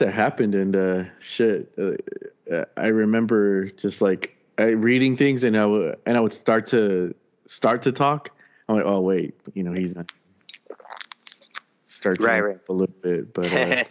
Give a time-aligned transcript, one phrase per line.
[0.00, 1.72] that happened, and uh, shit.
[1.78, 6.66] Uh, I remember just like I, reading things, and I w- and I would start
[6.68, 7.14] to
[7.46, 8.30] start to talk.
[8.68, 10.12] I'm like, oh wait, you know, he's not
[11.86, 12.58] start to Right, right.
[12.68, 13.84] a little bit, but uh,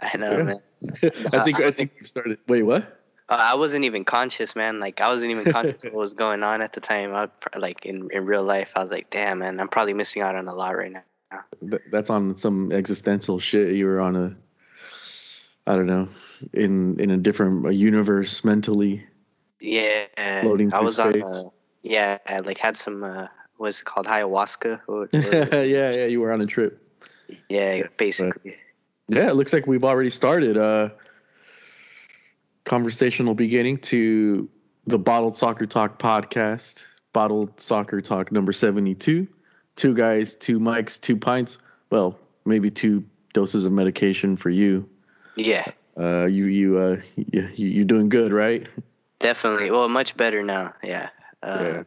[0.00, 0.60] I know, man.
[1.32, 2.38] I think I I think you started.
[2.46, 3.00] Wait, what?
[3.28, 4.80] Uh, I wasn't even conscious, man.
[4.80, 7.14] Like I wasn't even conscious of what was going on at the time.
[7.14, 10.22] I pr- like in in real life, I was like, damn, man, I'm probably missing
[10.22, 11.04] out on a lot right now.
[11.90, 13.74] That's on some existential shit.
[13.74, 14.36] You were on a,
[15.66, 16.08] I don't know,
[16.52, 19.06] in in a different uh, universe mentally.
[19.60, 21.12] Yeah, I was on.
[21.12, 21.22] space.
[21.24, 21.50] Uh,
[21.82, 23.04] yeah, I like had some.
[23.04, 24.06] Uh, what's it called?
[24.06, 24.80] Ayahuasca.
[24.88, 26.82] Or- yeah, or- yeah, you were on a trip.
[27.48, 28.56] yeah, basically.
[29.08, 30.56] Yeah, it looks like we've already started.
[30.56, 30.90] Uh,
[32.64, 34.48] conversational beginning to
[34.86, 36.82] the Bottled Soccer Talk podcast.
[37.12, 39.28] Bottled Soccer Talk number 72.
[39.76, 41.58] Two guys, two mics, two pints.
[41.90, 44.88] Well, maybe two doses of medication for you.
[45.36, 45.64] Yeah,
[45.98, 48.66] Uh, you you uh you, you doing good, right?
[49.18, 49.70] definitely.
[49.70, 50.74] Well, much better now.
[50.82, 51.10] Yeah.
[51.42, 51.82] Uh, Yeah.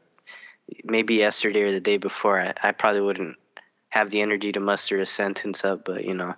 [0.83, 3.37] Maybe yesterday or the day before, I, I probably wouldn't
[3.89, 6.33] have the energy to muster a sentence up, but you know,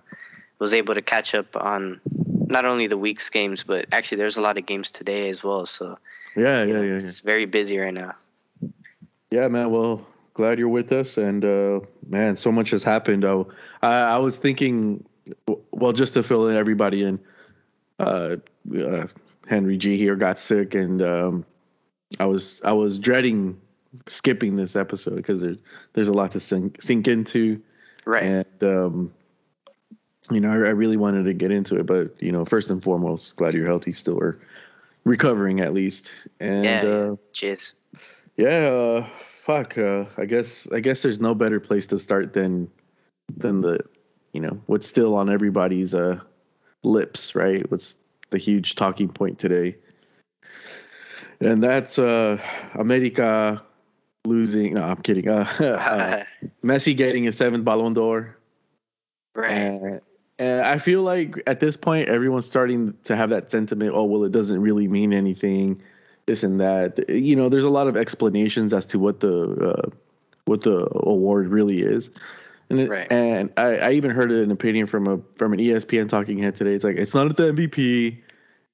[0.59, 2.01] was able to catch up on
[2.47, 5.65] not only the week's games, but actually there's a lot of games today as well.
[5.65, 5.97] So
[6.35, 6.97] Yeah, yeah, know, yeah, yeah.
[6.97, 8.13] it's very busy right now.
[9.31, 9.71] Yeah, man.
[9.71, 13.23] Well, glad you're with us, and uh, man, so much has happened.
[13.23, 13.43] I,
[13.81, 15.05] I, I was thinking,
[15.77, 17.19] well, just to fill in everybody in,
[17.99, 18.37] uh,
[18.77, 19.07] uh,
[19.47, 21.45] Henry G here got sick, and um,
[22.19, 23.61] I was I was dreading
[24.07, 25.57] skipping this episode because there's
[25.93, 27.61] there's a lot to sink sink into,
[28.05, 28.23] Right.
[28.23, 29.13] and um,
[30.29, 32.83] you know, I, I really wanted to get into it, but you know, first and
[32.83, 34.39] foremost, glad you're healthy still, or
[35.05, 36.83] recovering at least, and yeah.
[36.83, 36.89] yeah.
[36.89, 37.73] uh, Cheers.
[38.35, 39.07] yeah, uh,
[39.41, 39.77] fuck.
[39.77, 42.69] Uh, I guess I guess there's no better place to start than
[43.37, 43.79] than the
[44.37, 46.19] you know what's still on everybody's uh,
[46.83, 47.69] lips, right?
[47.71, 47.97] What's
[48.29, 49.77] the huge talking point today?
[51.39, 52.39] And that's uh,
[52.75, 53.63] America
[54.25, 54.75] losing.
[54.75, 55.27] No, I'm kidding.
[55.29, 56.23] Uh,
[56.63, 58.37] Messi getting his seventh Ballon d'Or.
[59.33, 59.49] right.
[59.49, 60.01] And,
[60.37, 63.93] and I feel like at this point, everyone's starting to have that sentiment.
[63.95, 65.81] Oh, well, it doesn't really mean anything.
[66.27, 67.09] This and that.
[67.09, 69.89] You know, there's a lot of explanations as to what the uh,
[70.45, 72.11] what the award really is.
[72.69, 73.11] And it, Right.
[73.11, 76.73] and I, I even heard an opinion from a from an ESPN talking head today.
[76.73, 78.17] It's like it's not at the MVP.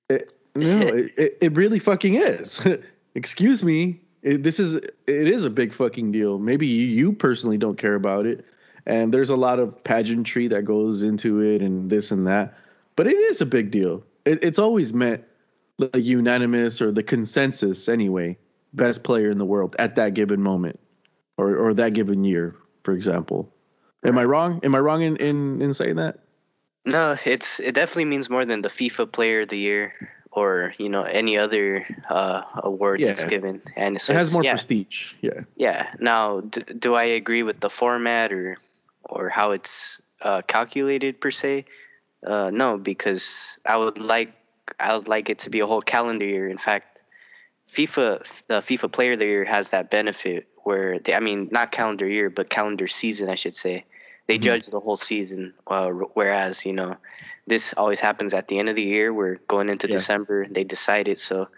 [0.10, 0.80] It, no,
[1.18, 2.66] it, it, really fucking is.
[3.16, 4.00] Excuse me.
[4.24, 6.40] It, this is it is a big fucking deal.
[6.40, 8.46] Maybe you, you personally don't care about it,
[8.86, 12.58] and there's a lot of pageantry that goes into it and this and that.
[12.96, 14.04] But it is a big deal.
[14.26, 15.24] It, it's always meant
[15.78, 18.38] the unanimous or the consensus anyway,
[18.74, 20.80] best player in the world at that given moment,
[21.38, 23.53] or or that given year, for example.
[24.04, 24.60] Am I wrong?
[24.64, 26.20] Am I wrong in in, in saying that?
[26.86, 29.94] No, it's it definitely means more than the FIFA Player of the Year
[30.32, 33.62] or you know any other uh, award that's given.
[33.76, 35.14] And so it has more yeah, prestige.
[35.22, 35.42] Yeah.
[35.56, 35.94] yeah.
[36.00, 38.58] Now, d- do I agree with the format or
[39.04, 41.66] or how it's uh, calculated per se?
[42.26, 44.34] Uh, no, because I would like
[44.80, 46.48] I would like it to be a whole calendar year.
[46.48, 47.02] In fact,
[47.72, 51.72] FIFA the FIFA Player of the Year has that benefit where they, I mean not
[51.72, 53.86] calendar year but calendar season I should say.
[54.28, 54.42] They Mhm.
[54.42, 56.98] judge the whole season, uh, whereas you know
[57.48, 59.14] this always happens at the end of the year.
[59.14, 59.94] We're going into Yeah.
[59.98, 60.48] December.
[60.48, 61.50] They decide it, so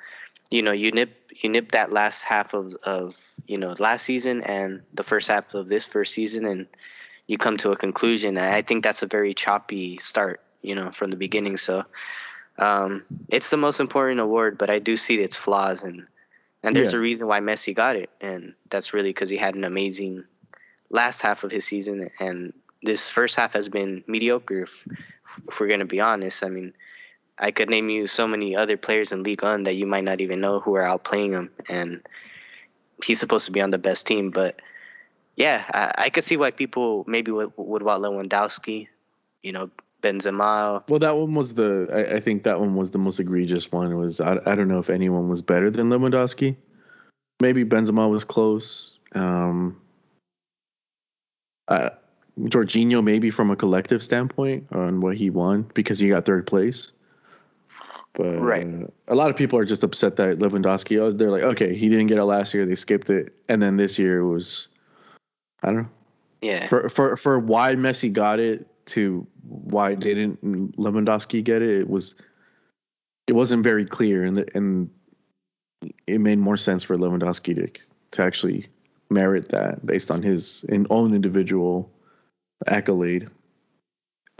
[0.50, 3.16] you know you nip you nip that last half of of
[3.48, 6.68] you know last season and the first half of this first season, and
[7.28, 8.38] you come to a conclusion.
[8.38, 11.58] And I think that's a very choppy start, you know, from the beginning.
[11.58, 11.86] So
[12.58, 16.08] um, it's the most important award, but I do see its flaws, and
[16.64, 16.98] and there's Yeah.
[16.98, 20.24] a reason why Messi got it, and that's really because he had an amazing
[20.90, 24.64] last half of his season, and this first half has been mediocre.
[24.64, 24.88] If,
[25.48, 26.74] if we're gonna be honest, I mean,
[27.38, 30.22] I could name you so many other players in Ligue 1 that you might not
[30.22, 32.02] even know who are outplaying him, and
[33.04, 34.32] he's supposed to be on the best team.
[34.32, 34.62] But
[35.36, 38.88] yeah, I, I could see why people maybe would, would want Lewandowski,
[39.44, 39.70] you know,
[40.02, 40.88] Benzema.
[40.88, 41.88] Well, that one was the.
[41.92, 43.92] I, I think that one was the most egregious one.
[43.92, 46.56] It was I, I don't know if anyone was better than Lewandowski.
[47.42, 48.98] Maybe Benzema was close.
[49.14, 49.82] Um,
[51.68, 51.90] uh,
[52.40, 56.92] Jorginho maybe from a collective standpoint on what he won because he got third place.
[58.14, 58.66] But Right.
[58.66, 61.00] uh, a lot of people are just upset that Lewandowski.
[61.00, 62.66] Oh, they're like, okay, he didn't get it last year.
[62.66, 64.68] They skipped it, and then this year it was.
[65.64, 65.90] I don't know
[66.42, 70.44] Yeah, for for for why Messi got it to why didn't
[70.78, 72.16] Lewandowski get it, it was
[73.28, 74.90] it wasn't very clear, and the, and
[76.06, 78.68] it made more sense for Lewandowski to to actually
[79.10, 81.92] merit that based on his in own individual
[82.68, 83.30] accolade.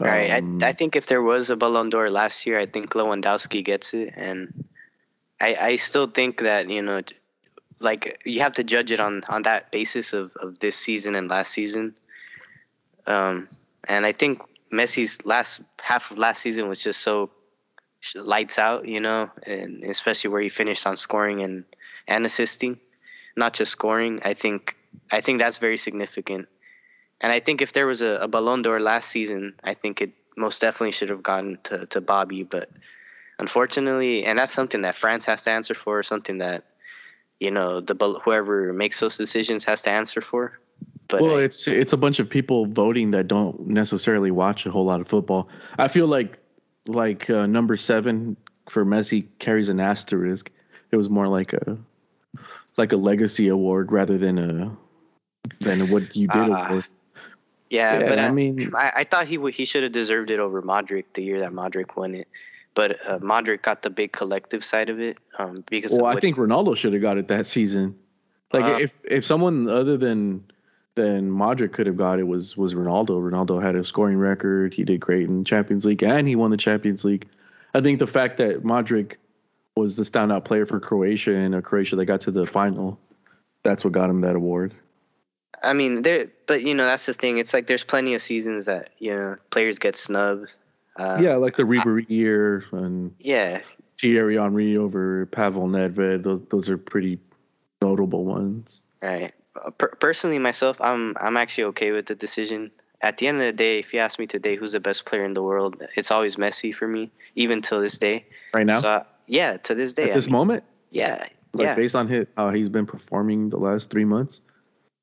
[0.00, 0.30] Right.
[0.30, 3.64] Um, I, I think if there was a Ballon d'Or last year, I think Lewandowski
[3.64, 4.64] gets it, and
[5.40, 7.00] I I still think that you know,
[7.80, 11.30] like you have to judge it on on that basis of of this season and
[11.30, 11.94] last season.
[13.06, 13.48] Um,
[13.88, 14.42] and I think
[14.72, 17.30] Messi's last half of last season was just so
[18.14, 21.64] lights out, you know, and especially where he finished on scoring and
[22.06, 22.78] and assisting,
[23.36, 24.20] not just scoring.
[24.24, 24.76] I think
[25.10, 26.48] I think that's very significant.
[27.20, 30.12] And I think if there was a, a Ballon d'Or last season, I think it
[30.36, 32.42] most definitely should have gone to, to Bobby.
[32.42, 32.70] But
[33.38, 36.64] unfortunately, and that's something that France has to answer for, something that
[37.40, 37.94] you know the
[38.24, 40.58] whoever makes those decisions has to answer for.
[41.08, 44.70] But well, I- it's it's a bunch of people voting that don't necessarily watch a
[44.70, 45.48] whole lot of football.
[45.78, 46.38] I feel like
[46.86, 48.36] like uh, number seven
[48.68, 50.50] for Messi carries an asterisk.
[50.90, 51.78] It was more like a
[52.76, 54.76] like a legacy award rather than a
[55.60, 56.84] than what you did Ah, award.
[57.70, 60.30] yeah, Yeah, but I I, mean- I, I thought he would he should have deserved
[60.30, 62.28] it over Modric the year that Modric won it.
[62.74, 66.14] But uh, Modric got the big collective side of it um, because of Well, I
[66.14, 67.96] what think Ronaldo should have got it that season.
[68.52, 70.44] Like Uh, if if someone other than
[70.94, 73.10] than Modric could have got it was was Ronaldo.
[73.22, 74.74] Ronaldo had a scoring record.
[74.74, 77.26] He did great in Champions League and he won the Champions League.
[77.74, 79.16] I think the fact that Modric
[79.76, 82.98] was the standout player for Croatia and a Croatia that got to the final,
[83.62, 84.74] that's what got him that award.
[85.62, 87.38] I mean, there, but you know, that's the thing.
[87.38, 90.52] It's like there's plenty of seasons that you know players get snubbed.
[90.96, 93.60] Uh, yeah, like the Ribery year and yeah,
[93.98, 96.22] Thierry Henry over Pavel Nedved.
[96.22, 97.18] Those those are pretty
[97.82, 98.80] notable ones.
[99.02, 99.32] right.
[99.56, 102.70] Uh, Per- personally, myself, I'm I'm actually okay with the decision.
[103.00, 105.24] At the end of the day, if you ask me today who's the best player
[105.24, 108.24] in the world, it's always Messi for me, even till this day.
[108.54, 111.64] Right now, So uh, yeah, to this day, at I this mean, moment, yeah, like
[111.64, 114.40] yeah, based on his, how he's been performing the last three months.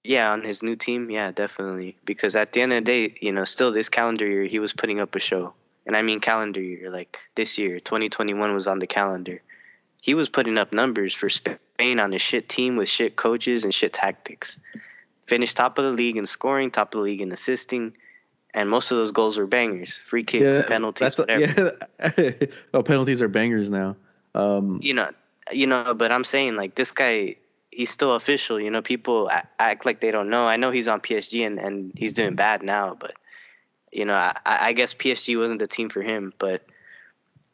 [0.04, 1.98] yeah, on his new team, yeah, definitely.
[2.06, 4.74] Because at the end of the day, you know, still this calendar year, he was
[4.74, 5.54] putting up a show,
[5.86, 9.42] and I mean calendar year, like this year, 2021 was on the calendar.
[10.02, 13.74] He was putting up numbers for Spain on a shit team with shit coaches and
[13.74, 14.60] shit tactics.
[15.28, 17.96] Finished top of the league in scoring, top of the league in assisting,
[18.54, 21.78] and most of those goals were bangers, free kicks, penalties, that's whatever.
[22.18, 22.48] yeah.
[22.74, 23.96] oh, penalties are bangers now.
[24.36, 25.12] Um, you know,
[25.52, 27.36] you know, but I'm saying like this guy,
[27.72, 28.60] he's still official.
[28.60, 30.48] You know, people act like they don't know.
[30.48, 33.14] I know he's on PSG and and he's doing bad now, but
[33.92, 36.34] you know, I, I guess PSG wasn't the team for him.
[36.40, 36.66] But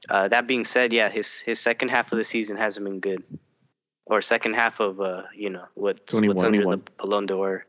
[0.09, 3.23] uh, that being said, yeah, his his second half of the season hasn't been good,
[4.05, 6.45] or second half of uh, you know, what's what's 21.
[6.45, 7.65] under the Ballon d'Or.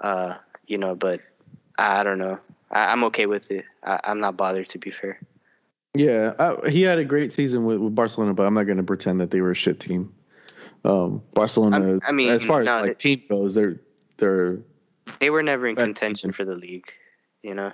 [0.00, 0.36] Uh,
[0.66, 1.20] you know, but
[1.78, 2.38] I, I don't know.
[2.70, 3.64] I, I'm okay with it.
[3.84, 5.20] I, I'm not bothered to be fair.
[5.94, 8.82] Yeah, I, he had a great season with, with Barcelona, but I'm not going to
[8.82, 10.12] pretend that they were a shit team.
[10.84, 13.80] Um, Barcelona, I'm- I mean, as far as like team goes, they're
[14.16, 14.58] they're
[15.20, 16.92] They were never in contention for the league.
[17.42, 17.72] You know.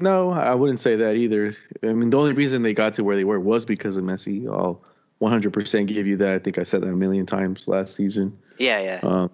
[0.00, 1.54] no, I wouldn't say that either.
[1.82, 4.46] I mean, the only reason they got to where they were was because of Messi.
[4.46, 4.82] I'll
[5.20, 6.34] 100% give you that.
[6.34, 8.36] I think I said that a million times last season.
[8.58, 9.00] Yeah, yeah.
[9.02, 9.30] Um,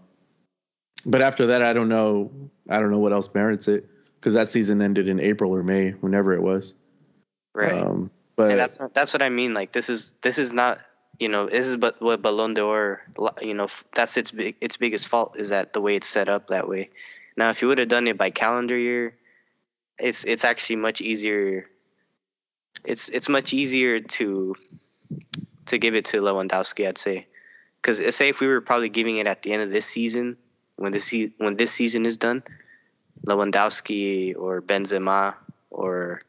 [1.06, 2.30] but after that, I don't know.
[2.68, 3.86] I don't know what else merits it
[4.20, 6.74] because that season ended in April or May, whenever it was.
[7.54, 7.82] Right.
[7.82, 9.54] Um, but and that's that's what I mean.
[9.54, 10.80] Like this is this is not
[11.18, 13.02] you know this is but what Ballon d'Or
[13.40, 16.48] you know that's its big its biggest fault is that the way it's set up
[16.48, 16.90] that way.
[17.36, 19.14] Now if you would have done it by calendar year,
[19.98, 21.68] it's it's actually much easier.
[22.84, 24.56] It's it's much easier to
[25.66, 27.26] to give it to Lewandowski, I'd say,
[27.80, 30.36] because say if we were probably giving it at the end of this season
[30.76, 32.42] when this se- when this season is done,
[33.26, 35.34] Lewandowski or Benzema
[35.70, 36.20] or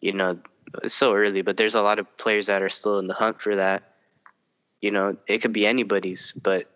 [0.00, 0.38] you know
[0.82, 3.40] it's so early, but there's a lot of players that are still in the hunt
[3.40, 3.82] for that.
[4.80, 6.68] You know, it could be anybody's, but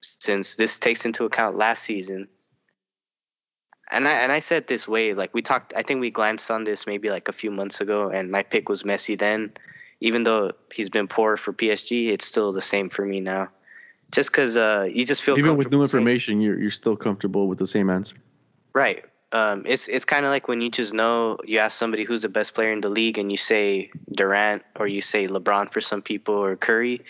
[0.00, 2.28] since this takes into account last season,
[3.90, 6.64] and I and I said this way, like we talked, I think we glanced on
[6.64, 9.52] this maybe like a few months ago, and my pick was Messi then.
[10.00, 13.48] Even though he's been poor for PSG, it's still the same for me now.
[14.10, 17.58] Just because uh, you just feel even with new information, you're you're still comfortable with
[17.58, 18.16] the same answer.
[18.74, 19.04] Right.
[19.36, 22.28] Um, it's it's kind of like when you just know you ask somebody who's the
[22.30, 26.00] best player in the league and you say Durant or you say LeBron for some
[26.00, 27.02] people or Curry.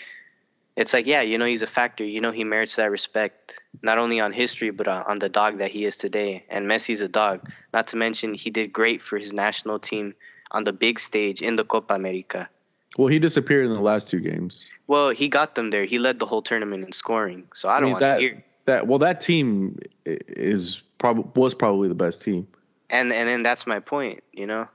[0.75, 2.03] It's like yeah, you know he's a factor.
[2.03, 5.59] You know he merits that respect not only on history but on, on the dog
[5.59, 6.43] that he is today.
[6.49, 7.49] And Messi's a dog.
[7.73, 10.13] Not to mention he did great for his national team
[10.51, 12.49] on the big stage in the Copa America.
[12.97, 14.65] Well, he disappeared in the last two games.
[14.87, 15.85] Well, he got them there.
[15.85, 17.47] He led the whole tournament in scoring.
[17.53, 18.43] So I don't mean, want that to hear.
[18.65, 22.47] that well, that team is was probably the best team.
[22.89, 24.67] And and then that's my point, you know.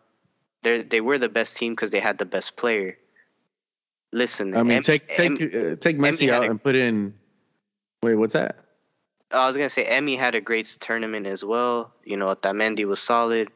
[0.63, 2.99] They they were the best team because they had the best player.
[4.13, 7.15] Listen, I mean, Em- take take Em- uh, take Messi out a- and put in.
[8.03, 8.57] Wait, what's that?
[9.31, 11.93] I was gonna say Emi had a great tournament as well.
[12.05, 13.49] You know, Otamendi was solid.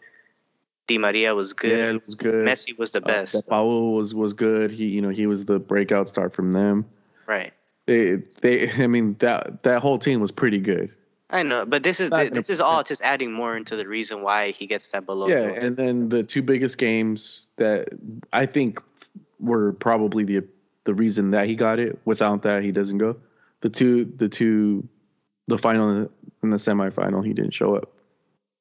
[0.86, 1.70] Di Maria was good.
[1.78, 2.46] Yeah, it was good.
[2.46, 3.48] Messi was the Uh, best.
[3.48, 4.70] Paul was was good.
[4.70, 6.86] He you know he was the breakout star from them.
[7.26, 7.52] right.
[7.86, 10.90] They they I mean that that whole team was pretty good.
[11.28, 14.52] I know, but this is this is all just adding more into the reason why
[14.52, 15.26] he gets that below.
[15.26, 17.88] Yeah, and then the two biggest games that
[18.32, 18.80] I think
[19.40, 20.44] were probably the
[20.84, 21.98] the reason that he got it.
[22.04, 23.16] Without that, he doesn't go.
[23.62, 24.88] The two the two
[25.48, 26.08] the final
[26.42, 27.90] and the semifinal, he didn't show up.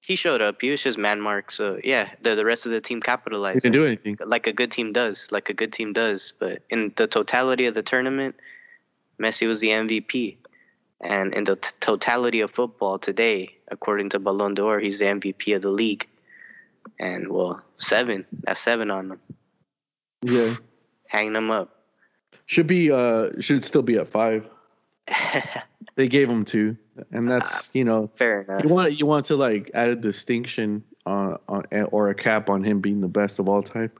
[0.01, 0.59] he showed up.
[0.61, 1.51] He was just man mark.
[1.51, 3.61] So yeah, the the rest of the team He capitalized.
[3.61, 4.17] didn't do anything.
[4.25, 6.33] like a good team does, like a good team does.
[6.39, 8.35] But in the totality of the tournament,
[9.21, 10.37] Messi was the MVP.
[11.05, 15.55] And in the t- totality of football today, according to Ballon d'Or, he's the MVP
[15.55, 16.07] of the league.
[16.99, 18.25] And well, seven.
[18.43, 19.19] That's seven on him.
[20.23, 20.55] Yeah,
[21.07, 21.69] Hang them up.
[22.47, 24.47] should be uh should still be at five.
[25.97, 26.75] They gave him two,
[27.11, 28.63] and that's you know Fair enough.
[28.63, 32.65] you want you want to like add a distinction on on or a cap on
[32.65, 33.91] him being the best of all time.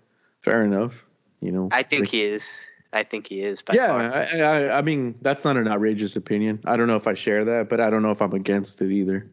[0.41, 0.91] Fair enough,
[1.39, 1.69] you know.
[1.71, 2.65] I think Like, he is.
[2.95, 3.61] I think he is.
[3.71, 3.93] Yeah.
[3.93, 6.59] I, I I mean that's not an outrageous opinion.
[6.65, 8.91] I don't know if I share that, but I don't know if I'm against it
[8.91, 9.29] either.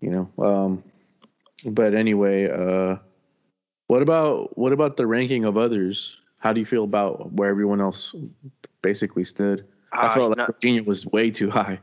[0.00, 0.82] You know, um,
[1.66, 2.96] but anyway, uh,
[3.88, 6.16] what about what about the ranking of others?
[6.38, 8.14] How do you feel about where everyone else
[8.82, 9.66] basically stood?
[9.92, 11.80] I Uh, felt like no- Jorginho was way too high.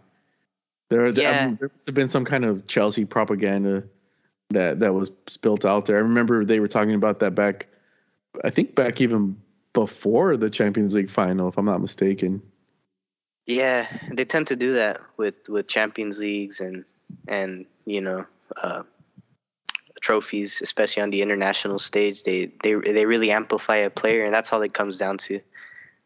[0.89, 3.83] There, there, I mean, there must have been some kind of Chelsea propaganda
[4.51, 5.97] that that was spilt out there.
[5.97, 7.67] I remember they were talking about that back.
[8.43, 9.35] I think back even
[9.73, 12.41] before the Champions League final, if I'm not mistaken.
[13.45, 16.85] Yeah, they tend to do that with with Champions Leagues and
[17.27, 18.25] and you know
[18.55, 18.83] uh,
[19.99, 22.23] trophies, especially on the international stage.
[22.23, 25.41] They they they really amplify a player, and that's all it comes down to.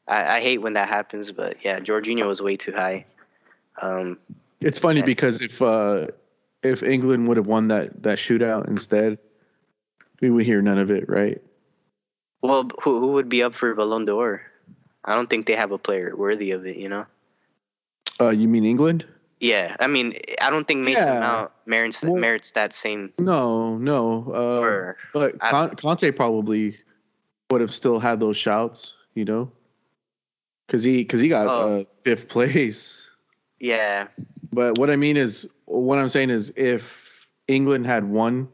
[0.07, 3.05] I, I hate when that happens, but yeah, Jorginho was way too high.
[3.81, 4.17] Um,
[4.61, 5.05] It's funny Yeah.
[5.05, 6.07] because if uh,
[6.63, 9.19] if England would have won that that shootout instead,
[10.21, 11.41] we would hear none of it, right?
[12.41, 14.41] Well, who who would be up for Ballon d'Or?
[15.05, 16.77] I don't think they have a player worthy of it.
[16.77, 17.05] You know.
[18.19, 19.05] Uh, you mean England?
[19.39, 21.19] Yeah, I mean, I don't think Mason Yeah.
[21.19, 23.13] Mount merits Well- merits that same.
[23.19, 24.25] No, no.
[24.33, 26.75] Uh, Or but Con- Kanté probably
[27.51, 29.51] would have still had those shouts, you know,
[30.65, 31.81] because he because he got Oh.
[31.81, 33.03] uh, fifth place.
[33.59, 34.07] yeah,
[34.51, 37.05] But what I mean is, what I'm saying is, if
[37.47, 38.49] England had won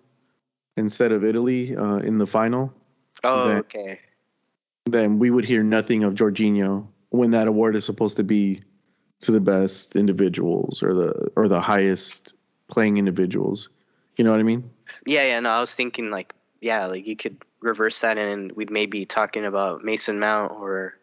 [0.75, 2.73] instead of Italy uh, in the final,
[3.23, 3.99] oh Then- okay,
[4.85, 8.61] then we would hear nothing of Jorginho when that award is supposed to be
[9.21, 12.33] to the best individuals or the or the highest
[12.67, 13.69] playing individuals.
[14.17, 14.69] You know what I mean?
[15.05, 15.39] yeah, yeah.
[15.39, 19.45] No, I was thinking like, yeah, like you could reverse that, and we'd maybe talking
[19.45, 20.95] about Mason Mount or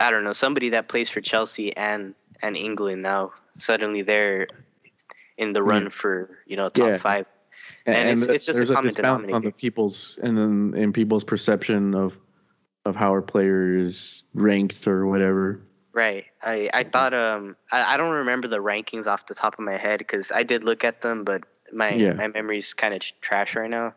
[0.00, 3.32] I don't know somebody that plays for Chelsea and and England now.
[3.58, 4.46] Suddenly they're
[5.36, 6.96] in the run for you know top Yeah.
[6.98, 7.26] five.
[7.86, 11.24] And it's- it's just a there's common disbalance on the people's and then in people's
[11.24, 12.14] perception of
[12.84, 15.60] of how our players ranked or whatever.
[15.92, 16.26] Right.
[16.42, 19.76] I, I thought um I, I don't remember the rankings off the top of my
[19.76, 22.12] head because I did look at them, but my Yeah.
[22.12, 23.94] my memory's kind of trash right now.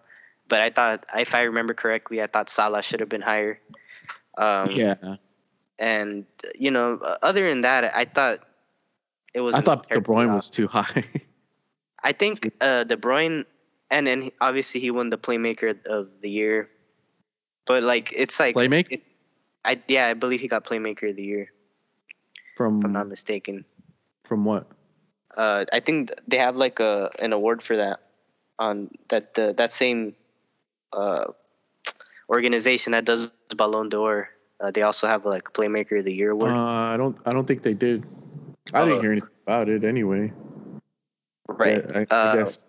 [0.48, 3.60] But I thought if I remember correctly, I thought Salah should have been higher.
[4.38, 4.96] Um, yeah,
[5.80, 8.40] And you know, other than that, I thought
[9.34, 9.56] it was.
[9.56, 11.06] I thought De Bruyne was too high.
[12.04, 13.46] I think uh, De Bruyne,
[13.92, 16.70] and then obviously he won the playmaker of the year.
[17.68, 19.14] But like it's like Playmaker it's,
[19.64, 21.52] I yeah I believe he got playmaker of the year
[22.82, 23.66] if I'm not mistaken.
[24.26, 24.66] from what?
[25.38, 28.00] uh, I think they have like a an award for that
[28.58, 30.16] on that uh, that same
[30.94, 31.26] uh,
[32.30, 34.30] organization that does Ballon d'Or.
[34.60, 36.52] Uh, they also have like Playmaker of the Year Uh, award.
[36.52, 38.06] I don't I don't think they did.
[38.74, 38.86] I Oh.
[38.86, 40.32] didn't hear anything about it anyway.
[41.48, 41.84] right.
[41.96, 42.66] I, I Uh, guess.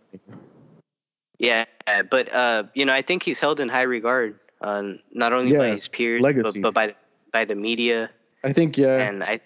[1.42, 1.64] Yeah,
[2.08, 5.70] but uh, you know, I think he's held in high regard, uh, not only by
[5.70, 6.61] his peers, legacy.
[6.61, 6.94] but, but by
[7.32, 8.11] by the media.
[8.44, 8.96] I think yeah.
[8.96, 9.40] And I,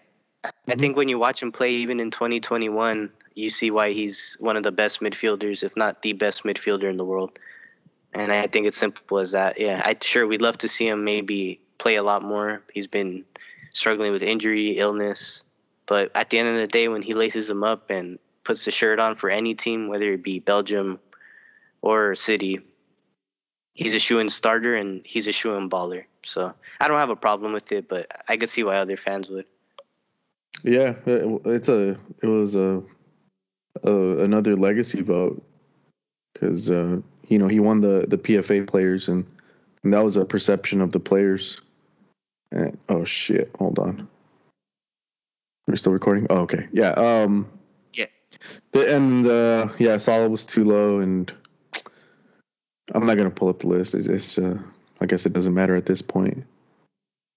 [0.45, 0.79] I Mhm.
[0.79, 4.63] think when you watch him play, even in 2021, you see why he's one of
[4.63, 7.39] the best midfielders, if not the best midfielder in the world.
[8.13, 9.59] And I think it's simple as that.
[9.59, 12.63] Yeah, I sure we'd love to see him maybe play a lot more.
[12.73, 13.25] He's been
[13.73, 15.45] struggling with injury, illness,
[15.87, 18.71] but at the end of the day, when he laces him up and puts the
[18.71, 20.99] shirt on for any team, whether it be Belgium
[21.87, 22.61] or City,
[23.75, 26.05] he's a shoe-in starter and he's a shoe-in baller.
[26.25, 29.29] So I don't have a problem with it, but I could see why other fans
[29.31, 29.47] would.
[30.65, 31.91] Yeah, it, it's a
[32.23, 32.83] it was a,
[33.85, 35.41] a another legacy vote
[36.33, 39.25] because uh, you know he won the the PFA players and,
[39.85, 41.61] and that was a perception of the players.
[42.51, 43.51] And, oh shit!
[43.59, 44.09] Hold on.
[45.69, 46.27] We're still recording.
[46.31, 46.67] Oh, okay.
[46.73, 46.91] Yeah.
[46.91, 47.47] Um.
[47.93, 48.07] Yeah.
[48.73, 51.33] The, and uh, yeah, Salah was too low, and
[52.95, 53.95] I'm not gonna pull up the list.
[53.95, 54.55] It's just, uh,
[55.01, 56.45] I guess it doesn't matter at this point.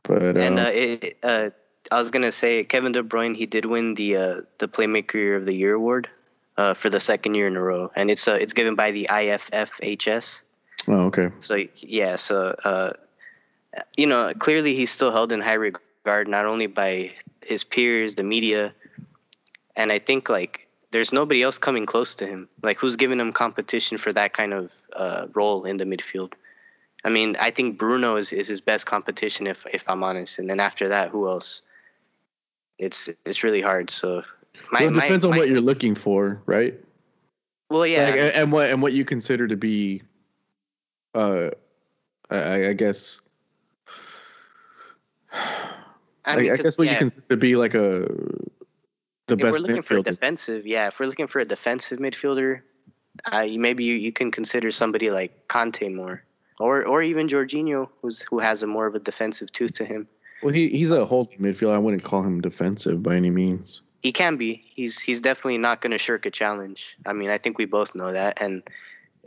[0.03, 1.49] But uh, And uh, it, uh,
[1.91, 3.35] I was gonna say Kevin De Bruyne.
[3.35, 6.09] He did win the uh, the Playmaker of the Year award
[6.57, 9.07] uh, for the second year in a row, and it's uh, it's given by the
[9.09, 10.41] IFFHS.
[10.87, 11.29] oh, okay.
[11.39, 12.93] So yeah, so uh,
[13.97, 17.11] you know, clearly he's still held in high regard not only by
[17.43, 18.73] his peers, the media,
[19.75, 22.49] and I think like there's nobody else coming close to him.
[22.63, 26.33] Like who's giving him competition for that kind of uh, role in the midfield?
[27.05, 30.49] I mean, I think Bruno is, is his best competition if if I'm honest, and
[30.49, 31.61] then after that, who else?
[32.77, 33.89] It's it's really hard.
[33.89, 34.23] So
[34.71, 36.73] my, well, it my- depends on my- what you're looking for, right?
[37.69, 40.01] well, yeah, Like, and- what and what you consider to be,
[41.13, 41.51] uh,
[42.29, 43.21] I, I guess.
[46.25, 48.07] I, mean, I guess what yeah, you consider to be like a
[49.29, 51.99] the if best we're looking for a defensive, yeah, if we're looking for a defensive
[51.99, 52.61] midfielder,
[53.25, 56.23] uh, maybe you, you can consider somebody like Kanté more,
[56.59, 60.07] or or even Jorginho, who's who has a more of a defensive tooth to him.
[60.43, 61.73] Well, he he's a holding midfielder.
[61.73, 63.81] I wouldn't call him defensive by any means.
[64.01, 64.63] He can be.
[64.65, 66.97] He's he's definitely not going to shirk a challenge.
[67.05, 68.63] I mean, I think we both know that, and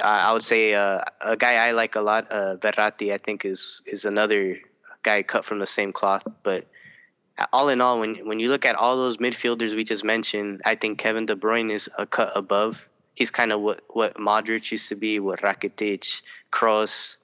[0.00, 3.44] uh, I would say uh, a guy I like a lot, uh, Verratti, I think
[3.44, 4.58] is is another
[5.02, 6.22] guy cut from the same cloth.
[6.42, 6.66] But
[7.52, 10.74] all in all, when when you look at all those midfielders we just mentioned, I
[10.74, 12.88] think Kevin De Bruyne is a cut above.
[13.14, 17.16] He's kind of what what Modric used to be, what Rakitic, Kroos,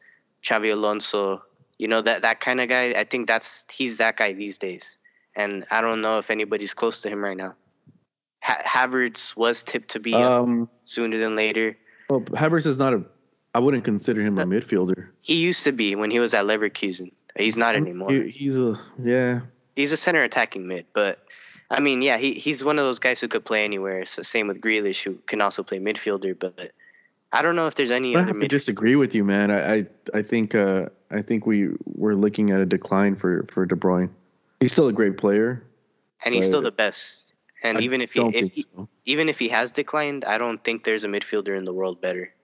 [0.42, 1.42] Xabi Alonso.
[1.78, 2.92] You know that that kind of guy.
[2.92, 4.98] I think that's he's that guy these days
[5.38, 7.54] and I don't know if anybody's close to him right now.
[8.42, 11.76] Ha- Havertz was tipped to be Um, sooner than later.
[12.11, 13.04] well, Havertz is not a.
[13.54, 15.09] I wouldn't consider him a midfielder.
[15.22, 17.12] He used to be when he was at Leverkusen.
[17.37, 18.12] He's not anymore.
[18.12, 19.40] He, he's a yeah.
[19.78, 21.24] He's a center attacking mid, but
[21.70, 24.00] I mean, yeah, he he's one of those guys who could play anywhere.
[24.00, 26.36] It's the same with Grealish, who can also play midfielder.
[26.36, 26.72] But
[27.32, 29.52] I don't know if there's any I other have to disagree with you, man.
[29.52, 33.66] I I, I think uh, I think we we're looking at a decline for for
[33.66, 34.10] De Bruyne.
[34.58, 35.62] He's still a great player.
[36.24, 37.32] and he's still the best.
[37.62, 38.88] And I even if he if he, so.
[39.04, 42.34] even if he has declined, I don't think there's a midfielder in the world better.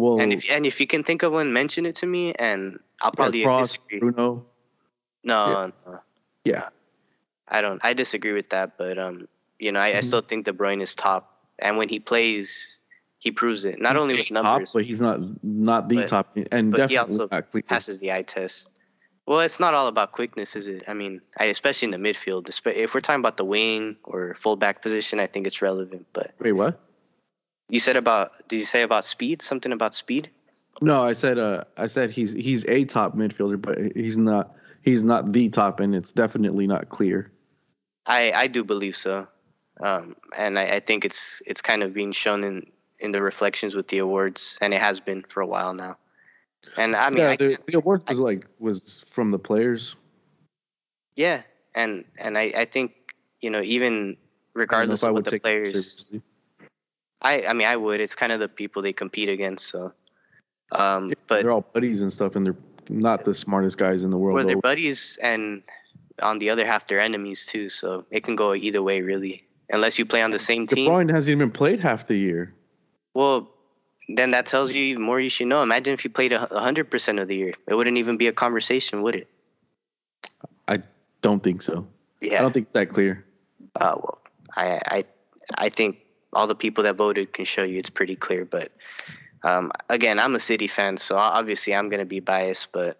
[0.00, 2.80] Well, And if and if you can think of one, mention it to me, and
[3.00, 4.00] I'll probably Kroos, disagree.
[4.00, 4.49] Bruno.
[5.24, 6.00] No, no,
[6.44, 6.68] Yeah,
[7.46, 7.80] I don't.
[7.84, 8.78] I disagree with that.
[8.78, 9.28] But um,
[9.58, 10.04] you know, I, I Mhm.
[10.04, 12.80] still think De Bruyne is top, and when he plays,
[13.18, 13.80] he proves it.
[13.80, 16.88] Not He's only with top, numbers, but he's not not the But- top, and but
[16.88, 18.70] he definitely also passes the eye test.
[19.26, 20.84] Well, it's not all about quickness, is it?
[20.88, 22.48] I mean, I, especially in the midfield.
[22.66, 26.06] If we're talking about the wing or fullback position, I think it's relevant.
[26.12, 26.80] But Wait, what?
[27.68, 29.42] you said about, did you say about speed?
[29.42, 30.30] Something about speed?
[30.80, 35.04] No, I said uh, I said he's he's a top midfielder, but he's not he's
[35.04, 37.30] not the top, and it's definitely not clear.
[38.06, 39.28] I, I do believe so,
[39.80, 42.66] um, and I, I think it's it's kind of being shown in,
[42.98, 45.96] in the reflections with the awards, and it has been for a while now.
[46.76, 49.96] And I mean, yeah, I, the, the awards was like was from the players.
[51.16, 51.42] yeah,
[51.74, 52.92] and and I, I think
[53.40, 54.16] you know even
[54.54, 56.12] regardless of what the players.
[57.22, 58.00] I I mean I would.
[58.00, 59.92] It's kind of the people they compete against, so.
[60.72, 62.56] Um, but they're all buddies and stuff, and they're
[62.90, 64.36] not the smartest guys in the world.
[64.36, 65.62] well, they're buddies, and
[66.20, 67.68] on the other half, they're enemies too.
[67.68, 70.90] So it can go either way, really, unless you play on the same De team.
[70.90, 72.54] Bruyne hasn't even played half the year.
[73.14, 73.50] Well,
[74.08, 75.62] then that tells you even more you should know.
[75.62, 79.02] Imagine if you played hundred percent of the year, it wouldn't even be a conversation,
[79.02, 79.28] would it?
[80.68, 80.82] I
[81.22, 81.86] don't think so.
[82.20, 83.24] Yeah, I don't think it's that clear.
[83.76, 84.18] Uh, well,
[84.56, 85.04] I I
[85.56, 85.98] I think
[86.32, 88.44] all the people that voted can show you it's pretty clear.
[88.44, 88.72] But
[89.42, 92.72] um, again, I'm a City fan, so obviously I'm gonna be biased.
[92.72, 92.98] But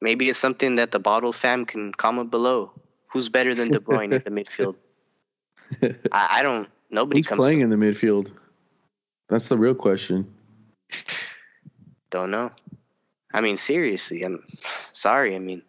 [0.00, 2.72] maybe it's something that the bottle fam can comment below.
[3.08, 4.76] Who's better than De Bruyne in the midfield?
[6.12, 6.68] I, I don't.
[6.90, 7.38] Nobody Who's comes.
[7.38, 8.30] playing in the midfield?
[9.28, 10.32] That's the real question.
[12.10, 12.52] Don't know.
[13.32, 14.44] I mean, seriously, I'm
[14.92, 15.34] sorry.
[15.34, 15.62] I mean,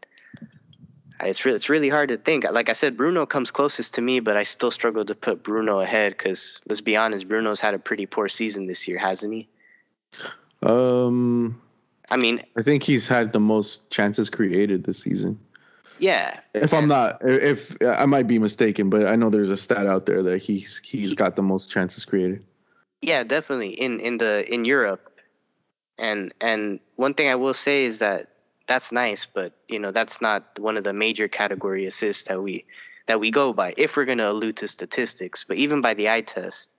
[1.21, 2.45] it's really it's really hard to think.
[2.49, 5.79] Like I said, Bruno comes closest to me, but I still struggle to put Bruno
[5.79, 9.47] ahead because let's be honest, Bruno's had a pretty poor season this year, hasn't he?
[10.63, 11.62] Um,
[12.10, 15.39] I mean, I think he's had the most chances created this season.
[15.99, 16.39] yeah.
[16.54, 20.06] If I'm not, if I might be mistaken, but I know there's a stat out
[20.06, 22.43] there that he's he's got the most chances created.
[23.01, 25.19] Yeah, definitely in in the in Europe,
[25.97, 28.30] and and one thing I will say is that
[28.67, 32.65] that's nice, but you know that's not one of the major category assists that we
[33.08, 35.43] that we go by if we're gonna allude to statistics.
[35.43, 36.73] But even by the eye test,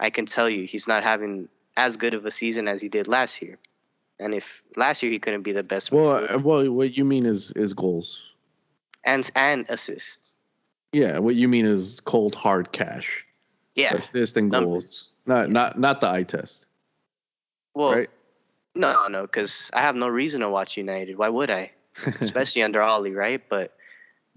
[0.00, 3.08] I can tell you he's not having as good of a season as he did
[3.08, 3.58] last year.
[4.20, 7.26] And if last year he couldn't be the best, Well, uh, well, what you mean
[7.26, 8.20] is is goals.
[9.04, 10.32] and and assist,
[10.92, 13.26] Yeah, what you mean is cold hard cash,
[13.74, 14.62] yeah, assist and goals.
[14.62, 15.14] numbers.
[15.26, 16.66] Not not not the eye test.
[17.74, 18.10] Well, right?
[18.76, 21.18] no, no, because I have no reason to watch United.
[21.18, 21.72] Why would I?
[22.20, 23.42] Especially under Ole, right?
[23.48, 23.74] But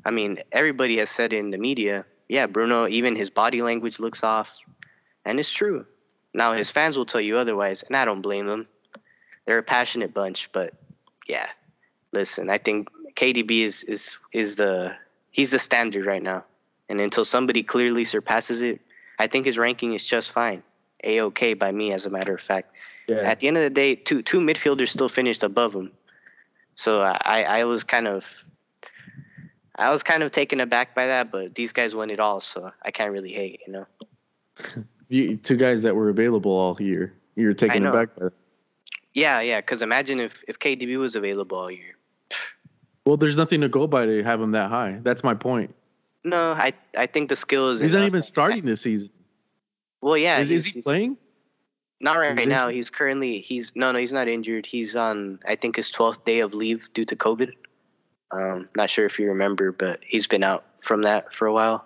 [0.05, 4.23] I mean, everybody has said in the media, yeah, Bruno, even his body language looks
[4.23, 4.57] off,
[5.23, 5.85] and it's true.
[6.33, 8.67] Now his fans will tell you otherwise, and I don't blame them.
[9.45, 10.73] They're a passionate bunch, but
[11.27, 11.47] yeah,
[12.11, 14.95] listen, I think KDB is is is the
[15.31, 16.43] he's the standard right now,
[16.89, 18.81] and until somebody clearly surpasses it,
[19.19, 20.63] I think his ranking is just fine,
[21.03, 22.73] a okay by me, as a matter of fact.
[23.07, 23.17] yeah.
[23.17, 25.91] At the end of the day, two two midfielders still finished above him,
[26.75, 28.25] so I I was kind of.
[29.79, 32.71] I was kind of taken aback by that, but these guys won it all, so
[32.81, 33.85] I can't really hate, you know.
[35.09, 37.13] You, two guys that were available all year.
[37.35, 38.33] You're aback by that.
[39.13, 39.61] Yeah, yeah.
[39.61, 41.97] Because imagine if if KDB was available all year.
[43.05, 44.99] Well, there's nothing to go by to have him that high.
[45.01, 45.73] That's my point.
[46.23, 47.79] No, I I think the skill is.
[47.79, 49.09] He's not even starting this season.
[50.01, 51.17] Well, yeah, is, he's, is he playing?
[51.99, 52.67] Not right He's now.
[52.67, 54.65] He's currently he's no no he's not injured.
[54.65, 57.53] He's on I think his twelfth day of leave due to COVID.
[58.29, 61.85] Um, not sure if you remember, but he's been out from that for a while.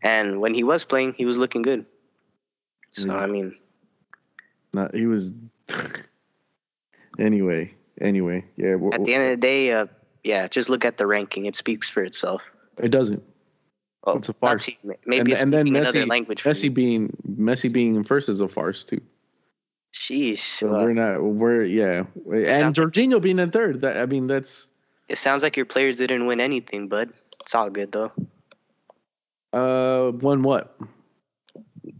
[0.00, 1.84] And when he was playing, he was looking good.
[2.90, 3.16] So Yeah.
[3.16, 3.56] I mean,
[4.74, 5.32] Not, he was.
[7.18, 8.76] anyway, anyway, yeah.
[8.92, 9.86] at the end of the day, uh,
[10.22, 11.46] yeah, just look at the ranking.
[11.46, 12.42] It speaks for itself.
[12.78, 13.22] it doesn't.
[14.04, 14.66] Well, It's a farce.
[14.66, 14.72] to.
[15.04, 16.40] Maybe and, and then Messi, another language.
[16.42, 19.00] For Messi being Messi being in first is a farce too.
[19.94, 20.58] Sheesh.
[20.58, 21.22] So well, we're not.
[21.22, 22.04] We're yeah.
[22.24, 23.82] And Jorginho being in third.
[23.82, 24.68] That I mean, that's
[25.08, 27.10] it sounds like your players didn't win anything, bud.
[27.40, 28.12] It's all good though.
[29.52, 30.76] uh one what?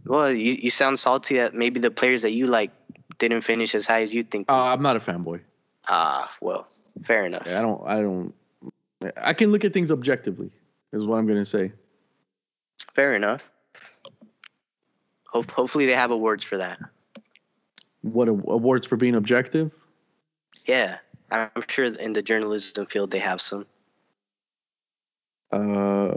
[0.05, 2.71] Well, you, you sound salty that maybe the players that you like
[3.17, 4.49] didn't finish as high as you think.
[4.49, 5.41] Uh, I'm not a fanboy.
[5.87, 6.67] Ah, well,
[7.01, 7.47] fair enough.
[7.47, 7.81] I don't.
[7.87, 8.33] I don't.
[9.17, 10.51] I can look at things objectively.
[10.91, 11.71] Is what I'm gonna say.
[12.93, 13.49] Fair enough.
[15.27, 16.79] Hope, hopefully they have awards for that.
[18.01, 19.71] What a, awards for being objective?
[20.65, 20.97] Yeah,
[21.31, 23.65] I'm sure in the journalism field they have some.
[25.51, 26.07] Uh,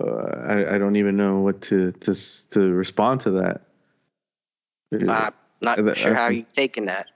[0.46, 2.14] I, I don't even know what to to
[2.50, 3.62] to respond to that.
[5.08, 7.06] Uh, not sure how uh, you taking that.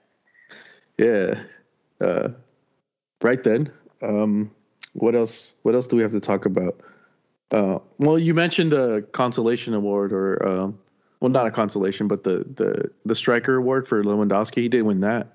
[0.96, 1.44] Yeah.
[2.00, 2.30] Uh,
[3.22, 3.70] right then.
[4.02, 4.50] Um,
[4.92, 5.54] what else?
[5.62, 6.80] What else do we have to talk about?
[7.50, 10.78] Uh, well, you mentioned a consolation award, or um,
[11.20, 14.62] well, not a consolation, but the the the striker award for Lewandowski.
[14.62, 15.34] He did win that.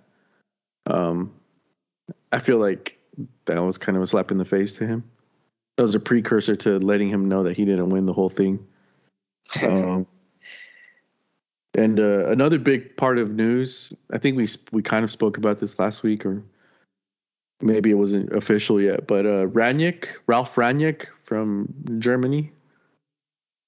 [0.86, 1.34] Um,
[2.32, 3.00] I feel like
[3.46, 5.04] that was kind of a slap in the face to him.
[5.78, 8.66] That was a precursor to letting him know that he didn't win the whole thing.
[9.62, 10.08] Um,
[11.76, 15.60] and uh, another big part of news, I think we we kind of spoke about
[15.60, 16.44] this last week, or
[17.62, 19.08] maybe it wasn't official yet.
[19.08, 22.52] But uh, Rangnick, Ralf Rangnick from Germany,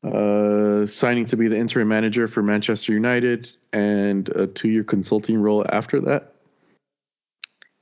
[0.04, 5.66] uh, signing to be the interim manager for Manchester United, and a two-year consulting role
[5.70, 6.36] after that.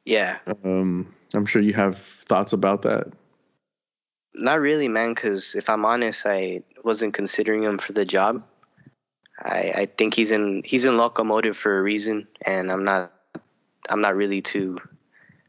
[0.05, 3.07] yeah, Um, I'm sure you have thoughts about that.
[4.35, 5.13] Not really, man.
[5.13, 8.43] Because if I'm honest, I wasn't considering him for the job.
[9.39, 13.11] I, I think he's in he's in Lokomotiv for a reason, and I'm not
[13.89, 14.79] I'm not really too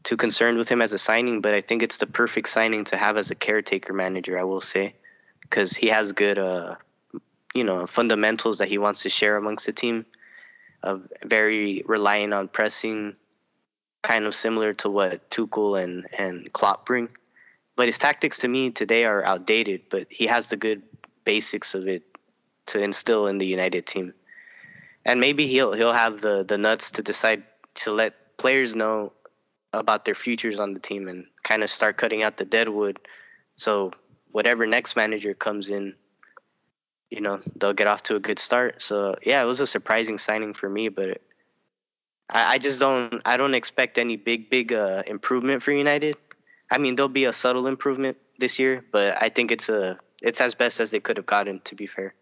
[0.02, 1.40] too concerned with him as a signing.
[1.40, 4.38] But I think it's the perfect signing to have as a caretaker manager.
[4.38, 4.94] I will say,
[5.42, 6.76] because he has good uh
[7.54, 10.06] you know fundamentals that he wants to share amongst the team.
[10.82, 13.16] Of very relying on pressing,
[14.02, 17.08] kind of similar to what Tuchel and and Klopp bring.
[17.76, 19.82] But his tactics to me today are outdated.
[19.90, 20.82] But he has the good
[21.24, 22.02] basics of it
[22.66, 24.14] to instill in the United team.
[25.04, 27.42] And maybe he'll he'll have the the nuts to decide
[27.76, 29.12] to let players know
[29.72, 32.98] about their futures on the team and kind of start cutting out the deadwood.
[33.56, 33.92] So
[34.30, 35.94] whatever next manager comes in,
[37.10, 38.80] you know, they'll get off to a good start.
[38.80, 41.20] So yeah, it was a surprising signing for me, but
[42.30, 46.16] I, I just don't I don't expect any big big uh, improvement for United.
[46.74, 50.40] I mean, there'll be a subtle improvement this year, but I think it's a it's
[50.40, 51.60] as best as they could have gotten.
[51.60, 52.14] To be fair.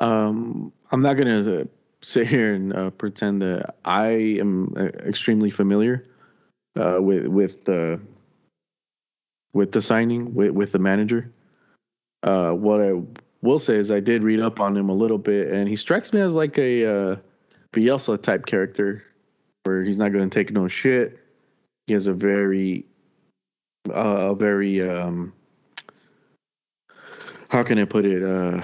[0.00, 1.64] Um, I'm not gonna uh,
[2.00, 6.06] sit here and uh, pretend that I am uh, extremely familiar
[6.74, 8.00] uh, with with the
[9.52, 11.30] with the signing with with the manager.
[12.22, 12.92] Uh, what I
[13.42, 16.14] will say is I did read up on him a little bit, and he strikes
[16.14, 17.20] me as like a
[17.74, 19.04] Bielsa type character,
[19.64, 21.25] where he's not going to take no shit.
[21.86, 22.84] He has a very,
[23.88, 25.32] uh, a very, um,
[27.48, 28.22] how can I put it?
[28.22, 28.62] Uh,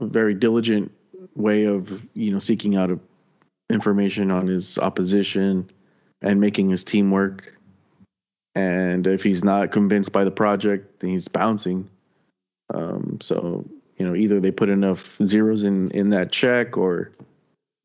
[0.00, 0.92] a very diligent
[1.34, 2.98] way of you know seeking out
[3.70, 5.70] information on his opposition
[6.22, 7.58] and making his team work.
[8.54, 11.90] And if he's not convinced by the project, then he's bouncing.
[12.72, 13.64] Um, so
[13.98, 17.12] you know either they put enough zeros in in that check or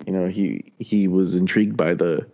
[0.05, 2.27] you know he he was intrigued by the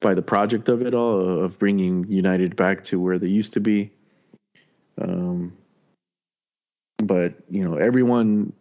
[0.00, 3.60] by the project of it all of bringing United back to where they used to
[3.60, 3.90] be.
[5.00, 5.56] Um,
[6.98, 8.52] but you know everyone,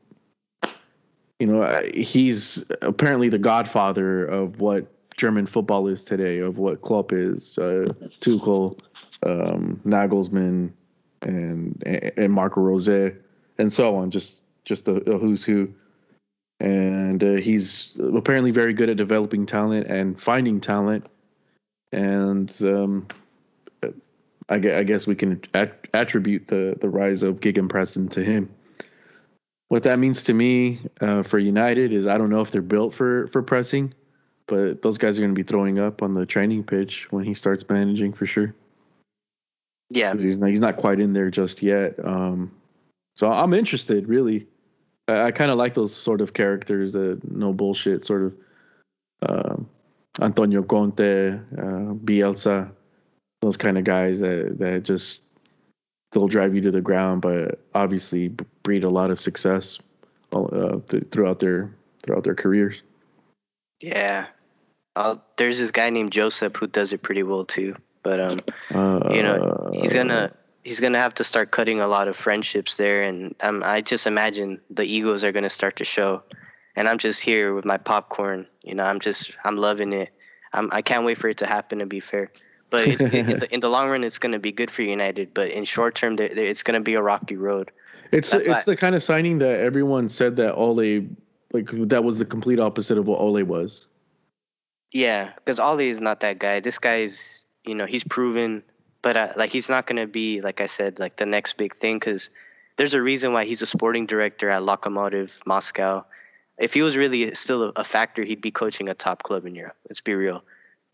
[1.39, 7.11] you know he's apparently the godfather of what German football is today, of what Klopp
[7.11, 8.79] is, uh, Tuchel,
[9.23, 10.71] um, Nagelsmann,
[11.23, 14.11] and and Marco Rose, and so on.
[14.11, 15.73] Just just a, a who's who.
[16.59, 21.07] And uh, he's apparently very good at developing talent and finding talent.
[21.91, 23.07] And um,
[24.49, 28.49] I, I, guess we can at, attribute the, the rise of Gegenpressing to him.
[29.69, 32.93] What that means to me uh, for United is I don't know if they're built
[32.93, 33.93] for, for pressing,
[34.47, 37.33] but those guys are going to be throwing up on the training pitch when he
[37.33, 38.55] starts managing for sure.
[39.89, 41.95] Yeah, he's not, he's not quite in there just yet.
[42.03, 42.51] Um,
[43.15, 44.47] so I'm interested, really.
[45.07, 48.33] I, I kind of like those sort of characters that no bullshit, sort of
[49.21, 49.55] uh,
[50.21, 52.71] Antonio Conte, uh, Bielsa,
[53.41, 55.23] those kind of guys that that just
[56.11, 58.29] they'll drive you to the ground, but obviously
[58.63, 59.79] breed a lot of success
[60.33, 62.81] uh, th- throughout their throughout their careers.
[63.79, 64.27] Yeah,
[64.95, 67.75] uh, there's this guy named Joseph who does it pretty well too.
[68.03, 68.39] But um,
[68.73, 72.77] uh, you know, he's gonna he's gonna have to start cutting a lot of friendships
[72.77, 76.23] there, and um, I just imagine the egos are gonna start to show.
[76.77, 78.47] And I'm just here with my popcorn.
[78.63, 80.11] You know, I'm just I'm loving it.
[80.53, 81.79] I'm I can't wait for it to happen.
[81.79, 82.31] To be fair,
[82.69, 82.97] but in,
[83.39, 85.33] the, in, the, long run, it's gonna be good for United.
[85.33, 87.71] But in short term, it's gonna be a rocky road.
[88.13, 91.07] It's That's it's the kind of signing that everyone said that Ole
[91.51, 93.87] like that was the complete opposite of what Ole was.
[94.93, 96.61] Yeah, because Ole is not that guy.
[96.61, 98.63] This guy is, you know, he's proven
[99.01, 101.97] but uh, like he's not gonna be like I said like the next big thing
[101.97, 102.29] because
[102.75, 106.05] there's a reason why he's a sporting director at Lokomotiv Moscow.
[106.57, 109.77] If he was really still a factor, he'd be coaching a top club in Europe.
[109.87, 110.43] Let's be real.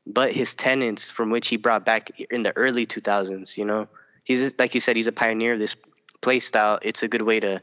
[0.06, 3.88] But his tenants, from which he brought back in the early 2000s, you know,
[4.26, 5.76] he's like you said, he's a pioneer of this
[6.22, 6.80] play style.
[6.82, 7.62] It's a good way to,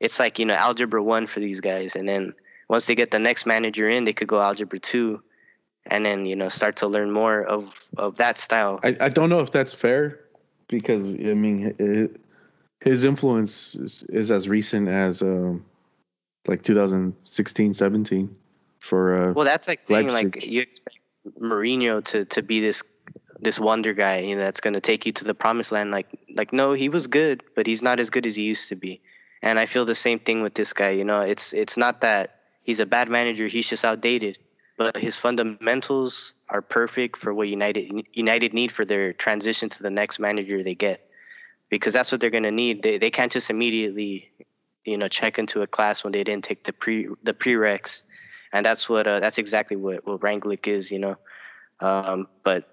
[0.00, 2.34] it's like you know algebra one for these guys, and then
[2.68, 5.22] once they get the next manager in, they could go algebra two,
[5.86, 8.80] and then you know start to learn more of of that style.
[8.82, 10.20] I, I don't know if that's fair
[10.68, 12.20] because I mean it,
[12.80, 15.64] his influence is, is, as recent as um,
[16.46, 18.36] like 2016 17
[18.78, 20.36] for uh, well that's like saying Leipzig.
[20.36, 20.98] like you expect
[21.40, 22.82] Mourinho to to be this
[23.40, 26.06] this wonder guy you know that's going to take you to the promised land like
[26.34, 29.00] like no he was good but he's not as good as he used to be
[29.42, 32.40] and I feel the same thing with this guy you know it's it's not that
[32.62, 34.38] he's a bad manager he's just outdated
[34.76, 39.90] but his fundamentals are perfect for what United United need for their transition to the
[39.90, 41.08] next manager they get,
[41.68, 42.82] because that's what they're going to need.
[42.82, 44.30] They they can't just immediately,
[44.84, 48.02] you know, check into a class when they didn't take the pre the prereqs,
[48.52, 51.16] and that's what uh, that's exactly what what is, you know.
[51.80, 52.68] Um, but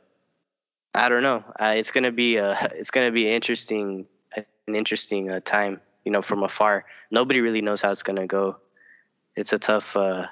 [0.93, 1.43] I don't know.
[1.59, 6.21] Uh, it's gonna be a it's gonna be interesting an interesting uh, time, you know,
[6.21, 6.85] from afar.
[7.09, 8.57] Nobody really knows how it's gonna go.
[9.35, 10.27] It's a tough uh,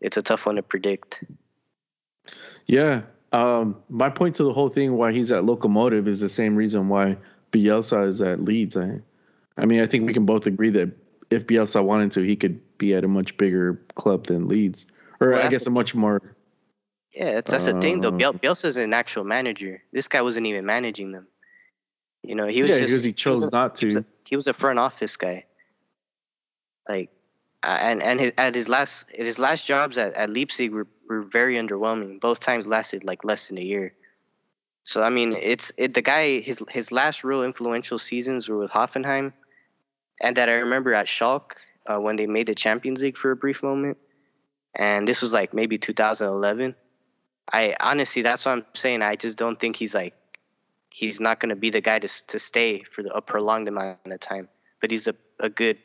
[0.00, 1.24] it's a tough one to predict.
[2.66, 3.02] Yeah.
[3.32, 6.88] Um, my point to the whole thing why he's at Lokomotiv is the same reason
[6.88, 7.18] why
[7.52, 8.76] Bielsa is at Leeds.
[8.76, 9.00] I,
[9.58, 10.90] I mean, I think we can both agree that
[11.30, 14.86] if Bielsa wanted to, he could be at a much bigger club than Leeds,
[15.20, 16.20] or well, I guess a much more.
[17.14, 18.10] Yeah, that's, that's uh, the thing though.
[18.10, 19.82] Biel, Bielsa's an actual manager.
[19.92, 21.26] This guy wasn't even managing them.
[22.22, 23.80] You know, he was yeah, just because he chose he a, not to.
[23.80, 25.44] He was, a, he was a front office guy.
[26.88, 27.10] Like
[27.62, 30.86] uh, and and his, at his last at his last jobs at, at Leipzig were,
[31.08, 32.20] were very underwhelming.
[32.20, 33.94] Both times lasted like less than a year.
[34.84, 38.70] So I mean, it's it the guy his his last real influential seasons were with
[38.70, 39.32] Hoffenheim,
[40.20, 41.52] and that I remember at Schalke
[41.86, 43.98] uh, when they made the Champions League for a brief moment,
[44.74, 46.74] and this was like maybe 2011.
[47.50, 49.02] I honestly, that's what I'm saying.
[49.02, 50.14] I just don't think he's like
[50.90, 53.98] he's not going to be the guy to to stay for the, a prolonged amount
[54.04, 54.48] of time.
[54.80, 55.78] But he's a, a good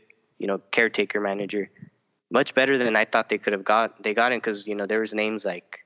[0.43, 1.71] you know, caretaker manager.
[2.29, 4.03] Much better than I thought they could have got.
[4.03, 5.85] They got him because you know there was names like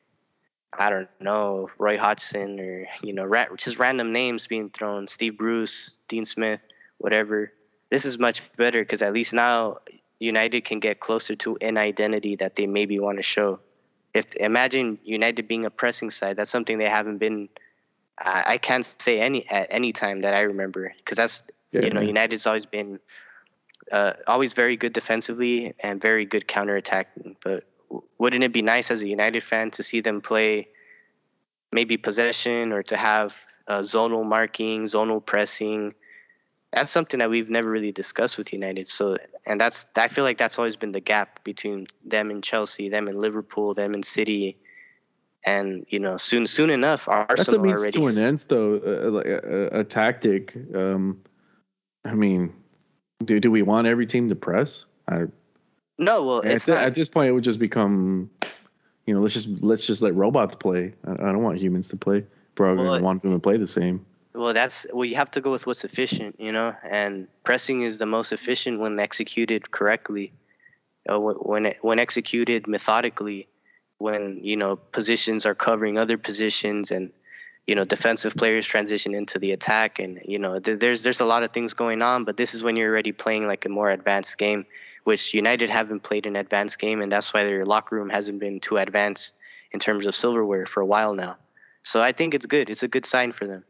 [0.73, 5.07] I don't know Roy Hodgson or you know ra- just random names being thrown.
[5.07, 6.61] Steve Bruce, Dean Smith,
[6.97, 7.51] whatever.
[7.89, 9.79] This is much better because at least now
[10.19, 13.59] United can get closer to an identity that they maybe want to show.
[14.13, 17.49] If imagine United being a pressing side, that's something they haven't been.
[18.17, 21.89] I, I can't say any at any time that I remember because that's yeah, you
[21.91, 22.07] know man.
[22.07, 22.99] United's always been
[23.91, 27.35] uh, always very good defensively and very good counterattacking.
[27.43, 27.63] But
[28.17, 30.67] wouldn't it be nice as a United fan to see them play
[31.71, 35.93] maybe possession or to have uh, zonal marking, zonal pressing,
[36.73, 38.87] that's something that we've never really discussed with United.
[38.87, 42.89] So, and that's I feel like that's always been the gap between them and Chelsea,
[42.89, 44.57] them and Liverpool, them and City,
[45.45, 47.99] and you know, soon soon enough, Arsenal That's a means already.
[47.99, 48.75] to an end, though.
[48.75, 50.55] Uh, like a, a, a tactic.
[50.75, 51.21] Um,
[52.03, 52.53] I mean,
[53.23, 54.85] do do we want every team to press?
[55.07, 55.25] I,
[55.97, 56.77] no, well, at, not.
[56.83, 58.29] at this point, it would just become,
[59.05, 60.93] you know, let's just let's just let robots play.
[61.05, 62.25] I, I don't want humans to play.
[62.55, 64.05] Bro, Well, I want them to play the same.
[64.37, 65.03] Well, that's well.
[65.03, 66.75] You have to go with what's efficient, you know.
[66.83, 70.31] And pressing is the most efficient when executed correctly,
[71.09, 73.47] uh, when it, when executed methodically,
[73.97, 77.11] when you know positions are covering other positions, and
[77.65, 81.25] you know defensive players transition into the attack, and you know th- there's there's a
[81.25, 82.23] lot of things going on.
[82.23, 84.67] But this is when you're already playing like a more advanced game,
[85.03, 88.59] which United haven't played an advanced game, and that's why their locker room hasn't been
[88.59, 89.33] too advanced
[89.71, 91.37] in terms of silverware for a while now.
[91.81, 92.69] So I think it's good.
[92.69, 93.63] It's a good sign for them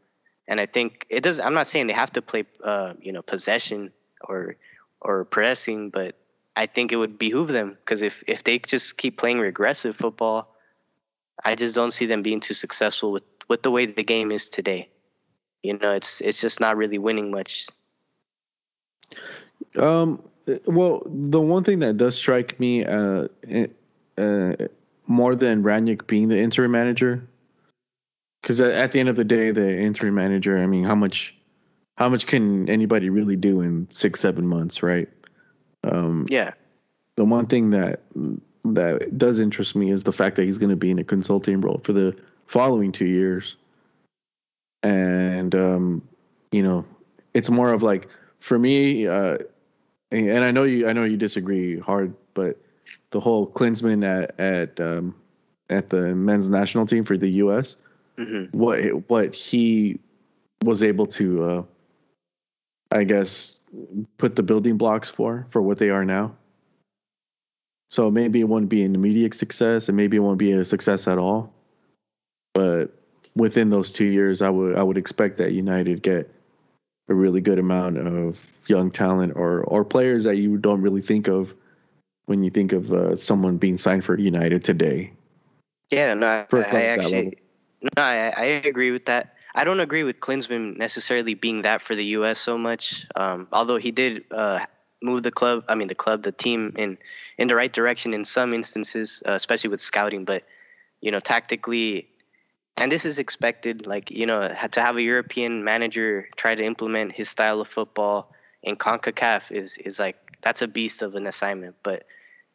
[0.48, 1.38] and I think it does.
[1.38, 4.56] I'm not saying they have to play, uh, you know, possession or
[5.00, 6.16] or pressing, but
[6.56, 10.56] I think it would behoove them because if if they just keep playing regressive football,
[11.44, 14.48] I just don't see them being too successful with with the way the game is
[14.48, 14.88] today.
[15.62, 17.68] You know, it's it's just not really winning much.
[19.76, 20.22] Um,
[20.64, 23.28] well, the one thing that does strike me, uh,
[24.16, 24.52] uh,
[25.06, 27.28] more than Rangnick being the interim manager,
[28.48, 31.36] because at, the end of the day, the interim manager, I mean, how much,
[31.98, 35.06] how much can anybody really do in six, seven months, right?
[35.84, 36.52] Um, Yeah,
[37.16, 38.00] the one thing that
[38.64, 41.60] that does interest me is the fact that he's going to be in a consulting
[41.60, 43.56] role for the following two years,
[44.82, 46.08] and um,
[46.50, 46.86] you know,
[47.34, 48.08] it's more of like
[48.40, 49.36] for me, uh,
[50.10, 52.56] and and I know you, I know you disagree hard, but
[53.10, 55.14] the whole Klinsmann at at um,
[55.68, 57.76] at the men's national team for the U.S.
[58.18, 60.00] hmm what what he
[60.64, 61.62] was able to, uh,
[62.90, 63.56] I guess,
[64.18, 66.34] put the building blocks for for what they are now.
[67.88, 71.08] So maybe it won't be an immediate success, and maybe it won't be a success
[71.08, 71.52] at all.
[72.52, 72.88] But
[73.34, 76.30] within those two years, I would I would expect that United get
[77.08, 81.28] a really good amount of young talent or or players that you don't really think
[81.28, 81.54] of
[82.26, 85.12] when you think of uh, someone being signed for United today.
[85.90, 86.12] yeah.
[86.14, 86.88] No, I, I at that level.
[87.04, 87.38] actually,
[87.82, 89.34] no, I, I agree with that.
[89.54, 92.38] I don't agree with Klinsmann necessarily being that for the U.S.
[92.38, 93.06] so much.
[93.16, 94.64] Um, although he did uh,
[95.02, 96.98] move the club, I mean the club, the team in
[97.38, 100.24] in the right direction in some instances, uh, especially with scouting.
[100.24, 100.44] But
[101.00, 102.08] you know, tactically,
[102.76, 103.86] and this is expected.
[103.86, 108.32] Like you know, to have a European manager try to implement his style of football
[108.62, 111.76] in Concacaf is is like that's a beast of an assignment.
[111.82, 112.04] But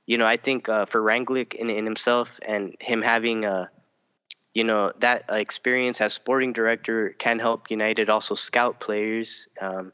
[0.05, 3.69] you know, I think uh, for Rangnick in, in himself and him having a
[4.53, 9.91] you know that experience as sporting director can help United also scout players um,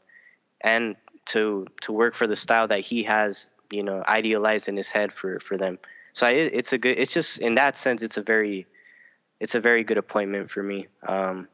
[0.61, 0.95] and
[1.25, 5.13] to to work for the style that he has you know idealized in his head
[5.13, 5.79] for for them.
[6.13, 6.97] So I, it's a good.
[6.99, 8.65] It's just in that sense, it's a very
[9.39, 10.87] it's a very good appointment for me.
[11.03, 11.47] Um,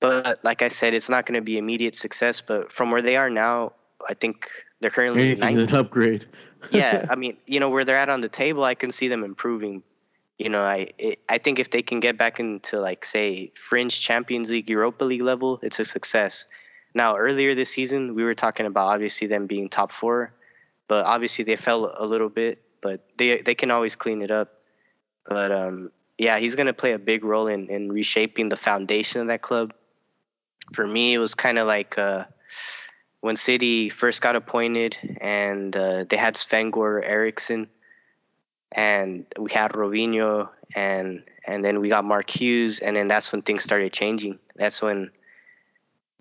[0.00, 2.40] but like I said, it's not going to be immediate success.
[2.40, 3.72] But from where they are now,
[4.08, 4.48] I think
[4.80, 6.26] they're currently Anything's an upgrade.
[6.70, 9.24] yeah, I mean, you know, where they're at on the table, I can see them
[9.24, 9.82] improving.
[10.38, 14.00] You know, I it, I think if they can get back into like say fringe
[14.00, 16.46] Champions League, Europa League level, it's a success.
[16.94, 20.32] Now, earlier this season, we were talking about obviously them being top four,
[20.86, 24.54] but obviously they fell a little bit, but they they can always clean it up.
[25.26, 29.26] But um, yeah, he's gonna play a big role in in reshaping the foundation of
[29.26, 29.74] that club.
[30.72, 32.26] For me, it was kind of like uh,
[33.20, 37.68] when City first got appointed and uh, they had Sven-Goran Eriksson
[38.72, 43.42] and we had Robinho and and then we got Mark Hughes and then that's when
[43.42, 44.38] things started changing.
[44.56, 45.10] That's when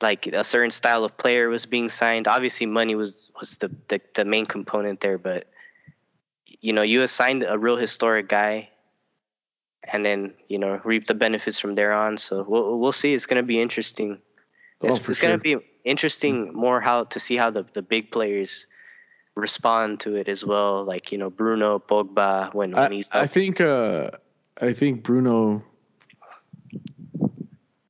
[0.02, 2.28] like a certain style of player was being signed.
[2.28, 5.48] Obviously money was was the the, the main component there, but
[6.46, 8.70] you know, you assigned a real historic guy
[9.84, 12.18] and then, you know, reap the benefits from there on.
[12.18, 13.14] So we'll we'll see.
[13.14, 14.20] It's going to be interesting.
[14.82, 18.68] Oh, It's, it's gonna be interesting more how to see how the, the big players
[19.38, 20.84] respond to it as well.
[20.84, 24.12] Like you know Bruno Pogba when, when he's I think uh,
[24.60, 25.64] I think Bruno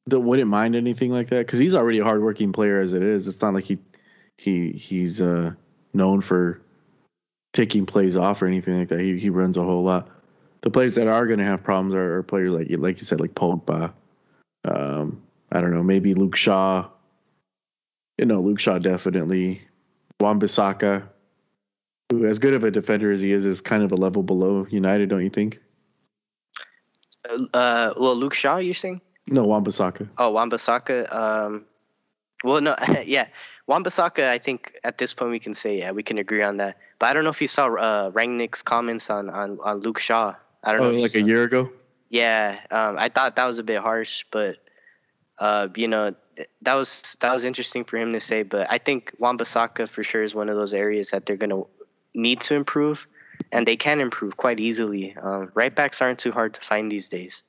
[0.09, 3.27] wouldn't mind anything like that because he's already a hardworking player as it is.
[3.27, 3.77] It's not like he
[4.37, 5.53] he he's uh,
[5.93, 6.61] known for
[7.53, 8.99] taking plays off or anything like that.
[8.99, 10.09] He he runs a whole lot.
[10.61, 13.05] The players that are going to have problems are, are players like you- like you
[13.05, 13.93] said, like Pogba.
[14.65, 15.21] Um,
[15.51, 16.89] I don't know, maybe Luke Shaw.
[18.17, 19.61] You know, Luke Shaw definitely.
[20.19, 21.07] Wan Bissaka,
[22.09, 24.65] who as good of a defender as he is, is kind of a level below
[24.69, 25.59] United, don't you think?
[27.53, 29.01] uh, well, Luke Shaw, you're saying?
[29.27, 30.07] No, Wan Bissaka.
[30.17, 31.13] Oh, Wan-Bissaka.
[31.13, 31.65] Um,
[32.45, 33.27] Well, no, yeah,
[33.67, 34.25] Wan-Bissaka.
[34.29, 36.77] I think at this point we can say yeah, we can agree on that.
[36.99, 40.35] But I don't know if you saw uh, Rangnick's comments on, on on Luke Shaw.
[40.63, 40.99] I don't Oh, know.
[41.01, 41.69] like a year ago.
[42.09, 44.57] Yeah, um, I thought that was a bit harsh, but
[45.39, 46.15] uh, you know
[46.61, 48.43] that was that was interesting for him to say.
[48.43, 51.63] But I think Wan-Bissaka for sure is one of those areas that they're gonna
[52.17, 53.07] need to improve,
[53.51, 55.15] and they can improve quite easily.
[55.15, 57.43] Um, right backs aren't too hard to find these days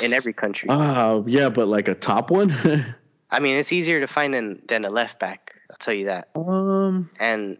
[0.00, 0.68] in, in every country.
[0.70, 2.50] Ah, yeah, but like a top one.
[3.30, 5.54] I mean, it's easier to find than than a left back.
[5.70, 6.28] I'll tell you that.
[6.36, 7.58] um, And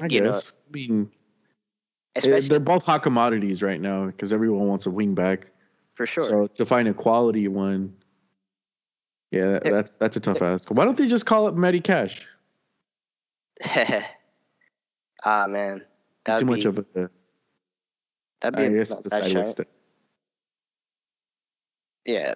[0.00, 0.56] I You know, guess.
[0.68, 1.10] I mean,
[2.14, 5.48] eh, especially they're both hot commodities right now because everyone wants a wing back.
[5.94, 6.24] for sure.
[6.24, 7.94] So to find a quality one,
[9.30, 10.70] yeah, that's that's a tough ask.
[10.70, 12.26] Why don't they just call it Matty Cash?
[15.24, 15.82] ah man,
[16.24, 17.10] that'd Too be much of a.
[18.40, 19.48] that'd be I a guess not it's a bad sideways shout.
[19.50, 19.68] step.
[22.04, 22.34] Yeah,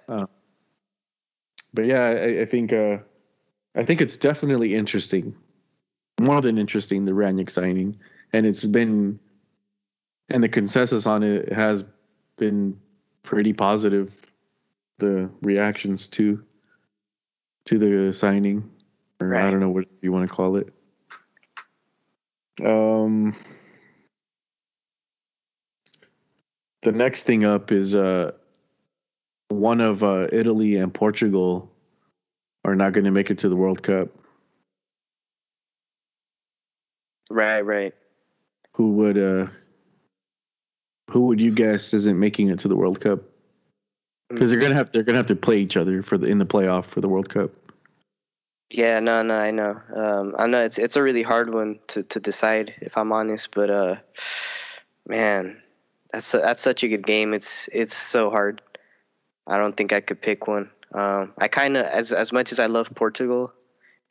[1.73, 2.99] But yeah, I, I think uh,
[3.75, 5.35] I think it's definitely interesting,
[6.21, 7.97] more than interesting, the Rangnick signing,
[8.31, 9.19] and it's been,
[10.29, 11.83] and the consensus on it has
[12.37, 12.79] been
[13.23, 14.13] pretty positive.
[14.99, 16.43] The reactions to
[17.65, 18.71] to the signing,
[19.19, 20.73] or I don't know what you want to call it.
[22.63, 23.35] Um,
[26.81, 28.31] the next thing up is uh
[29.49, 31.71] one of uh, Italy and Portugal
[32.65, 34.09] are not going to make it to the World Cup.
[37.29, 37.93] right, right.
[38.75, 39.47] Who would uh
[41.09, 43.21] who would you guess isn't making it to the World Cup?
[44.29, 46.45] Because they're gonna have they're gonna have to play each other for the in the
[46.45, 47.51] playoff for the World Cup.
[48.69, 49.81] Yeah, no, no, I know.
[49.95, 53.51] Um, I know it's it's a really hard one to, to decide if I'm honest,
[53.51, 53.95] but uh,
[55.07, 55.61] man,
[56.11, 57.33] that's that's such a good game.
[57.33, 58.61] It's it's so hard.
[59.45, 60.69] I don't think I could pick one.
[60.93, 63.53] Um, I kind of as as much as I love Portugal,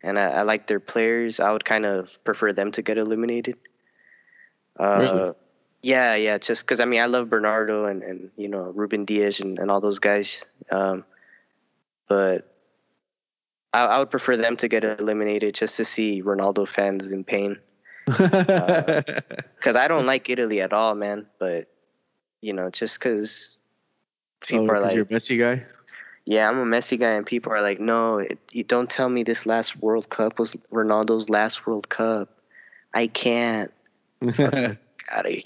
[0.02, 3.56] and I, I like their players, I would kind of prefer them to get eliminated.
[4.78, 5.32] Uh, Really?
[5.82, 6.38] Yeah, yeah.
[6.38, 9.70] Just because I mean, I love Bernardo and and you know Ruben Dias and, and
[9.70, 10.44] all those guys.
[10.70, 11.04] Um,
[12.08, 12.55] but
[13.76, 17.58] I, I would prefer them to get eliminated just to see Ronaldo fans in pain.
[18.06, 21.26] Because I don't like Italy at all, man.
[21.38, 21.68] But
[22.40, 23.58] you know, just because
[24.44, 25.64] oh, people oh, like, you're a Messi guy.
[26.24, 29.24] yeah, I'm a Messi guy, and people are like, no, it, you don't tell me
[29.24, 32.28] this last World Cup was Ronaldo's last World Cup.
[32.94, 33.72] I can't.
[34.22, 35.42] Out of here.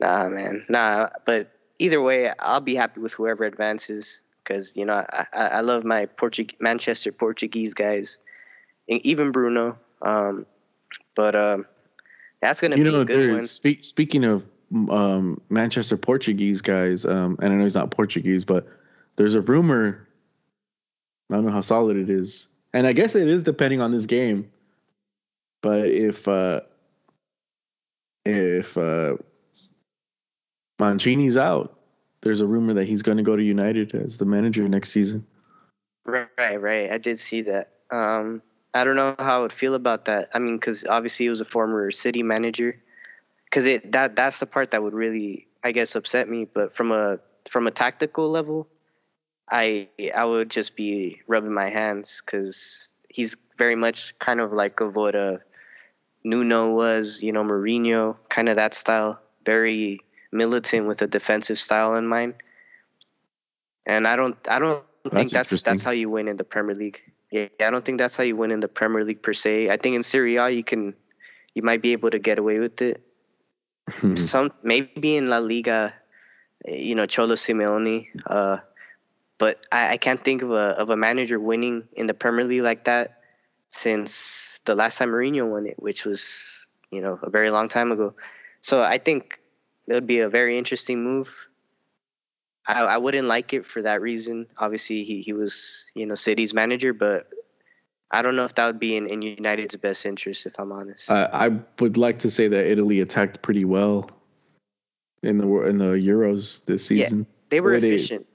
[0.00, 0.64] Nah, man.
[0.68, 5.60] Nah, but either way, I'll be happy with whoever advances because you know I, I,
[5.62, 8.18] love my Portug- Manchester Portuguese guys,
[8.88, 9.78] and even Bruno.
[10.02, 10.46] Um,
[11.16, 11.66] but um,
[12.40, 13.46] that's gonna you be know, a good one.
[13.46, 14.44] speak, speaking of
[14.90, 18.66] um, Manchester Portuguese guys, um, and I know he's not Portuguese, but
[19.16, 20.06] there's a rumor.
[21.30, 24.06] I don't know how solid it is, and I guess it is depending on this
[24.06, 24.50] game.
[25.62, 26.60] But if uh,
[28.26, 29.16] if uh,
[30.78, 31.73] Mancini's out,
[32.24, 35.26] there's a rumor that he's going to go to United as the manager next season.
[36.04, 36.90] Right, right, right.
[36.90, 37.70] I did see that.
[37.90, 38.42] Um,
[38.74, 40.30] I don't know how I would feel about that.
[40.34, 42.80] I mean, because obviously he was a former city manager.
[43.44, 46.44] Because it that that's the part that would really, I guess, upset me.
[46.44, 48.66] But from a from a tactical level,
[49.48, 54.80] I I would just be rubbing my hands because he's very much kind of like
[54.80, 55.40] of what a
[56.24, 60.00] Nuno was, you know, Mourinho, kind of that style, very
[60.34, 62.34] militant with a defensive style in mind.
[63.86, 64.82] And I don't I don't
[65.14, 67.00] think That's that's how you win in the Premier League.
[67.30, 69.70] Yeah, I don't think that's how you win in the Premier League per se.
[69.70, 70.94] I think in Serie A you can
[71.54, 73.00] you might be able to get away with it.
[74.16, 75.94] Some maybe in La Liga,
[76.66, 78.08] eh, you know, Cholo Simeone.
[78.26, 78.58] Uh,
[79.36, 82.62] but I, I can't think of a of a manager winning in the Premier League
[82.62, 83.20] like that
[83.70, 87.92] since the last time Mourinho won it, which was you know a very long time
[87.92, 88.14] ago.
[88.62, 89.38] So I think
[89.86, 91.32] it would be a very interesting move.
[92.66, 94.46] I, I wouldn't like it for that reason.
[94.56, 97.28] Obviously, he, he was you know City's manager, but
[98.10, 100.46] I don't know if that would be in, in United's best interest.
[100.46, 101.10] If I'm honest.
[101.10, 101.48] I, I
[101.80, 104.10] would like to say that Italy attacked pretty well
[105.22, 107.18] in the in the Euros this season.
[107.18, 107.24] Yeah.
[107.50, 108.26] They were they- efficient.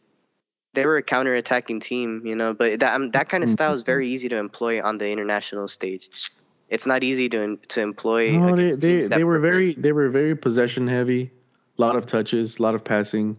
[0.75, 2.53] They were a counter-attacking team, you know.
[2.53, 5.67] But that um, that kind of style is very easy to employ on the international
[5.67, 6.31] stage.
[6.69, 8.37] It's not easy to to employ.
[8.37, 11.31] No, they against they, they were very they were very possession heavy,
[11.79, 13.37] a lot of touches, a lot of passing.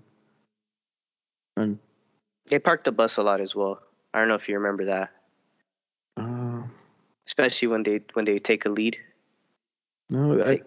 [1.57, 1.79] And
[2.47, 3.81] They parked the bus a lot as well.
[4.15, 5.11] I don't know if you remember that,
[6.17, 6.63] uh,
[7.27, 8.97] especially when they when they take a lead.
[10.09, 10.65] no, I, Take-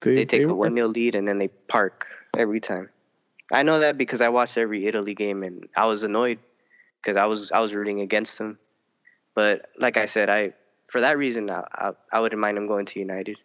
[0.00, 2.90] they, They take they a one 0 lead and then they park every time.
[3.52, 6.38] I know that because I watched every Italy game and I was annoyed
[7.00, 8.58] because I was I was rooting against them.
[9.34, 10.52] But like I said, I
[10.86, 13.38] for that reason, I, I, I wouldn't mind him going to United.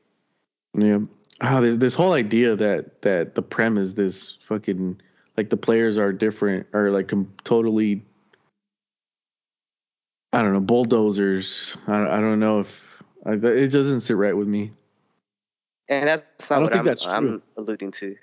[0.78, 1.00] Yeah.
[1.42, 5.02] Oh, there's this whole idea that that the prem is this fucking
[5.38, 8.04] like the players are different or like com- totally.
[10.34, 11.76] I don't know bulldozers.
[11.88, 14.72] I I don't know if I, it doesn't sit right with me.
[15.90, 18.16] And that's not what I'm, I'm alluding to.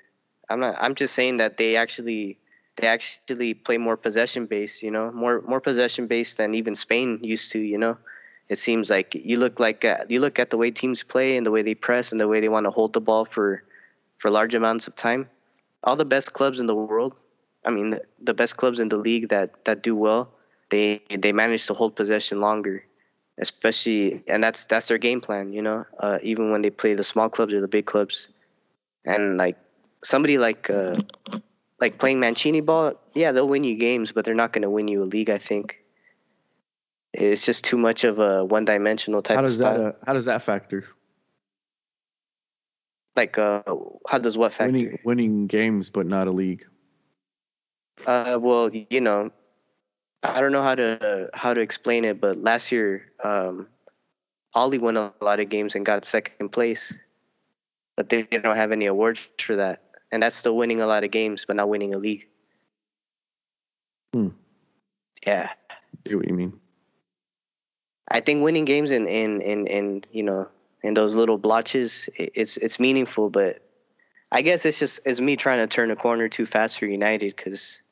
[0.48, 0.76] I'm not.
[0.80, 2.38] I'm just saying that they actually
[2.76, 4.82] they actually play more possession based.
[4.82, 7.58] You know, more more possession based than even Spain used to.
[7.58, 7.98] You know,
[8.48, 11.44] it seems like you look like uh, you look at the way teams play and
[11.44, 13.62] the way they press and the way they want to hold the ball for
[14.18, 15.28] for large amounts of time.
[15.84, 17.14] All the best clubs in the world,
[17.64, 20.30] I mean, the, best clubs in the league that that do well,
[20.70, 22.84] they they manage to hold possession longer
[23.38, 27.04] especially and that's that's their game plan you know uh, even when they play the
[27.04, 28.28] small clubs or the big clubs
[29.04, 29.56] and like
[30.02, 30.94] somebody like uh,
[31.80, 34.88] like playing mancini ball yeah they'll win you games but they're not going to win
[34.88, 35.80] you a league i think
[37.18, 40.42] it's just too much of a one-dimensional type how does that uh, how does that
[40.42, 40.84] factor
[43.16, 43.62] like uh
[44.08, 46.64] how does what factor winning, winning games but not a league
[48.06, 49.30] uh well you know
[50.22, 53.68] I don't know how to how to explain it, but last year, um,
[54.54, 56.92] Ole won a lot of games and got second place,
[57.96, 61.04] but they, they don't have any awards for that, and that's still winning a lot
[61.04, 62.26] of games, but not winning a league.
[64.12, 64.28] Hmm.
[65.24, 65.50] Yeah.
[66.10, 66.58] I what you mean.
[68.10, 70.48] I think winning games in in in, in you know
[70.82, 73.60] in those little blotches, it's it's meaningful, but
[74.30, 77.34] I guess it's just it's me trying to turn a corner too fast for United
[77.34, 77.82] because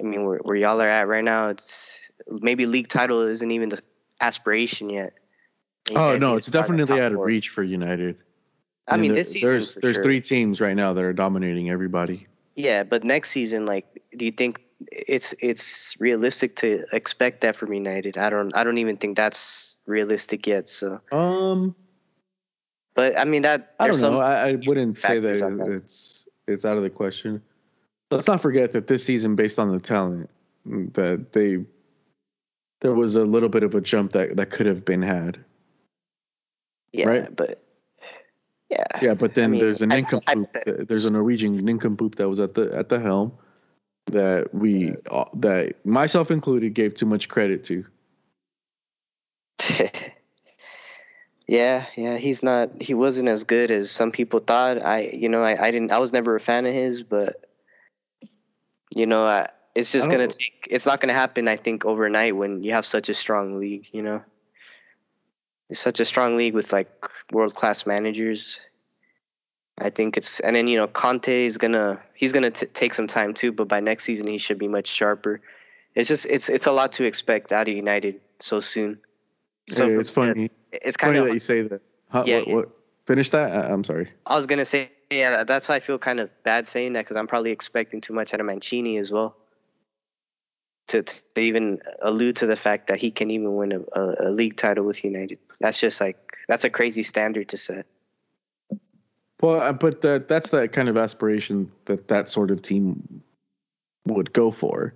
[0.00, 3.68] I mean, where, where y'all are at right now, it's maybe league title isn't even
[3.68, 3.80] the
[4.20, 5.14] aspiration yet.
[5.94, 8.16] oh no, it's definitely out of reach for United.
[8.86, 10.04] I, mean, this season there's there's sure.
[10.04, 12.26] three teams right now that are dominating everybody.
[12.54, 17.72] Yeah, but next season, like, do you think it's it's realistic to expect that from
[17.72, 18.18] United?
[18.18, 20.68] I don't I don't even think that's realistic yet.
[20.68, 21.74] So um,
[22.94, 24.20] but I mean that I don't know.
[24.20, 27.42] I, I wouldn't say that, that it's it's out of the question
[28.14, 30.30] let's not forget that this season, based on the talent,
[30.64, 31.64] that they
[32.80, 35.38] there was a little bit of a jump that that could have been had.
[36.92, 37.36] Yeah, right?
[37.36, 37.62] but
[38.70, 40.48] yeah, yeah, but then I mean, there's a nincompoop.
[40.88, 43.32] there's a Norwegian nincompoop that was at the at the helm
[44.06, 47.84] that we uh, that myself included gave too much credit to.
[51.48, 52.82] yeah, yeah, he's not.
[52.82, 54.84] He wasn't as good as some people thought.
[54.84, 55.92] I, you know, I, I didn't.
[55.92, 57.44] I was never a fan of his, but
[58.94, 60.68] you know, uh, it's just gonna take.
[60.70, 61.48] It's not gonna happen.
[61.48, 63.88] I think overnight when you have such a strong league.
[63.92, 64.22] You know,
[65.70, 66.90] it's such a strong league with like
[67.32, 68.60] world class managers.
[69.76, 73.06] I think it's and then you know Conte is gonna he's gonna t- take some
[73.06, 75.40] time too, but by next season he should be much sharper.
[75.94, 79.00] It's just it's it's a lot to expect out of United so soon.
[79.70, 80.50] So it's funny.
[80.70, 81.80] It's kind funny of that you say that.
[82.08, 82.68] Huh, yeah, what, what,
[83.06, 83.50] finish that.
[83.50, 84.10] I, I'm sorry.
[84.26, 87.16] I was gonna say yeah, that's why I feel kind of bad saying that because
[87.16, 89.36] I'm probably expecting too much out of Mancini as well.
[90.88, 94.30] To, to even allude to the fact that he can even win a, a, a
[94.30, 95.38] league title with United.
[95.58, 97.86] That's just like that's a crazy standard to set.
[99.40, 103.22] Well, uh, but that that's the kind of aspiration that that sort of team
[104.06, 104.94] would go for.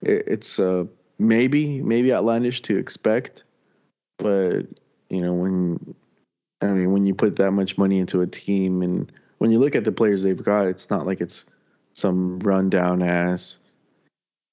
[0.00, 0.84] It, it's uh,
[1.18, 3.44] maybe maybe outlandish to expect,
[4.18, 4.62] but
[5.10, 5.94] you know when
[6.60, 9.74] I mean when you put that much money into a team and when you look
[9.74, 11.44] at the players they've got, it's not like it's
[11.94, 13.58] some rundown ass,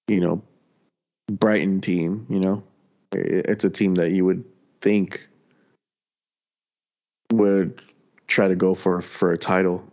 [0.08, 0.42] you know,
[1.32, 2.26] Brighton team.
[2.30, 2.64] You know,
[3.12, 4.44] it's a team that you would
[4.82, 5.28] think
[7.32, 7.82] would
[8.30, 9.84] try to go for for a title.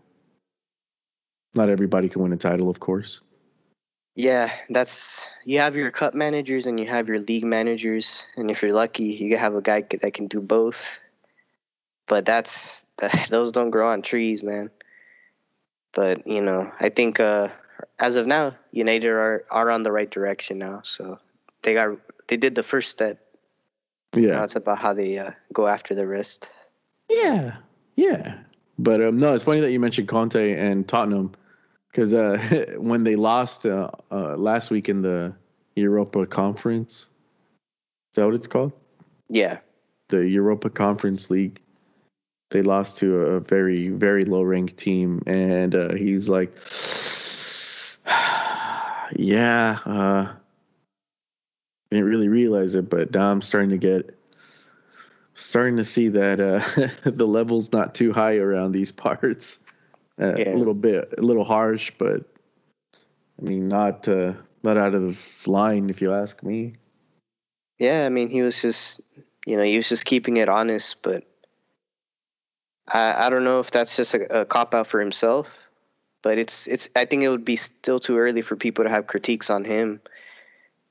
[1.55, 3.20] Not everybody can win a title, of course.
[4.14, 8.62] Yeah, that's you have your cup managers and you have your league managers, and if
[8.62, 10.99] you're lucky, you have a guy that can do both.
[12.07, 12.84] But that's
[13.30, 14.70] those don't grow on trees, man.
[15.93, 17.49] But you know, I think uh,
[17.99, 20.80] as of now, United are are on the right direction now.
[20.82, 21.18] So
[21.62, 23.18] they got they did the first step.
[24.14, 26.49] Yeah, now it's about how they uh, go after the rest.
[27.11, 27.57] Yeah,
[27.97, 28.38] yeah.
[28.78, 31.32] But um, no, it's funny that you mentioned Conte and Tottenham
[31.90, 32.38] because uh,
[32.78, 35.34] when they lost uh, uh, last week in the
[35.74, 37.09] Europa Conference, is
[38.14, 38.72] that what it's called?
[39.28, 39.59] Yeah,
[40.09, 41.61] the Europa Conference League
[42.51, 46.55] they lost to a very very low ranked team, and uh, he's like,
[49.16, 50.32] yeah, uh,
[51.90, 54.15] didn't really realize it, but now I'm starting to get
[55.37, 59.59] starting to see that uh, the level's not too high around these parts.
[60.20, 60.55] Uh, yeah.
[60.55, 62.24] A little bit, a little harsh, but
[63.39, 64.32] I mean, not uh,
[64.62, 66.74] not out of line if you ask me.
[67.78, 69.01] Yeah, I mean, he was just,
[69.45, 71.24] you know, he was just keeping it honest, but
[72.89, 75.49] I, I don't know if that's just a, a cop out for himself,
[76.22, 79.07] but it's, it's, I think it would be still too early for people to have
[79.07, 80.01] critiques on him.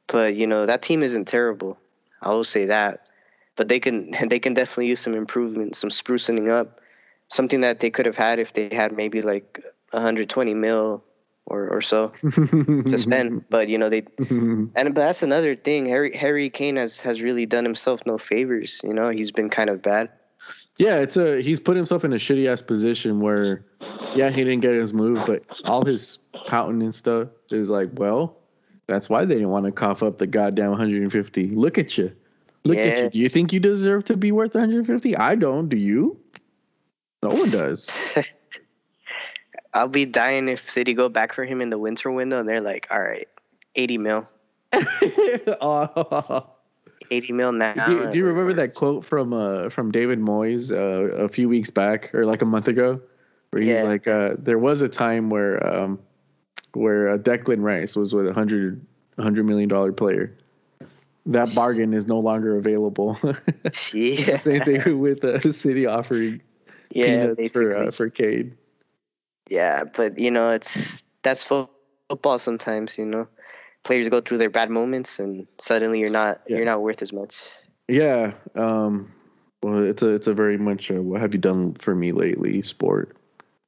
[0.05, 1.79] But, you know, that team isn't terrible.
[2.21, 3.04] I will say that.
[3.55, 6.79] But they can, they can definitely use some improvement, some sprucing up,
[7.27, 11.03] something that they could have had if they had maybe like 120 mil
[11.47, 13.45] or, or so to spend.
[13.49, 15.85] But you know they, and but that's another thing.
[15.85, 18.81] Harry Harry Kane has has really done himself no favors.
[18.83, 20.09] You know he's been kind of bad.
[20.77, 23.65] Yeah, it's a he's put himself in a shitty ass position where,
[24.13, 28.37] yeah, he didn't get his move, but all his pouting and stuff is like, well,
[28.85, 31.47] that's why they didn't want to cough up the goddamn 150.
[31.51, 32.11] Look at you,
[32.65, 33.03] look at Yeah.
[33.05, 33.09] you.
[33.11, 35.15] Do you think you deserve to be worth 150?
[35.15, 35.69] I don't.
[35.69, 36.19] Do you?
[37.23, 37.87] No one does.
[39.73, 42.61] I'll be dying if City go back for him in the winter window and they're
[42.61, 43.27] like, all right,
[43.75, 44.29] 80 mil,
[45.61, 46.47] Oh.
[47.11, 47.73] 80 mil now.
[47.85, 51.47] do, you, do you remember that quote from uh from David Moyes uh, a few
[51.47, 52.99] weeks back or like a month ago,
[53.51, 53.83] where he's Yeah.
[53.83, 55.99] like, uh, there was a time where um
[56.73, 58.83] where uh, Declan Rice was with a hundred
[59.19, 60.35] hundred million dollar player.
[61.27, 63.17] That bargain is no longer available.
[63.93, 66.41] Yeah, Same thing with uh, City offering
[66.91, 68.57] yeah, peanuts for uh, for Kane.
[69.49, 71.69] Yeah, but you know, it's that's fo-
[72.09, 73.27] football sometimes, you know.
[73.83, 76.57] Players go through their bad moments and suddenly you're not Yeah.
[76.57, 77.41] you're not worth as much.
[77.87, 78.33] Yeah.
[78.55, 79.11] Um.
[79.63, 82.61] Well, it's a it's a very much uh what have you done for me lately
[82.61, 83.17] sport.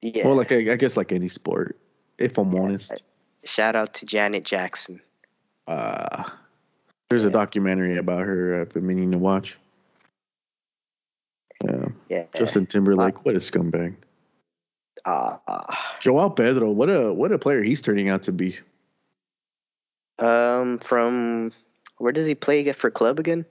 [0.01, 0.27] Yeah.
[0.27, 1.77] Well, like I, I guess like any sport,
[2.17, 3.03] if I'm honest.
[3.43, 5.01] Shout out to Janet Jackson.
[5.67, 6.23] Uh,
[7.09, 9.57] there's a documentary about her I've been meaning to watch.
[11.63, 11.85] Yeah.
[12.09, 12.23] Yeah.
[12.35, 13.95] Justin Timberlake, what a scumbag.
[15.05, 18.57] Uh, uh, Joao Pedro, what a what a player he's turning out to be.
[20.19, 21.51] um from
[21.97, 23.45] where does he play for club again?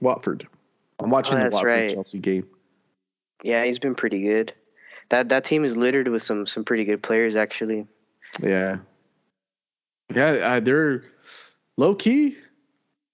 [0.00, 0.46] Watford.
[1.00, 1.90] I'm watching Oh, the Watford right.
[1.90, 2.46] Chelsea game.
[3.42, 4.52] Yeah, he's been pretty good.
[5.10, 7.86] That that team is littered with some some pretty good players actually.
[8.42, 8.78] Yeah.
[10.14, 11.04] Yeah, uh, they're
[11.76, 12.36] low key.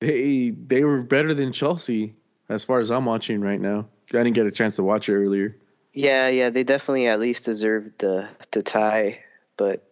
[0.02, 2.16] They they were better than Chelsea
[2.48, 3.86] as far as I'm watching right now.
[4.10, 5.56] I didn't get a chance to watch it earlier.
[5.92, 9.20] Yeah, yeah, they definitely at least deserved the the tie,
[9.56, 9.86] but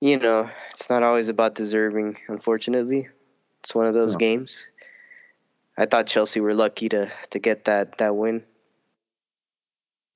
[0.00, 3.08] you know, it's not always about deserving, unfortunately.
[3.62, 4.18] It's one of those No.
[4.18, 4.68] games.
[5.78, 8.42] I thought Chelsea were lucky to to get that that win.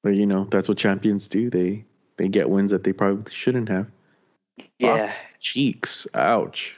[0.02, 1.50] But you know, that's what champions do.
[1.50, 1.84] They
[2.16, 3.86] they get wins that they probably shouldn't have.
[4.80, 5.14] Yeah.
[5.14, 6.08] Ah, cheeks.
[6.14, 6.76] Ouch.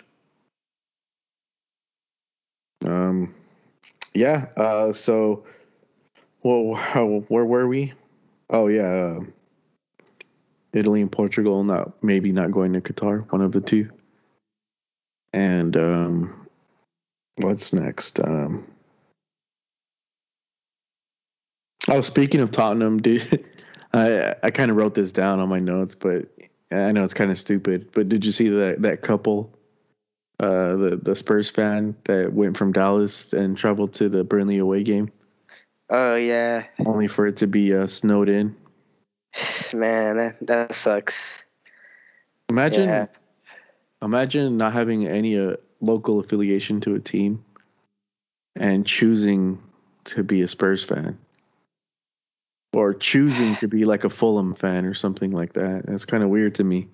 [2.84, 3.34] Um
[4.14, 5.44] yeah, uh so
[6.42, 7.92] well how, where were we?
[8.50, 8.82] Oh yeah.
[8.82, 9.20] Uh,
[10.72, 13.90] Italy and Portugal not maybe not going to Qatar, one of the two.
[15.32, 16.46] And um
[17.36, 18.20] what's next?
[18.20, 18.66] Um
[21.90, 23.44] Oh, speaking of Tottenham, dude,
[23.92, 26.26] I I kind of wrote this down on my notes, but
[26.70, 27.90] I know it's kind of stupid.
[27.92, 29.57] But did you see that that couple,
[30.40, 34.82] uh, the the Spurs fan that went from Dallas and traveled to the Burnley away
[34.82, 35.10] game,
[35.90, 36.64] Oh yeah.
[36.86, 38.54] only for it to be uh, snowed in?
[39.72, 41.28] Man, that, that sucks.
[42.50, 43.06] Imagine, Yeah.
[44.00, 47.44] imagine not having any uh, local affiliation to a team,
[48.56, 49.60] and choosing
[50.04, 51.18] to be a Spurs fan,
[52.72, 55.84] or choosing to be like a Fulham fan or something like that.
[55.86, 56.88] That's kind of weird to me.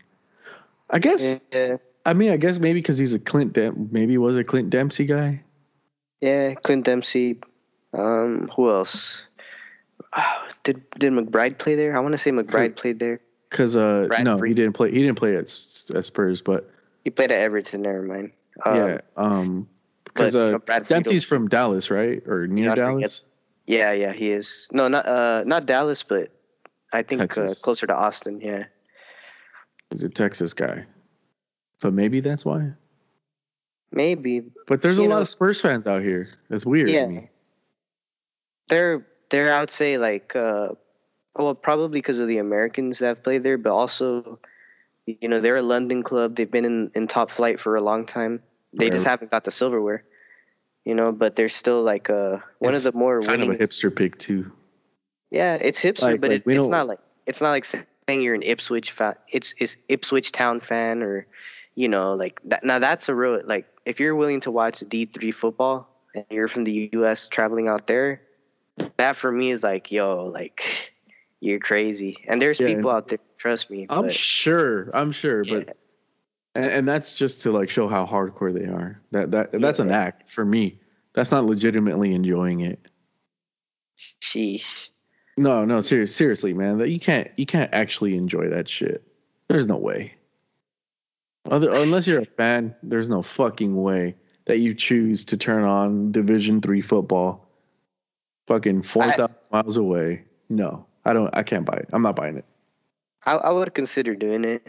[0.91, 1.45] I guess.
[1.53, 1.77] Yeah.
[2.07, 5.07] I mean, I guess maybe because he's a Clint, Dem- maybe was a Clint Dempsey
[5.07, 5.43] guy.
[6.21, 7.41] Yeah, Clint Dempsey.
[7.93, 9.27] Um, who else?
[10.17, 11.97] Oh, did did McBride play there?
[11.97, 13.21] I want to say McBride played there.
[13.51, 14.91] Because uh, Brad no, he didn't play.
[14.91, 15.45] He didn't play at,
[15.95, 16.71] at Spurs, but
[17.05, 17.83] He played at Everton.
[17.83, 18.33] Never mind.
[18.65, 19.69] Um, yeah, um,
[20.05, 22.85] because but, you uh, know, Dempsey's from Dallas, right, or near forget.
[22.85, 23.25] Dallas.
[23.67, 24.69] Yeah, yeah, he is.
[24.73, 26.31] No, not uh, not Dallas, but
[26.93, 28.41] I think uh, closer to Austin.
[28.41, 28.65] Yeah.
[29.91, 30.85] He's a Texas guy,
[31.79, 32.73] so maybe that's why.
[33.93, 36.29] Maybe But there's a You lot of Spurs fans out here.
[36.51, 36.91] That's weird.
[36.91, 37.03] Yeah.
[37.05, 37.29] To me.
[38.69, 40.71] they're they're I would say like uh,
[41.37, 44.39] well probably because of the Americans that have played there, but also
[45.07, 46.35] you know they're a London club.
[46.37, 48.43] They've been in, in top flight for a long time.
[48.73, 50.03] They just haven't got the silverware.
[50.85, 53.55] You know, but they're still like uh one It's of the more Kind of a
[53.57, 54.51] hipster pick too.
[55.31, 57.83] Yeah, it's hipster, Like- but like, it's, it's don't- not like it's not like saying
[58.09, 59.15] you're an Ipswich fan.
[59.31, 61.27] It's it's Ipswich Town fan or
[61.75, 62.65] you know like that.
[62.65, 66.49] Now that's a real like if you're willing to watch D three football and you're
[66.49, 67.29] from the U.S.
[67.29, 68.23] traveling out there,
[68.97, 70.93] that for me is like yo like
[71.41, 72.17] you're crazy.
[72.27, 73.87] And there's Yeah, people out there, trust me.
[73.89, 74.91] I'm but, sure.
[74.95, 75.77] I'm sure, yeah, but
[76.55, 79.01] and, and that's just to like show how hardcore they are.
[79.11, 80.81] That that that's an act for me.
[81.13, 82.91] That's not legitimately enjoying it.
[84.23, 84.89] Sheesh.
[85.37, 86.79] No, no, serious, seriously, man.
[86.79, 89.05] That you can't you can't actually enjoy that shit.
[89.49, 90.15] There's no way.
[91.51, 94.15] Other unless you're a fan, there's no fucking way
[94.47, 97.49] that you choose to turn on Division Three football.
[98.47, 100.25] Fucking four thousand miles away.
[100.49, 101.35] No, I don't.
[101.35, 101.89] I can't buy it.
[101.93, 102.45] I'm not buying it.
[103.27, 104.67] I, I would consider doing it,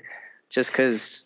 [0.50, 1.26] just because.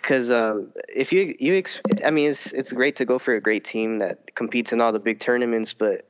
[0.00, 3.40] Because um, if you you ex- I mean it's it's great to go for a
[3.40, 6.08] great team that competes in all the big tournaments, but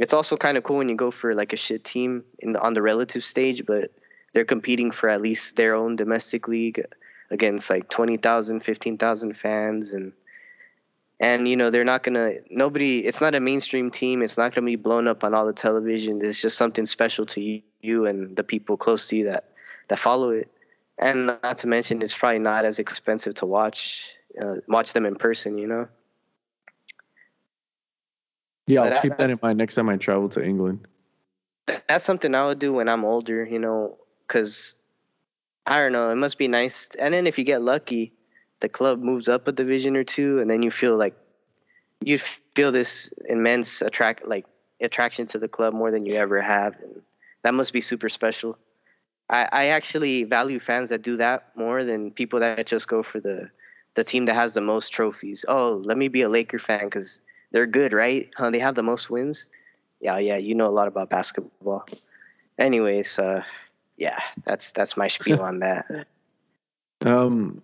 [0.00, 2.60] it's also kind of cool when you go for like a shit team in the,
[2.60, 3.92] on the relative stage, but
[4.32, 6.84] they're competing for at least their own domestic league
[7.32, 10.12] against like 20,000, 15,000 fans and
[11.20, 14.22] and you know they're not gonna nobody it's not a mainstream team.
[14.22, 16.20] It's not gonna be blown up on all the television.
[16.24, 19.50] It's just something special to you, you and the people close to you that
[19.88, 20.50] that follow it.
[20.98, 24.04] And not to mention it's probably not as expensive to watch
[24.40, 25.88] uh, watch them in person you know?
[28.66, 30.86] Yeah, But I'll keep that in mind next time I travel to England.
[31.88, 34.74] that's something I would do when I'm older, you know, because
[35.66, 36.88] I don't know, it must be nice.
[36.98, 38.12] And then if you get lucky,
[38.60, 41.14] the club moves up a division or two, and then you feel like
[42.04, 44.46] you feel this immense attract like
[44.80, 47.02] attraction to the club more than you ever have, and
[47.42, 48.58] that must be super special.
[49.30, 53.20] I, I actually value fans that do that more than people that just go for
[53.20, 53.50] the
[53.94, 55.44] the team that has the most trophies.
[55.48, 58.30] Oh, let me be a Laker fan because they're good, right?
[58.36, 59.46] Huh, they have the most wins.
[60.00, 61.84] Yeah, yeah, you know a lot about basketball.
[62.58, 63.42] Anyways, uh,
[64.02, 65.86] yeah, that's that's my spiel on that.
[67.04, 67.60] Um,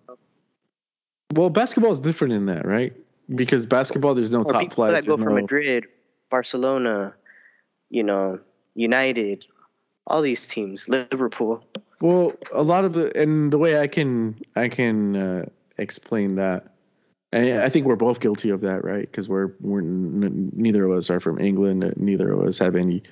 [1.33, 2.91] well, basketball is different in that, right?
[3.33, 4.91] Because basketball, there's no Or top people flight.
[4.91, 5.85] that go there's for Madrid,
[6.29, 7.13] Barcelona,
[7.89, 8.37] you know,
[8.75, 9.45] United,
[10.07, 11.63] all these teams, Liverpool.
[12.01, 15.45] Well, a lot of the and the way I can I can uh,
[15.77, 16.67] explain that,
[17.31, 19.09] and I think we're both guilty of that, right?
[19.09, 21.81] Because we're we're n- neither of us are from England.
[21.85, 23.03] uh, Neither of us have any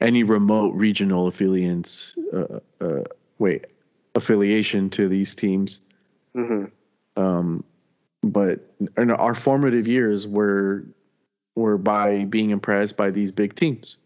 [0.00, 2.16] any remote regional affiliates.
[2.32, 3.02] Uh, uh,
[3.38, 3.66] wait,
[4.14, 5.80] affiliation to these teams.
[6.34, 6.66] hmm
[7.16, 7.64] Um,
[8.22, 8.60] but
[8.96, 10.84] in our formative years were
[11.54, 13.96] were by being impressed by these big teams.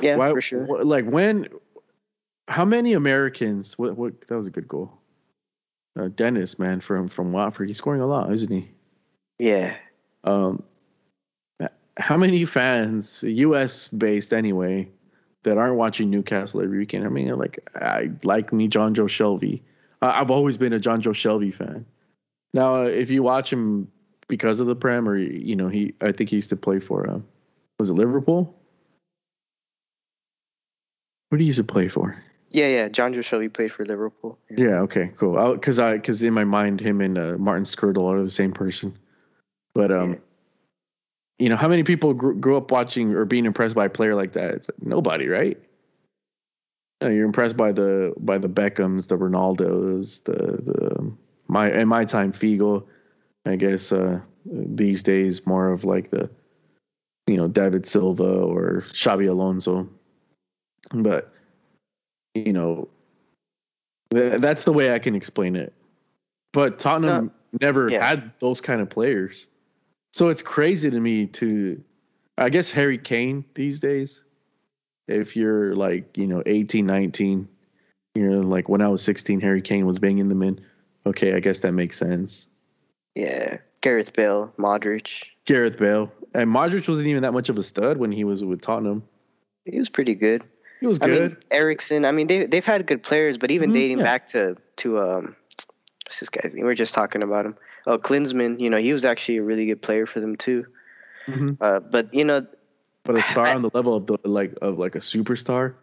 [0.00, 0.66] Yeah, Why, for sure.
[0.66, 1.48] wh- Like when,
[2.48, 3.78] how many Americans?
[3.78, 3.96] What?
[3.96, 4.20] What?
[4.28, 4.92] That was a good goal.
[5.98, 8.70] Uh, Dennis, man, from from Watford, he's scoring a lot, isn't he?
[9.38, 9.76] Yeah,
[10.24, 10.62] Um,
[11.96, 13.88] how many fans, U.S.
[13.88, 14.88] based anyway,
[15.42, 17.04] that aren't watching Newcastle every weekend?
[17.04, 19.60] I mean, like I like me, Jonjo Shelvey.
[20.00, 21.86] I've always been a Jonjo Shelvey fan.
[22.54, 23.90] Now, uh, if you watch him
[24.28, 27.08] because of the Prem, or you know, he, I think he used to play for,
[27.08, 27.20] uh,
[27.78, 28.58] was it Liverpool?
[31.28, 32.22] What did he used to play for?
[32.50, 32.88] yeah, yeah.
[32.88, 34.38] Jonjo Shelvey played for Liverpool.
[34.50, 34.80] Yeah.
[34.80, 35.10] Okay.
[35.16, 35.54] Cool.
[35.54, 38.96] Because I because in my mind, him and uh, Martin Skrtel are the same person.
[39.74, 40.18] But um, Yeah.
[41.42, 44.14] You know, how many people grew, grew up watching or being impressed by a player
[44.14, 44.52] like that?
[44.52, 45.58] It's like nobody, right?
[47.02, 51.12] No, you're impressed by the by the Beckhams, the Ronaldos, the the
[51.48, 52.84] my in my time Figo.
[53.44, 56.30] I guess uh, these days more of like the
[57.26, 59.88] you know David Silva or Xabi Alonso,
[60.92, 61.32] but
[62.34, 62.88] you know
[64.14, 65.72] th- that's the way I can explain it.
[66.52, 68.06] But Tottenham never yeah.
[68.06, 69.44] had those kind of players,
[70.12, 71.82] so it's crazy to me to,
[72.38, 74.24] I guess Harry Kane these days.
[75.08, 77.48] If you're like you know 18, 19,
[78.14, 80.60] you're like when I was 16, Harry Kane was banging them in.
[81.04, 82.46] Okay, I guess that makes sense.
[83.14, 85.24] Yeah, Gareth Bale, Modric.
[85.44, 88.60] Gareth Bale and Modric wasn't even that much of a stud when he was with
[88.60, 89.02] Tottenham.
[89.64, 90.42] He was pretty good.
[90.80, 91.30] He was I good.
[91.30, 92.04] mean, Eriksen.
[92.04, 94.04] I mean, they they've had good players, but even Mhm, dating yeah.
[94.04, 95.36] back to to um,
[96.04, 96.64] what's this guy's name?
[96.64, 97.56] We were just talking about him.
[97.86, 98.60] Oh, Klinsmann.
[98.60, 100.66] You know, he was actually a really good player for them too.
[101.26, 101.56] Mhm.
[101.60, 102.46] Uh, but you know,
[103.04, 105.74] But a star on the level of the like of like a superstar.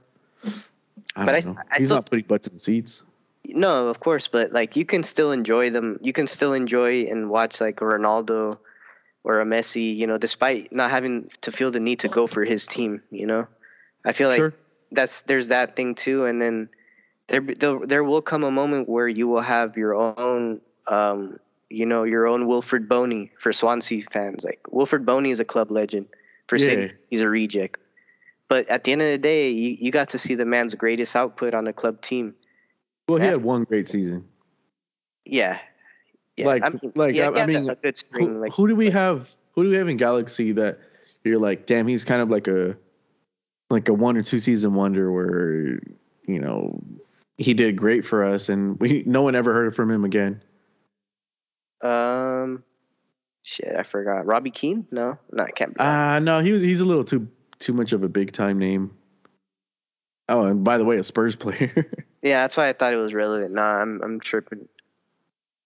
[1.15, 1.55] I But I- know.
[1.71, 3.03] I He's still- not putting butts in seats.
[3.45, 5.97] No, of course, but like you can still enjoy them.
[6.01, 8.57] You can still enjoy and watch like a Ronaldo
[9.23, 12.43] or a Messi, you know, despite not having to feel the need to go for
[12.45, 13.47] his team, you know.
[14.05, 14.53] I feel like Sure.
[14.91, 16.69] that's there's that thing too and then
[17.27, 21.39] there there, there will come a moment where you will have your own um
[21.69, 24.43] you know, your own Wilfried Bony for Swansea fans.
[24.43, 26.07] Like Wilfried Bony is a club legend.
[26.47, 26.65] For Yeah.
[26.65, 27.79] City, he's a reject.
[28.47, 31.15] But at the end of the day, you, you got to see the man's greatest
[31.15, 32.33] output on a club team.
[33.07, 34.25] Well, he had one great season.
[35.25, 35.59] Yeah.
[36.35, 36.47] Yeah.
[36.47, 38.27] Like- I mean, like, yeah, I- I mean, a good string.
[38.33, 39.29] Who, like, who do we have?
[39.53, 40.79] Who do we have in Galaxy that
[41.23, 42.75] you're like, damn, he's kind of like a
[43.69, 45.79] like a one or two season wonder where
[46.25, 46.81] you know
[47.37, 50.41] he did great for us and we no one ever heard from him again.
[51.81, 52.63] Um,
[53.43, 54.25] Shit, I forgot.
[54.25, 54.85] Robbie Keane?
[54.91, 55.73] No, no, I can't.
[55.73, 57.27] Be Ah, uh, no, he he's a little too
[57.57, 58.91] too much of a big time name.
[60.27, 61.89] Oh, and by the way, a Spurs player.
[62.21, 63.53] yeah, that's why I thought it was relevant.
[63.53, 64.67] Nah, I'm I'm tripping.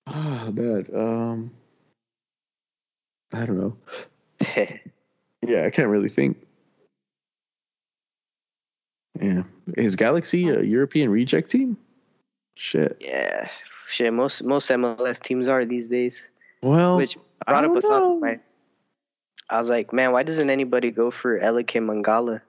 [0.07, 0.89] Ah, oh, bad.
[0.95, 1.51] Um,
[3.33, 3.77] I don't know.
[5.41, 6.37] yeah, I can't really think.
[9.19, 9.43] Yeah,
[9.75, 11.77] is Galaxy a European reject team?
[12.55, 12.97] Shit.
[13.01, 13.49] Yeah,
[13.87, 14.13] shit.
[14.13, 16.29] Most most MLS teams are these days.
[16.61, 18.19] Well, which brought up a thought.
[18.19, 18.39] My,
[19.49, 22.41] I was like, man, why doesn't anybody go for Eliaquim Mangala?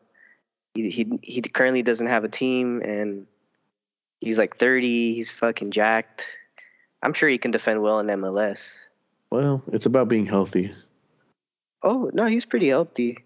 [0.74, 3.26] He, he he currently doesn't have a team, and
[4.20, 5.14] he's like 30.
[5.14, 6.24] He's fucking jacked.
[7.03, 8.72] I'm sure he can defend well in MLS.
[9.30, 10.72] Well, it's about being healthy.
[11.82, 13.18] Oh no, he's pretty healthy.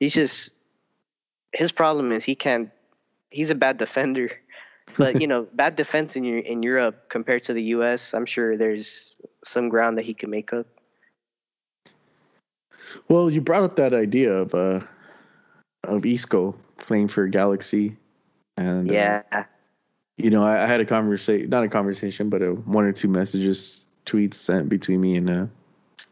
[0.00, 0.50] He's just
[1.52, 2.70] his problem is he can't.
[3.30, 4.32] He's a bad defender,
[4.96, 8.14] but you know, bad defense in in Europe compared to the U.S.
[8.14, 10.66] I'm sure there's some ground that he can make up.
[13.08, 14.80] Well, you brought up that idea of uh
[15.84, 17.96] of Isco playing for Galaxy,
[18.56, 19.42] and uh, yeah, uh,
[20.16, 23.08] you know, I, I, had a conversation, not a conversation, but a one or two
[23.08, 25.46] messages, tweets sent between me and uh,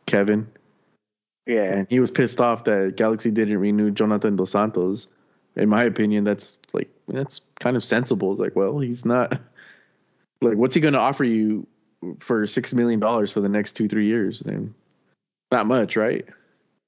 [0.06, 0.48] Kevin.
[1.46, 5.08] Yeah, and he was pissed off that Galaxy didn't renew Jonathan Dos Santos.
[5.56, 8.32] In my opinion, that's like that's kind of sensible.
[8.32, 9.32] It's like, well, he's not
[10.40, 11.66] like, what's he going to offer you
[12.20, 14.40] for six million dollars for the next two three years?
[14.40, 14.74] And
[15.50, 16.26] not much, right?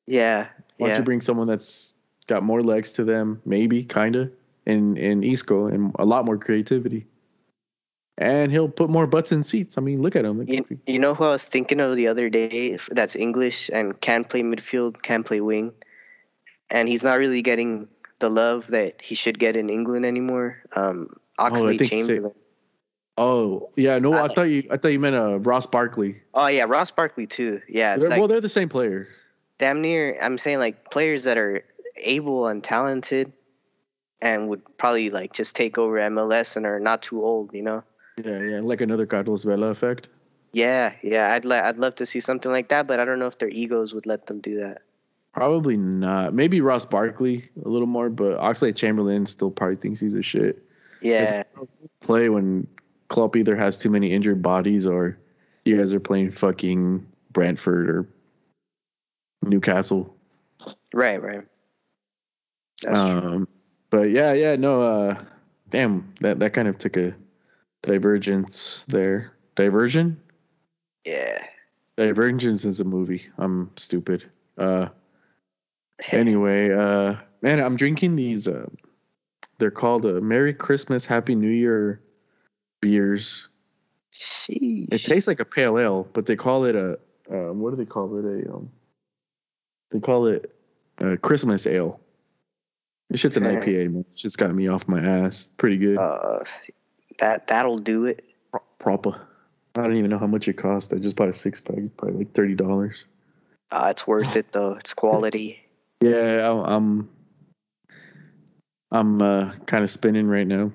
[0.07, 0.49] Yeah.
[0.77, 1.95] Why don't you bring someone that's
[2.27, 4.31] got more legs to them, maybe, kinda,
[4.67, 7.07] in in Isco and a lot more creativity.
[8.17, 9.79] And he'll put more butts in seats.
[9.79, 10.47] I mean, look at him.
[10.47, 12.79] You, you know who I was thinking of the other day?
[12.91, 15.73] That's English and can play midfield, can play wing,
[16.69, 17.89] and he's not really getting
[18.21, 20.63] the love that he should get in England anymore.
[20.77, 22.35] Um, Oxley oh, Chamberlain.
[23.19, 26.23] Oh yeah, no, I, I, thought you I thought you meant uh, Ross Barkley.
[26.33, 27.61] Oh yeah, Ross Barkley too.
[27.69, 29.09] Yeah, they're, like, well they're the same player.
[29.59, 30.19] Damn near.
[30.23, 31.65] I'm saying like players that are
[31.97, 33.33] able and talented,
[34.23, 37.53] and would probably like just take over MLS and are not too old.
[37.53, 37.85] You know.
[38.25, 40.09] Yeah, yeah, like another Carlos Vela effect.
[40.53, 43.27] Yeah, yeah, I'd like I'd love to see something like that, but I don't know
[43.27, 44.83] if their egos would let them do that.
[45.33, 46.35] Probably not.
[46.35, 50.65] Maybe Ross Barkley a little more, but Oxlade Chamberlain still probably thinks he's a shit.
[51.01, 51.45] Yeah.
[52.01, 52.67] Play when
[53.09, 55.19] Klopp either has too many injured bodies or
[55.65, 58.09] you guys are playing fucking Brentford or
[59.43, 60.15] Newcastle.
[60.93, 61.43] Right, right.
[62.83, 63.49] That's um, true.
[63.91, 65.25] but yeah, yeah, no, uh,
[65.71, 67.15] damn, that that kind of took a
[67.83, 69.33] divergence there.
[69.55, 70.21] Diversion?
[71.05, 71.45] Yeah.
[71.97, 73.27] Divergence is a movie.
[73.39, 74.31] I'm stupid.
[74.57, 74.89] Uh,
[76.09, 78.49] anyway, uh, man, I'm drinking these.
[78.49, 78.69] Uh,
[79.59, 82.01] they're called uh, Merry Christmas, Happy New Year
[82.81, 83.49] beers.
[84.15, 84.89] Sheesh.
[84.93, 86.99] It tastes like a pale ale, but they call it a
[87.31, 88.25] um, what do they call it?
[88.25, 88.71] A um,
[89.91, 90.55] they call it
[90.99, 92.01] a Christmas ale.
[93.09, 94.05] This shit's an IPA, man.
[94.13, 95.49] It's just got me off my ass.
[95.57, 95.99] Pretty good.
[95.99, 96.41] Uh,
[97.19, 98.25] that that'll do it.
[98.51, 99.27] Pro- proper.
[99.77, 100.93] I don't even know how much it cost.
[100.93, 101.79] I just bought a six pack.
[101.97, 103.05] Probably like thirty dollars.
[103.71, 104.75] Uh, it's worth it though.
[104.75, 105.61] It's quality.
[106.01, 107.09] Yeah, I'm.
[108.93, 110.73] I'm uh, kind of spinning right now.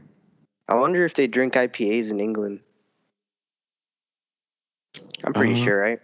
[0.69, 2.61] I wonder if they drink IPAs in England.
[5.23, 5.99] I'm pretty uh, sure, right?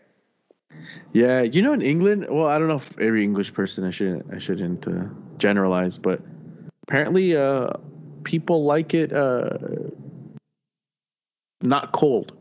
[1.13, 4.33] Yeah, you know, in England, well, I don't know if every English person I shouldn't
[4.33, 5.05] I shouldn't uh,
[5.37, 6.21] generalize, but
[6.83, 7.71] apparently, uh,
[8.23, 9.57] people like it uh,
[11.61, 12.33] not cold.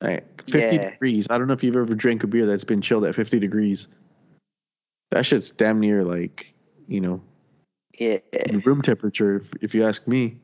[0.00, 0.90] Like 50 yeah.
[0.90, 1.26] degrees.
[1.30, 3.88] I don't know if you've ever drank a beer that's been chilled at 50 degrees.
[5.10, 6.52] That shit's damn near like,
[6.88, 7.22] you know,
[7.98, 8.18] yeah,
[8.64, 9.36] room temperature.
[9.36, 10.38] If, if you ask me.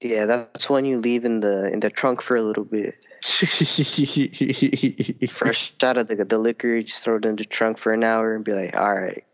[0.00, 3.06] Yeah, that's when you leave in the in the trunk for a little bit.
[5.30, 8.02] Fresh out of the the liquor, you just throw it in the trunk for an
[8.02, 9.24] hour and be like, all right.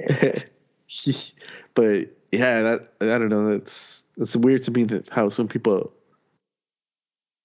[0.00, 0.42] Yeah.
[1.74, 3.58] but yeah, that I don't know.
[3.58, 5.92] That's that's weird to me that how some people.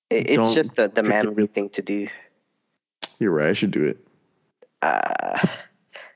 [0.10, 2.08] it's just the the manly thing to do.
[3.20, 3.50] You're right.
[3.50, 4.08] I should do it.
[4.82, 5.48] Uh,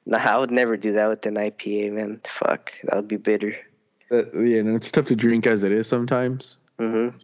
[0.05, 2.21] no, I would never do that with an IPA, man.
[2.27, 3.55] Fuck, that would be bitter.
[4.11, 6.57] Uh, yeah, no, it's tough to drink as it is sometimes.
[6.79, 7.17] Mm-hmm.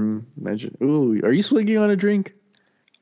[0.00, 0.76] Mm, imagine.
[0.82, 2.34] Ooh, are you swigging on a drink?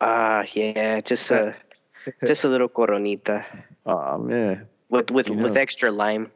[0.01, 1.55] Ah, uh, yeah, just a
[2.27, 3.45] just a little coronita.
[3.87, 4.67] Oh man.
[4.89, 5.45] With with you know.
[5.45, 6.31] with extra lime.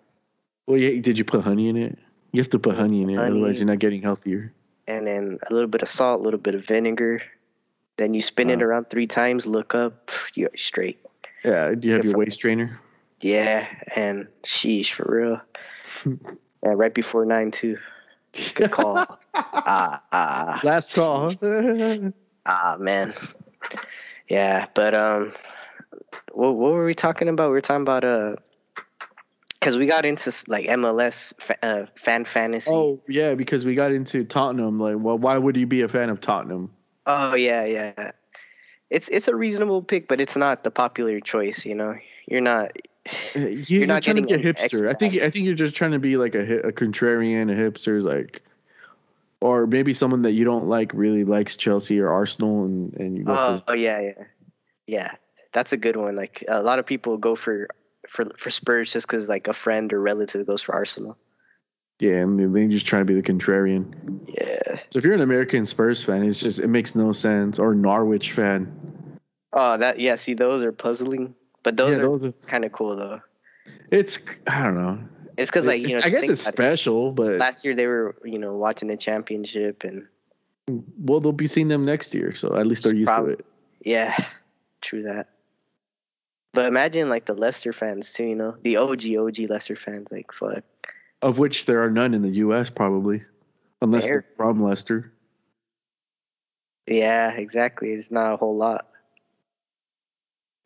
[0.67, 1.01] Well, yeah.
[1.01, 1.99] Did you put honey in it?
[2.33, 4.53] You have to put honey in it, honey, otherwise you're not getting healthier.
[4.87, 7.23] And then a little bit of salt, a little bit of vinegar.
[7.97, 9.47] Then you spin uh, it around three times.
[9.47, 11.01] Look up, you're straight.
[11.47, 11.75] Yeah.
[11.75, 12.79] Do you have your waist trainer?
[13.21, 15.41] Yeah, and sheesh, for real.
[16.63, 17.79] yeah, right before nine too.
[18.55, 19.07] Good call.
[19.69, 20.61] Ah, ah.
[20.63, 21.33] Last call.
[22.47, 23.15] ah, man.
[24.29, 25.33] Yeah, but um,
[26.33, 27.49] what, what were we talking about?
[27.49, 28.37] We were talking about uh,
[29.59, 32.71] because we got into like MLS fa- uh, fan fantasy.
[32.71, 34.79] Oh yeah, because we got into Tottenham.
[34.79, 36.71] Like, well, why would you be a fan of Tottenham?
[37.07, 38.13] Oh yeah, yeah.
[38.91, 41.67] It's it's a reasonable pick, but it's not the popular choice.
[41.67, 42.73] You know, you're not.
[43.35, 44.89] Uh, you, are not trying to getting be a hipster.
[44.89, 48.05] I think I think you're just trying to be like a a contrarian, a hipster's
[48.05, 48.43] like,
[49.41, 53.25] or maybe someone that you don't like really likes Chelsea or Arsenal, and and you
[53.25, 54.25] go Oh, for oh yeah, yeah,
[54.87, 55.11] yeah.
[55.53, 56.17] That's a good one.
[56.17, 57.69] Like a lot of people go for
[58.09, 61.17] for for Spurs just because like a friend or relative goes for Arsenal.
[61.99, 64.21] Yeah, and then they just try to be the contrarian.
[64.29, 64.81] Yeah.
[64.91, 67.59] So if you're an American Spurs fan, it's just it makes no sense.
[67.59, 69.19] Or Norwich fan.
[69.53, 70.17] Oh, that yeah.
[70.17, 72.33] See, those are puzzling, but those yeah, are are.
[72.47, 73.23] kind of cool though.
[73.91, 74.99] It's I don't know.
[75.39, 76.79] It's because like you know, I guess it's about it.
[76.79, 80.07] special, but last year they were you know watching the championship and
[80.99, 83.35] well, they'll be seeing them next year, so at least they're used Probably.
[83.37, 83.47] to it.
[83.85, 84.17] yeah,
[84.81, 85.29] true that.
[86.53, 88.25] But imagine like the Leicester fans too.
[88.25, 90.11] You know, the OG OG Leicester fans.
[90.11, 90.65] Like fuck.
[91.23, 92.71] Of which there are none in the U.S.
[92.71, 93.23] probably,
[93.81, 95.13] unless they're from Leicester.
[96.87, 97.91] Yeah, exactly.
[97.91, 98.87] It's not a whole lot.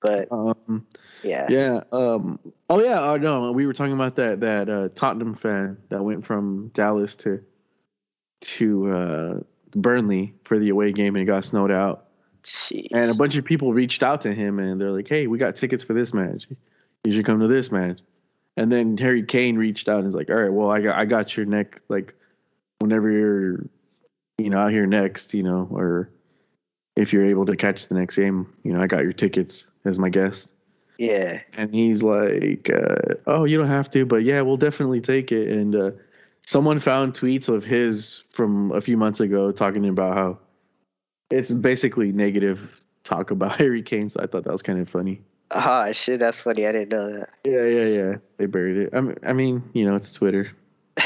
[0.01, 0.86] But Um,
[1.22, 1.46] yeah.
[1.51, 1.80] yeah.
[1.92, 2.38] Um.
[2.68, 3.11] Oh yeah.
[3.11, 3.53] Oh no.
[3.53, 7.42] We were talking about that that uh, Tottenham fan that went from Dallas to
[8.40, 9.40] to uh,
[9.72, 12.07] Burnley for the away game and got snowed out.
[12.42, 12.88] Jeez.
[12.92, 15.57] And a bunch of people reached out to him and they're like, "Hey, we got
[15.57, 16.48] tickets for this match.
[17.05, 18.01] You should come to this match."
[18.61, 21.07] And then Harry Kane reached out and was like, "All right, well, I got I
[21.07, 22.13] got your neck like
[22.79, 23.65] whenever you're
[24.37, 26.11] you know out here next, you know, or
[26.95, 29.99] if you're able to catch the next game, you know, I got your tickets as
[29.99, 30.53] my guest."
[30.99, 31.41] Yeah.
[31.55, 35.49] And he's like, uh, "Oh, you don't have to, but yeah, we'll definitely take it."
[35.49, 35.91] And uh,
[36.47, 40.39] someone found tweets of his from a few months ago talking about how
[41.31, 44.11] it's basically negative talk about Harry Kane.
[44.11, 45.23] So I thought that was kind of funny.
[45.51, 46.66] Oh shit, that's funny.
[46.66, 47.28] I didn't know that.
[47.44, 48.16] Yeah, yeah, yeah.
[48.36, 48.90] They buried it.
[48.94, 50.51] I mean, I mean you know, it's Twitter.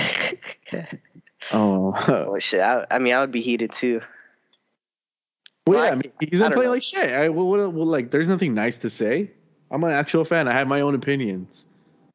[1.53, 2.61] Oh, oh shit.
[2.61, 4.01] I, I mean, I would be heated too.
[5.67, 6.71] well, Well, yeah, I mean, he's don't know.
[6.71, 7.11] like shit.
[7.11, 9.31] I, well, what, well, like, there's nothing nice to say.
[9.71, 10.49] I'm an actual fan.
[10.49, 11.67] I have my own opinions.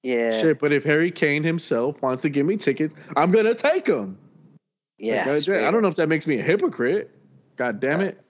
[0.02, 0.42] Yeah.
[0.42, 4.18] Shit, but if Harry Kane himself wants to give me tickets, I'm gonna take them.
[4.98, 5.30] Yeah.
[5.30, 7.12] Like, I, I don't know if that makes me a hypocrite.
[7.58, 8.22] God damn it.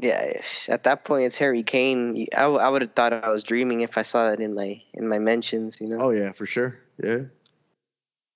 [0.00, 0.40] Yeah.
[0.68, 2.26] At that point, it's Harry Kane.
[2.36, 5.08] I, I would have thought I was dreaming if I saw it in my in
[5.08, 5.80] my mentions.
[5.80, 6.00] You know.
[6.00, 6.78] Oh yeah, for sure.
[7.02, 7.22] Yeah.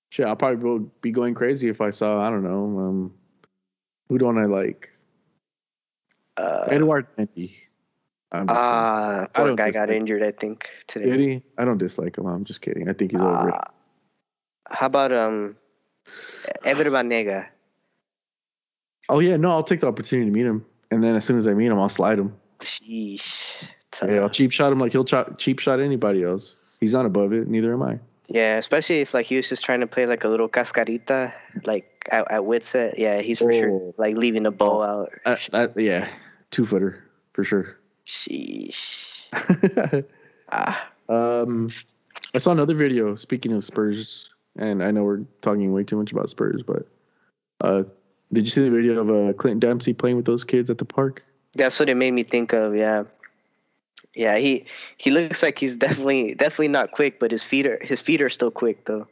[0.09, 2.21] Shit, I'll probably go- be going crazy if I saw.
[2.21, 2.79] I don't know.
[2.79, 3.13] Um,
[4.09, 4.89] who don't I like?
[6.37, 7.55] Uh, Edward Mendy.
[8.31, 10.23] Ah, I poor guy got injured.
[10.23, 11.05] I think today.
[11.05, 11.43] Did he?
[11.57, 12.25] I don't dislike him.
[12.25, 12.89] I'm just kidding.
[12.89, 13.55] I think he's over it.
[13.55, 13.71] Ah,
[14.69, 15.55] how about um,
[16.63, 17.45] Ever Banega?
[19.09, 21.47] Oh yeah, no, I'll take the opportunity to meet him, and then as soon as
[21.47, 22.35] I meet him, I'll slide him.
[22.59, 23.35] Sheesh.
[24.01, 26.55] Yeah, I'll cheap shot him like he'll cheap shot anybody else.
[26.79, 27.47] He's not above it.
[27.47, 27.99] Neither am I.
[28.27, 31.33] Yeah, especially if like he was just trying to play like a little cascarita,
[31.65, 32.97] like at, at Witset.
[32.97, 33.95] Yeah, he's for sure Oh.
[33.97, 35.11] like leaving the ball out.
[35.25, 36.07] Uh, that, yeah,
[36.51, 37.77] two footer for sure.
[38.05, 39.09] Sheesh.
[40.51, 41.69] Ah, um,
[42.35, 43.15] I saw another video.
[43.15, 46.85] Speaking of Spurs, and I know we're talking way too much about Spurs, but
[47.61, 47.83] uh,
[48.33, 50.85] did you see the video of uh, Clinton Dempsey playing with those kids at the
[50.85, 51.23] park?
[51.55, 52.75] that's what it made me think of.
[52.75, 53.03] Yeah,
[54.15, 54.37] yeah.
[54.37, 54.65] He
[54.97, 58.29] he looks like he's definitely definitely not quick, but his feet are his feet are
[58.29, 59.07] still quick though.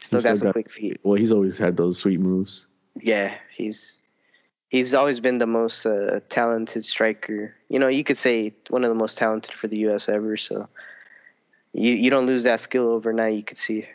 [0.00, 1.00] Still He's got still some got- quick feet.
[1.02, 2.66] Well, he's always had those sweet moves.
[3.00, 3.98] Yeah, he's
[4.68, 7.54] he's always been the most uh, talented striker.
[7.68, 10.08] You know, you could say one of the most talented for the U.S.
[10.08, 10.36] ever.
[10.36, 10.68] So
[11.72, 13.36] you you don't lose that skill overnight.
[13.36, 13.86] You could see.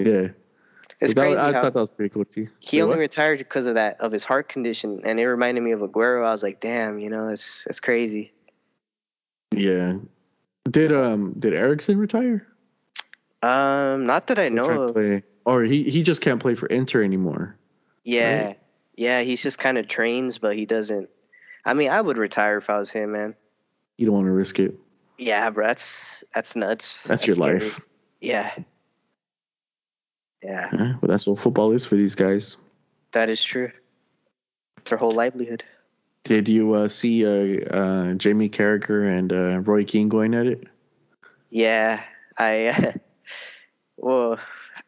[0.00, 0.28] Yeah,
[1.00, 2.48] It's That- crazy I how thought that was pretty cool too.
[2.58, 3.00] he Wait, only what?
[3.00, 6.26] retired because of that of his heart condition, and it reminded me of Aguero.
[6.26, 8.32] I was like, damn, you know, it's it's crazy.
[9.54, 9.94] yeah.
[10.70, 12.46] Did um did Eriksen retire?
[13.42, 14.82] Um, not that I Still trying know
[15.16, 15.22] of.
[15.44, 17.56] Or he he just can't play for Inter anymore.
[18.04, 18.58] Yeah, Right.
[18.96, 21.08] yeah, he's just kind of trains, but he doesn't.
[21.64, 23.34] I mean, I would retire if I was him, man.
[23.96, 24.74] You don't want to risk it.
[25.16, 27.02] Yeah, bro, that's that's nuts.
[27.04, 27.60] That's, your scary.
[27.60, 27.80] life.
[28.20, 28.50] Yeah.
[30.42, 32.56] Yeah, Yeah, but that's what football is for these guys.
[33.12, 33.70] that is true.
[34.78, 35.64] It's their whole livelihood.
[36.24, 40.64] Did you uh, see uh, uh, Jamie Carragher and uh, Roy Keane going at it?
[41.50, 42.02] Yeah,
[42.38, 42.94] I.
[43.96, 44.38] well,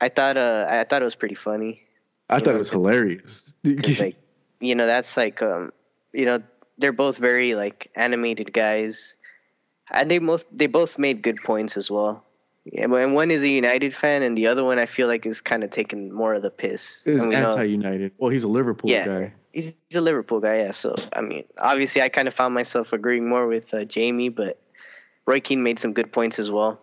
[0.01, 1.83] I thought uh, I thought it was pretty funny.
[2.29, 3.53] I You thought know, it was hilarious.
[3.99, 4.17] like,
[4.61, 5.73] you know, that's like um,
[6.13, 6.43] you know,
[6.79, 9.15] they're both very like animated guys,
[9.91, 12.25] and they both they both made good points as well.
[12.65, 15.25] Yeah, but and one is a United fan, and the other one I feel like
[15.27, 17.03] is kind of taking more of the piss.
[17.07, 18.13] It was And we know- anti-United.
[18.19, 19.07] Well, he's a Liverpool Yeah.
[19.07, 19.33] guy.
[19.53, 20.71] he's, he's a Liverpool guy, yeah.
[20.71, 24.61] So I mean, obviously, I kind of found myself agreeing more with uh, Jamie, but
[25.27, 26.81] Roy Keane made some good points as well.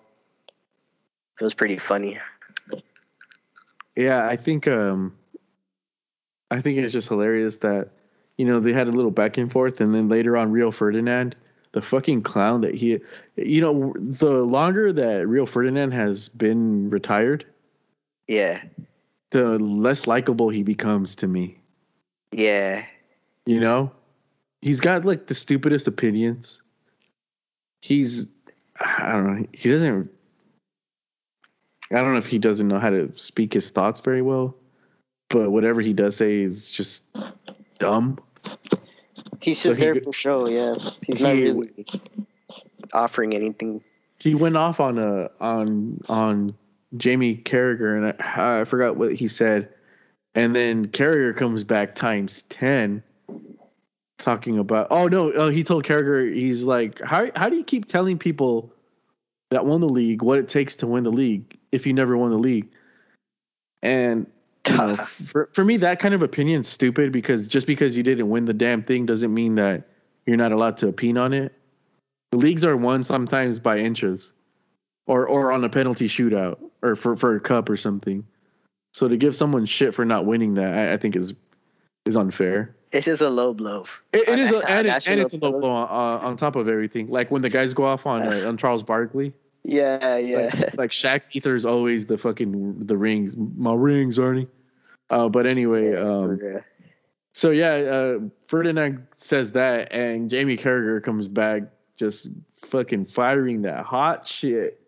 [1.40, 2.18] It was pretty funny.
[3.96, 5.16] Yeah, I think um
[6.52, 7.90] I think it's just hilarious that
[8.38, 11.36] you know they had a little back and forth and then later on Rio Ferdinand,
[11.78, 13.00] the fucking clown that he
[13.36, 17.46] you know the longer that Rio Ferdinand has been retired,
[18.28, 18.64] Yeah.
[19.30, 21.60] the less likable he becomes to me.
[22.32, 22.84] Yeah.
[23.46, 23.92] You know?
[24.64, 26.64] He's got like the stupidest opinions.
[27.84, 28.28] He's
[28.82, 30.10] I don't know, he doesn't
[31.92, 34.56] I don't know if he doesn't know how to speak his thoughts very well,
[35.30, 37.04] but whatever he does say is just
[37.78, 38.18] dumb.
[39.40, 40.76] He's just he there go- for show, yeah.
[41.06, 41.86] He's not really
[42.94, 43.84] offering anything.
[44.20, 46.56] He went off on a on on
[46.96, 49.70] Jamie Carragher and I, I forgot what he said.
[50.34, 53.04] And then Carragher comes back times 10
[54.18, 57.86] talking about oh no, oh he told Carragher he's like how how do you keep
[57.86, 58.74] telling people
[59.50, 62.32] that won the league what it takes to win the league if you never won
[62.32, 62.70] the league?
[63.84, 64.26] And
[64.70, 64.96] know,
[65.26, 68.54] for for me that kind of opinion's stupid because just because you didn't win the
[68.54, 69.88] damn thing doesn't mean that
[70.26, 71.54] you're not allowed to opine on it.
[72.32, 74.34] The leagues are won sometimes by inches,
[75.06, 78.26] or or on a penalty shootout, or for for a cup or something.
[78.94, 81.34] So to give someone shit for not winning that, I, I think is
[82.06, 82.76] is unfair.
[82.92, 83.86] It's just a low blow.
[84.14, 86.56] It, it is, a, and, it's, and it's a low blow on, uh, on top
[86.56, 87.10] of everything.
[87.10, 90.50] Like when the guys go off on uh, on Charles Barkley, Yeah, yeah.
[90.54, 94.48] like, like Shaq's ether is always the fucking the rings, my rings, Arnie.
[95.10, 96.60] Uh, but anyway, um, Yeah.
[97.34, 101.64] so yeah, uh, Ferdinand says that, and Jamie Carragher comes back
[101.96, 102.28] just
[102.66, 104.82] fucking firing that hot shit,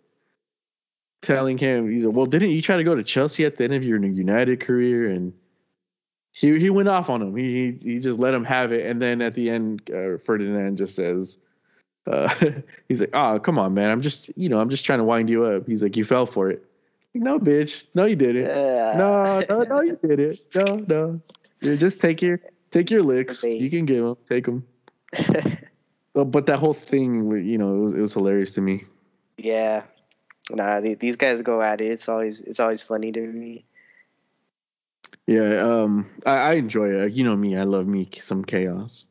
[1.22, 3.74] telling him he's like, well, didn't you try to go to Chelsea at the end
[3.74, 5.10] of your United career?
[5.10, 5.34] And
[6.32, 7.36] he he went off on him.
[7.36, 10.78] He he, he just let him have it, and then at the end, uh, Ferdinand
[10.78, 11.38] just says.
[12.08, 12.34] Uh,
[12.88, 13.92] he's like, oh, come on, man.
[13.92, 15.68] I'm just, you know, I'm just trying to wind you up.
[15.68, 16.66] He's like, you fell for it.
[17.14, 17.86] No, bitch.
[17.96, 18.46] No, you didn't.
[18.46, 18.94] Yeah.
[18.98, 20.40] No, no, no, you did it.
[20.56, 21.22] No, no.
[21.62, 22.40] You just take your
[22.72, 23.44] take your licks.
[23.44, 24.66] You can give them, take them.
[26.14, 28.84] But that whole thing, you know, it was, it was hilarious to me.
[29.38, 29.84] yeah.
[30.52, 31.92] Nah, the- these guys go at it.
[31.92, 33.66] It's always it's always funny to me.
[35.28, 37.14] Yeah, um, I, I enjoy it.
[37.14, 39.06] You know me, I love me some chaos.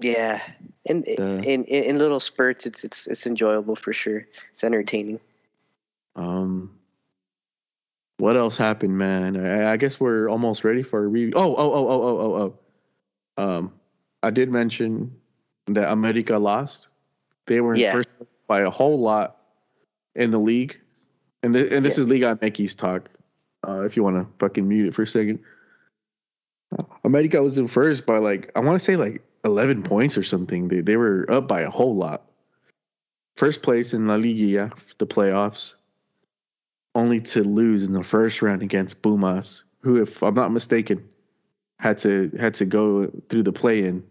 [0.00, 0.42] Yeah.
[0.84, 4.26] and Uh, in in in little spurts, it's it's it's enjoyable for sure.
[4.52, 5.20] It's entertaining.
[6.16, 6.76] Um,
[8.18, 9.36] what else happened, man?
[9.36, 11.32] I, I guess we're almost ready for a review.
[11.34, 12.58] Oh, oh, oh, oh, oh, oh,
[13.38, 13.42] oh.
[13.42, 13.72] Um,
[14.22, 15.14] I did mention
[15.66, 16.88] that America lost.
[17.46, 17.92] They were in Yeah.
[17.92, 19.38] first place by a whole lot
[20.14, 20.78] in the league,
[21.42, 22.02] and th- and this Yeah.
[22.02, 23.10] is Liga MX talk.
[23.66, 25.38] Uh, if you want to fucking mute it for a second.
[27.04, 30.68] America was in first by like I want to say like eleven points or something.
[30.68, 32.22] They they were up by a whole lot.
[33.36, 35.74] First place in La Liga, the playoffs,
[36.94, 41.08] only to lose in the first round against Pumas, who, if I'm not mistaken,
[41.78, 44.04] had to had to go through the play-in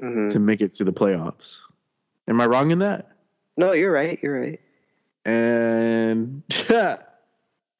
[0.00, 1.58] hmm to make it to the playoffs.
[2.28, 3.16] Am I wrong in that?
[3.56, 4.18] No, you're right.
[4.22, 4.60] You're right.
[5.24, 6.42] And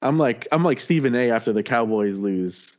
[0.03, 1.31] I'm like I'm like Stephen A.
[1.31, 2.77] after the Cowboys lose.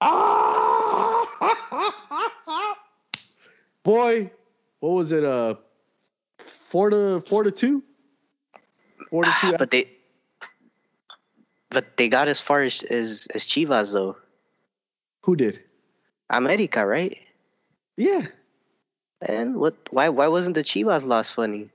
[0.00, 1.26] Ah!
[3.82, 4.30] Boy,
[4.80, 5.24] what was it?
[5.24, 5.54] Uh,
[6.38, 7.82] four to four to two.
[9.12, 9.56] Four to.
[9.58, 9.90] But they
[11.68, 14.16] but they got as far as as, as Chivas though.
[15.24, 15.60] Who did?
[16.30, 17.18] America, right?
[17.98, 18.26] Yeah.
[19.20, 19.76] And what?
[19.90, 20.08] Why?
[20.08, 21.68] Why wasn't the Chivas loss funny?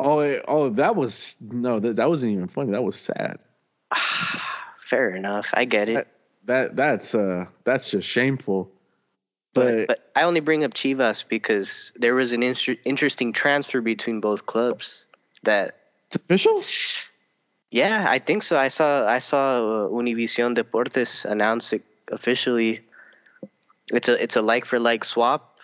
[0.00, 2.72] Oh, eh, oh, that was no, that, that wasn't even funny.
[2.72, 3.38] That was sad.
[4.80, 5.50] Fair enough.
[5.54, 6.08] I get it.
[6.46, 8.72] That that's uh that's just shameful.
[9.54, 13.80] But, But, but I only bring up Chivas because there was an inter- interesting transfer
[13.80, 15.06] between both clubs.
[15.44, 16.62] That it's official.
[17.70, 18.56] yeah, I think so.
[18.56, 22.80] I saw I saw uh, Univision Deportes announce it officially.
[23.92, 25.56] It's a it's a like for like swap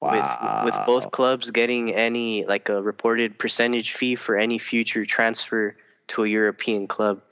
[0.00, 0.24] with
[0.64, 5.76] with both clubs getting any like a reported percentage fee for any future transfer
[6.08, 7.22] to a European club.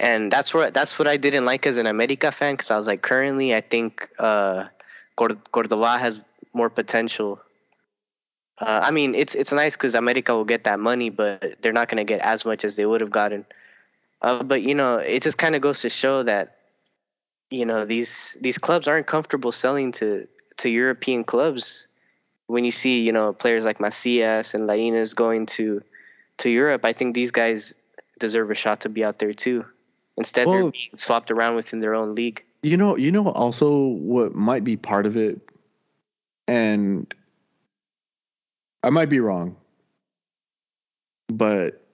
[0.00, 2.86] And that's what that's what I didn't like as an America fan because I was
[2.86, 4.66] like, currently I think uh,
[5.16, 6.20] Cord- Cordova has
[6.52, 7.40] more potential.
[8.60, 11.88] Uh, I mean, it's it's nice because America will get that money, but they're not
[11.88, 13.46] going to get as much as they would have gotten.
[14.22, 16.56] Uh, but you know, it just kind of goes to show that
[17.50, 20.26] you know these these clubs aren't comfortable selling to
[20.58, 21.86] to European clubs.
[22.46, 25.82] When you see you know players like Macias and Lainez going to
[26.38, 27.74] to Europe, I think these guys
[28.18, 29.64] deserve a shot to be out there too.
[30.16, 32.42] Instead, they're being swapped around within their own league.
[32.64, 35.40] You know, you know also what might be part of it,
[36.48, 37.06] and
[38.82, 39.56] I might be wrong,
[41.28, 41.84] but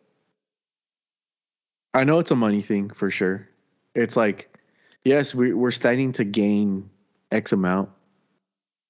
[1.95, 3.49] I know it's a money thing for sure.
[3.95, 4.55] It's like,
[5.05, 6.91] yes, we, we're starting to gain
[7.31, 7.91] X amount.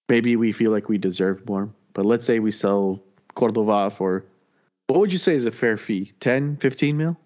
[0.08, 3.00] Maybe we feel like we deserve more, but let's say we sell
[3.34, 4.24] Cordova for
[4.88, 6.12] what would you say is a fair fee?
[6.20, 7.16] 10, 15 mil?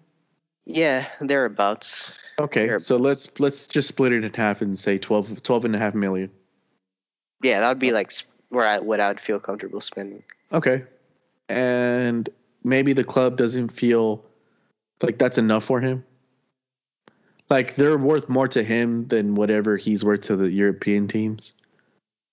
[0.65, 2.17] Yeah, thereabouts.
[2.39, 2.85] Okay, Thereabouts.
[2.85, 5.93] so let's let's just split it in half and say 12, 12 and a half
[5.93, 6.31] million.
[7.41, 8.13] Yeah, that would be like
[8.49, 10.23] where I what I would feel comfortable spending.
[10.51, 10.83] Okay.
[11.47, 12.29] And
[12.63, 14.23] maybe the club doesn't feel
[15.01, 16.03] like that's enough for him.
[17.49, 21.53] Like they're worth more to him than whatever he's worth to the European teams.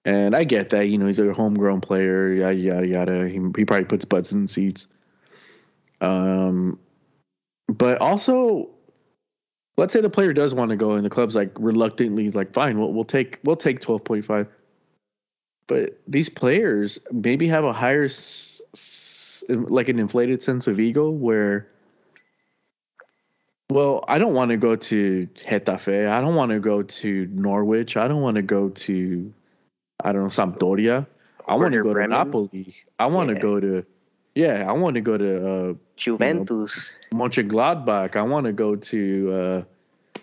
[0.04, 3.28] And I get that, you know, he's a homegrown player, yada yada yada.
[3.28, 4.86] He, he probably puts butts in seats.
[6.00, 6.78] Um,
[7.66, 8.70] but also,
[9.76, 12.78] let's say the player does want to go, and the club's like reluctantly like, fine,
[12.78, 14.46] we'll we'll take we'll take twelve point five.
[15.66, 21.10] But these players maybe have a higher, s- s- like an inflated sense of ego
[21.10, 21.66] where,
[23.70, 26.08] well, I don't want to go to Getafe.
[26.08, 27.96] I don't want to go to Norwich.
[27.96, 29.32] I don't want to go to,
[30.04, 31.06] I don't know, Sampdoria.
[31.48, 32.10] I want to go to Bremen.
[32.10, 32.74] Napoli.
[32.98, 33.40] I want to Yeah.
[33.40, 33.84] go to,
[34.36, 36.92] yeah, I want to go to uh, Juventus.
[37.12, 38.14] Mönchengladbach.
[38.14, 40.20] I want to go to, uh,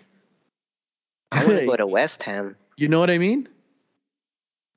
[1.32, 2.56] I want to go to West Ham.
[2.76, 3.48] You know what I mean?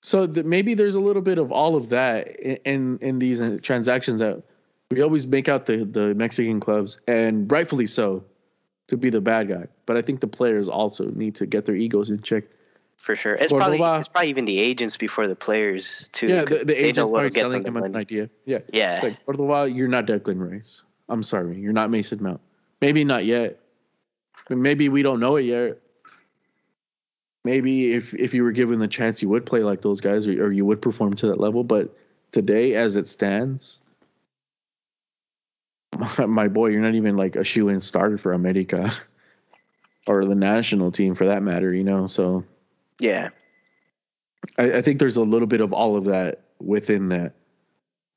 [0.07, 3.41] So that maybe there's a little bit of all of that i- in in these
[3.61, 4.41] transactions that
[4.89, 8.23] we always make out the the Mexican clubs, and rightfully so,
[8.87, 9.65] to be the bad guy.
[9.85, 12.45] But I think the players also need to get their egos in check.
[12.95, 13.35] For sure.
[13.35, 13.77] It's Cordova.
[13.77, 16.27] probably it's probably even the agents before the players too.
[16.27, 18.29] Yeah, the, the they agents are selling them the an idea.
[18.45, 19.01] Yeah, Yeah.
[19.03, 20.83] like Cordova, you're not Declan Rice.
[21.09, 22.39] I'm sorry, you're not Mason Mount.
[22.79, 23.59] Maybe not yet.
[24.49, 25.79] Maybe we don't know it yet.
[27.47, 30.47] Maybe if if you were given the chance, you would play like those guys, or,
[30.47, 31.63] or you would perform to that level.
[31.63, 31.95] But
[32.33, 33.79] today, as it stands,
[35.97, 38.93] my, my boy, you're not even like a shoe in starter for America
[40.07, 41.73] or the national team for that matter.
[41.73, 42.43] You know, so
[42.99, 43.29] yeah.
[44.57, 47.33] I, I think there's a little bit of all of that within that.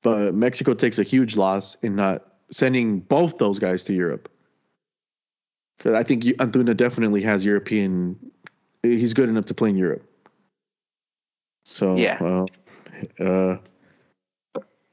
[0.02, 4.28] But Mexico takes a huge loss in not sending both those guys to Europe.
[5.78, 8.19] Because I think you- Antuna definitely has European.
[8.82, 10.02] He's good enough to play in Europe.
[11.66, 12.19] So Yeah.
[12.20, 12.48] well,
[13.20, 13.57] uh,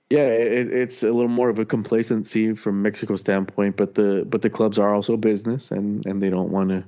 [0.09, 4.41] yeah, it, it's a little more of a complacency from Mexico's standpoint, but the but
[4.41, 6.84] the clubs are also business, and and they don't want to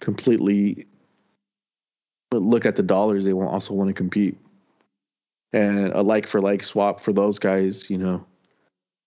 [0.00, 0.86] completely
[2.32, 3.24] look at the dollars.
[3.24, 4.36] They want also want to compete,
[5.52, 7.90] and a like for like swap for those guys.
[7.90, 8.26] You know,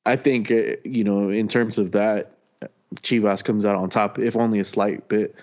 [0.05, 2.37] I think uh, you know in terms of that,
[2.95, 5.35] Chivas comes out on top, if only a slight bit,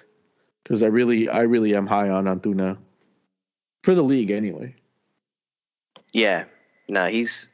[0.62, 2.78] because I really I really am high on Antuna
[3.82, 4.74] for the league anyway.
[6.12, 6.44] Yeah.
[6.88, 7.48] No, he's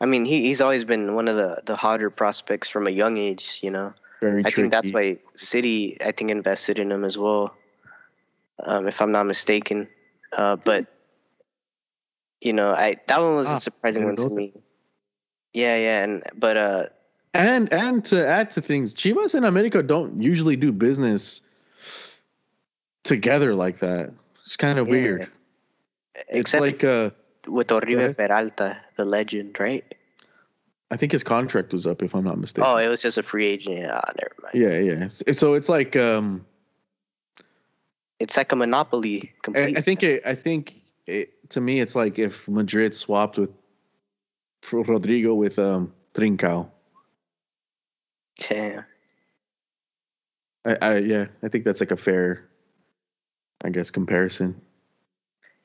[0.00, 3.18] I mean, he, he's always been one of the, the hotter prospects from a young
[3.18, 3.92] age, you know.
[4.20, 7.54] Very I think that's why City I think invested in him as well.
[8.62, 9.88] Um, if I'm not mistaken.
[10.32, 10.86] Uh, but
[12.40, 14.52] you know, I that one was Ah, a surprising one to know me.
[15.52, 16.84] Yeah, yeah, and but uh
[17.34, 21.42] And and to add to things, Chivas and America don't usually do business
[23.04, 24.12] together like that.
[24.46, 24.92] It's kind of Yeah.
[24.92, 25.30] weird.
[26.28, 27.10] It's like uh
[27.48, 28.16] with Oribe.
[28.16, 29.84] Peralta, the legend, right?
[30.90, 32.68] I think his contract was up if I'm not mistaken.
[32.70, 33.78] Oh, it was just a free agent.
[33.78, 34.54] Yeah, ah, never mind.
[34.54, 35.04] yeah, yeah.
[35.06, 36.44] It's- So it's like um
[38.18, 39.32] It's like a monopoly.
[39.32, 39.78] I, Complete.
[39.78, 40.74] I think it, I think
[41.06, 43.50] it, to me it's like if Madrid swapped with
[44.62, 46.68] Rodrygo with um Trincao.
[48.50, 48.82] Yeah.
[50.66, 52.49] I, I yeah, I think that's like a fair
[53.64, 54.60] I guess comparison.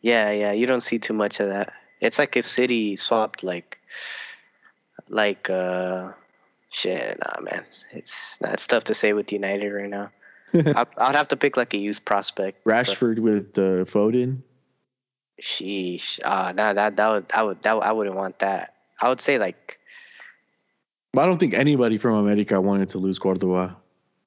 [0.01, 0.51] Yeah, yeah.
[0.51, 1.73] You don't see too much of that.
[2.01, 3.79] It's like if City swapped like,
[5.09, 6.11] like uh,
[6.69, 7.19] shit.
[7.19, 7.65] Nah, man.
[7.91, 10.11] It's nah, it's tough to say with United right now.
[10.53, 12.63] I, I'd have to pick like a youth prospect.
[12.63, 14.41] but Rashford with uh, Foden.
[15.41, 16.19] Sheesh.
[16.23, 18.75] Ah, nah, that that would I would that I wouldn't want that.
[19.01, 19.79] I would say like
[21.17, 23.77] I don't think anybody from America wanted to lose Cordova.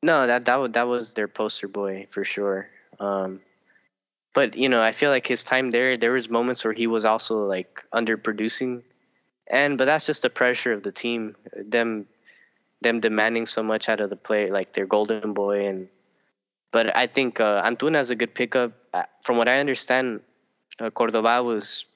[0.02, 0.26] no.
[0.26, 2.68] That that that was their poster boy for sure.
[3.00, 3.40] Um,
[4.34, 7.04] but you know, I feel like his time there, there was moments where he was
[7.04, 8.82] also like underproducing,
[9.50, 12.06] and but that's just the pressure of the team, them,
[12.82, 15.88] them demanding so much out of the player, like their golden boy, and.
[16.70, 18.72] But I think uh, Antuna is a good pickup.
[18.92, 20.20] Uh, From what I understand,
[20.78, 21.86] uh, Cordova was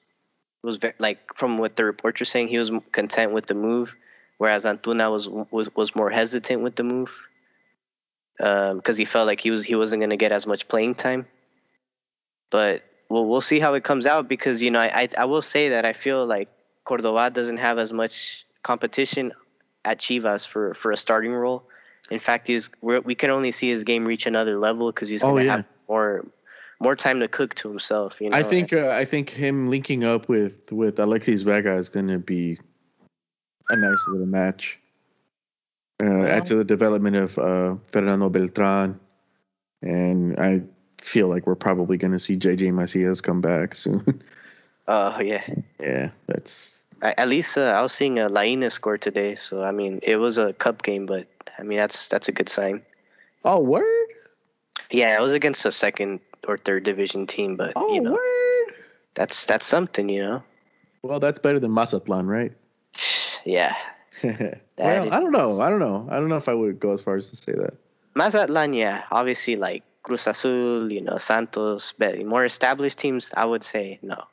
[0.63, 3.95] was ve- like from what the reports are saying, he was content with the move,
[4.39, 7.13] whereas Antuna was was was more hesitant with the move
[8.37, 11.27] because he felt like he was he wasn't going to get as much playing time.
[12.53, 15.41] But we'll we'll see how it comes out because you know I, I I will
[15.41, 16.49] say that I feel like
[16.85, 19.33] Cordova doesn't have as much competition
[19.83, 21.63] at Chivas for for a starting role.
[22.11, 25.23] In fact, he's we're, we can only see his game reach another level because he's
[25.23, 25.55] Oh, going to yeah.
[25.57, 26.25] have more
[26.79, 28.21] more time to cook to himself.
[28.21, 31.89] You know, I think uh, I think him linking up with with Alexis Vega is
[31.89, 32.59] going to be
[33.71, 34.79] a nice little match.
[36.03, 38.99] Uh, add to the development of uh, Fernando Beltran,
[39.81, 40.61] and I
[41.03, 44.21] feel like we're probably going to see JJ Macias come back soon.
[44.87, 45.43] Uh, yeah.
[45.79, 49.99] yeah, that's at least uh, I was seeing a Laina score today, so I mean
[50.03, 51.27] it was a cup game, but
[51.59, 52.81] I mean that's that's a good sign.
[53.45, 54.07] oh word,
[54.91, 58.73] Yeah, it was against a second or third division team, but oh you know word.
[59.15, 60.43] that's that's something, you know.
[61.01, 62.53] Well, that's better than Mazatlan, right?
[63.45, 63.75] Yeah,
[64.23, 65.59] well, is- I don't know.
[65.59, 66.07] I don't know.
[66.09, 67.73] I don't know if I would go as far as to say that.
[68.15, 73.63] Mazatlan, yeah, obviously like Cruz Azul, you know, Santos, but more established teams, I would
[73.63, 74.25] say no.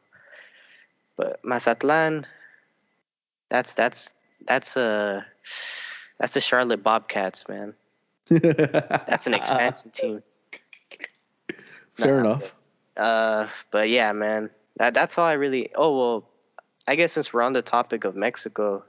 [1.17, 2.27] But Mazatlan,
[3.49, 4.13] that's that's
[4.47, 5.25] that's a
[6.19, 7.75] that's the Charlotte Bobcats, man.
[8.29, 10.23] That's an expansion team.
[11.95, 12.55] Fair Nah, enough.
[12.97, 15.71] Uh, but yeah, man, that that's all I really.
[15.75, 16.29] Oh well,
[16.89, 18.85] I guess since we're on the topic of Mexico,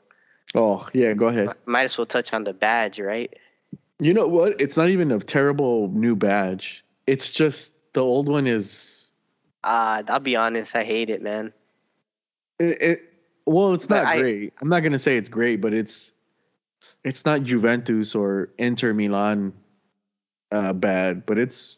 [0.56, 1.56] Oh yeah, go ahead.
[1.66, 3.34] might as well touch on the badge, right?
[4.02, 4.60] You know what?
[4.60, 6.84] It's not even a terrible new badge.
[7.06, 9.08] It's just the old one is.
[9.64, 11.54] Uh, I'll be honest, I hate it, man.
[12.60, 13.14] It, it,
[13.46, 14.54] well, it's But not I- great.
[14.60, 16.12] I'm not gonna say it's great, but it's
[17.04, 19.54] it's not Juventus or Inter Milan
[20.52, 21.78] uh, bad, but it's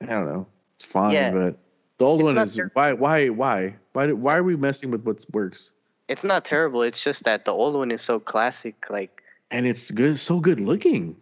[0.00, 0.46] I don't know.
[0.76, 1.30] It's fine, Yeah.
[1.32, 1.58] but
[1.98, 5.04] the old It's one is ter- why why why why why are we messing with
[5.04, 5.70] what works?
[6.12, 6.82] It's not terrible.
[6.82, 8.76] It's just that the old one is so classic.
[8.90, 11.16] Like And it's good, so good looking.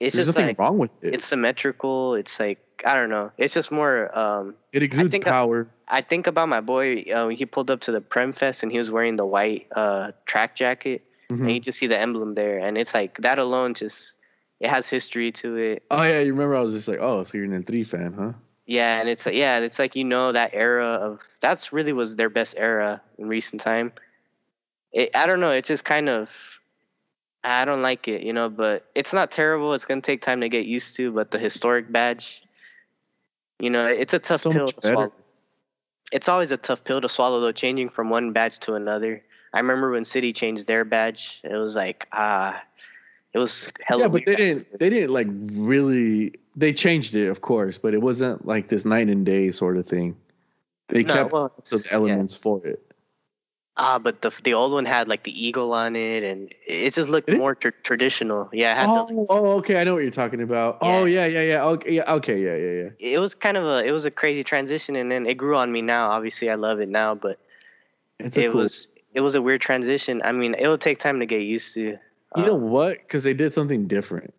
[0.00, 1.14] it's There's just nothing like wrong with it.
[1.14, 2.14] it's symmetrical.
[2.14, 3.30] It's like I don't know.
[3.38, 4.10] It's just more.
[4.18, 5.68] Um, it exudes think I- power.
[5.86, 7.02] I think about my boy.
[7.14, 9.68] Uh, when he pulled up to the Prem Fest and he was wearing the white
[9.76, 11.40] uh, track jacket, Mhm.
[11.40, 14.16] and you just see the emblem there, and it's like that alone just
[14.60, 15.82] it has history to it.
[15.90, 18.32] Oh yeah, you remember I was just like, oh, so you're an N3 fan, huh?
[18.66, 22.16] Yeah, and it's like yeah, it's like you know that era of that's really was
[22.16, 23.92] their best era in recent time.
[24.94, 26.30] It, I don't know, it's just kind of
[27.42, 29.74] I don't like it, you know, but it's not terrible.
[29.74, 31.12] It's gonna take time to get used to.
[31.12, 32.42] But the historic badge,
[33.58, 34.94] you know, it's a tough So pill to better.
[34.94, 35.12] swallow.
[36.10, 37.52] It's always a tough pill to swallow, though.
[37.52, 39.22] Changing from one badge to another.
[39.52, 41.40] I remember when City changed their badge.
[41.44, 42.62] It was like ah,
[43.34, 44.02] it was hella.
[44.02, 44.78] yeah, but they didn't.
[44.78, 46.32] They didn't like really.
[46.56, 49.86] They changed it, of course, but it wasn't like this night and day sort of
[49.86, 50.16] thing.
[50.88, 51.92] They No, kept well, the yeah.
[51.92, 52.93] elements for it.
[53.76, 57.08] Ah, but the the old one had like the eagle on it, and it just
[57.08, 58.48] looked Did more tr- traditional.
[58.52, 59.80] Yeah, had the, Oh, oh, okay.
[59.80, 60.78] I know what you're talking about.
[60.80, 61.64] Oh, yeah, yeah, yeah.
[61.64, 63.14] Okay, yeah, okay, yeah, yeah, yeah.
[63.14, 65.72] it was kind of a it was a crazy transition, and then it grew on
[65.72, 65.82] me.
[65.82, 67.40] Now, obviously, I love it now, but
[68.20, 68.60] it cool.
[68.60, 70.22] was it was a weird transition.
[70.24, 71.80] I mean, it'll take time to get used to.
[71.80, 71.98] You
[72.36, 72.98] know Um, what?
[72.98, 74.34] Because they did something different.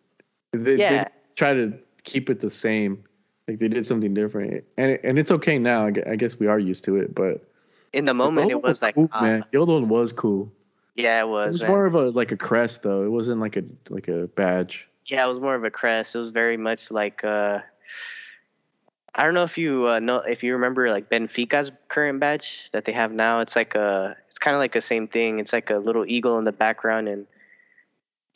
[0.52, 1.04] They, Yeah.
[1.04, 3.04] they try to keep it the same.
[3.48, 5.86] Like they did something different, and it, and it's okay now.
[5.86, 7.45] I guess we are used to it, but
[7.96, 9.44] in the moment, it one was like, cool, ah, man.
[9.50, 10.52] The old one was cool.
[10.94, 11.46] yeah, it was.
[11.46, 11.54] It was.
[11.54, 11.70] was man.
[11.70, 13.02] more of a like a crest, though.
[13.02, 14.86] It wasn't like a like a badge.
[15.06, 16.14] Yeah, it was more of a crest.
[16.14, 17.60] It was very much like uh
[19.14, 22.84] I don't know if you uh, know if you remember like Benfica's current badge that
[22.84, 23.40] they have now.
[23.40, 25.38] It's like a it's kind of like the same thing.
[25.38, 27.26] It's like a little eagle in the background and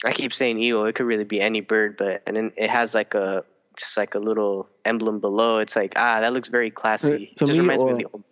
[0.05, 0.87] I keep saying eagle.
[0.87, 3.45] It could really be any bird, but and then it has like a
[3.77, 5.59] just like a little emblem below.
[5.59, 7.09] It's like ah, that looks very classy.
[7.37, 8.25] to it just me, reminds me of the old.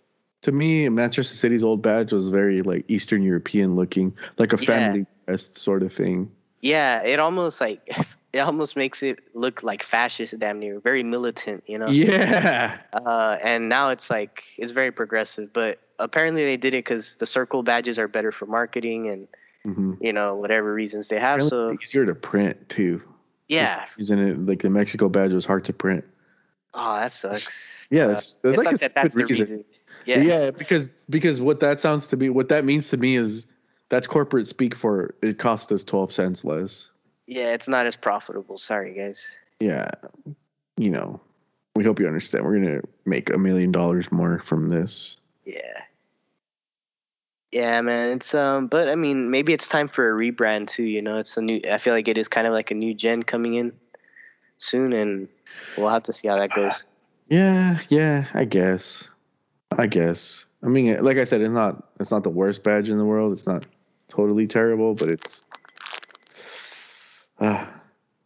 [0.42, 4.66] To me, Manchester City's old badge was very like Eastern European looking, like a Yeah.
[4.66, 6.30] family crest sort of thing.
[6.60, 7.80] Yeah, it almost like
[8.32, 11.64] it almost makes it look like fascist, damn near, very militant.
[11.66, 11.90] You know.
[11.90, 12.78] Yeah.
[12.92, 15.52] uh, and now it's like it's very progressive.
[15.52, 19.28] But apparently they did it because the circle badges are better for marketing and
[19.64, 21.42] hmm you know whatever reasons they have.
[21.42, 23.02] So it's easier to print too.
[23.48, 26.04] yeah, Isn't it like the Mexico badge was hard to print?
[26.74, 27.72] oh that sucks.
[27.90, 29.64] Yeah, Uh, that's, that's it like sucks that that's the stupid reason.
[30.16, 30.28] Reason.
[30.28, 33.46] Yeah, because because what that sounds to be, what that means to me is
[33.88, 36.88] that's corporate speak for it cost us twelve cents less.
[37.26, 38.58] yeah, it's not as profitable.
[38.58, 39.26] Sorry guys.
[39.60, 39.90] Yeah,
[40.76, 41.20] you know,
[41.76, 42.44] we hope you understand.
[42.44, 45.16] We're gonna make a million dollars more from this.
[45.44, 45.82] Yeah.
[47.50, 48.10] Yeah, man.
[48.10, 50.82] It's um, but I mean, maybe it's time for a rebrand too.
[50.82, 51.60] You know, it's a new.
[51.70, 53.72] I feel like it is kind of like a new gen coming in
[54.58, 55.28] soon, and
[55.78, 56.84] we'll have to see how that goes.
[57.30, 59.06] Yeah, yeah, I guess.
[59.76, 60.44] I guess.
[60.62, 63.32] I mean, like I said, it's not it's not the worst badge in the world.
[63.32, 63.66] It's not
[64.08, 65.44] totally terrible, but it's
[67.40, 67.66] uh,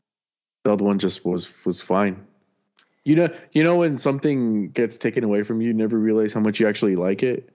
[0.65, 2.27] the other one just was was fine.
[3.05, 6.41] You know, you know when something gets taken away from you, you never realize how
[6.41, 7.51] much you actually like it.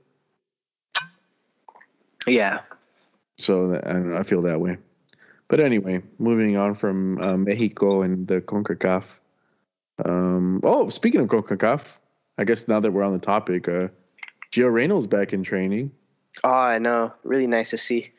[2.27, 2.61] Yeah.
[3.37, 4.77] So I don't know, I feel that way.
[5.47, 9.03] But anyway, moving on from uh, Mexico and the CONCACAF.
[10.03, 11.81] Um, oh, speaking of CONCACAF,
[12.37, 13.87] I guess now that we're on the topic, uh,
[14.51, 15.91] Gio Reyna's back in training.
[16.43, 17.13] Oh, I know.
[17.23, 18.11] Really nice to see.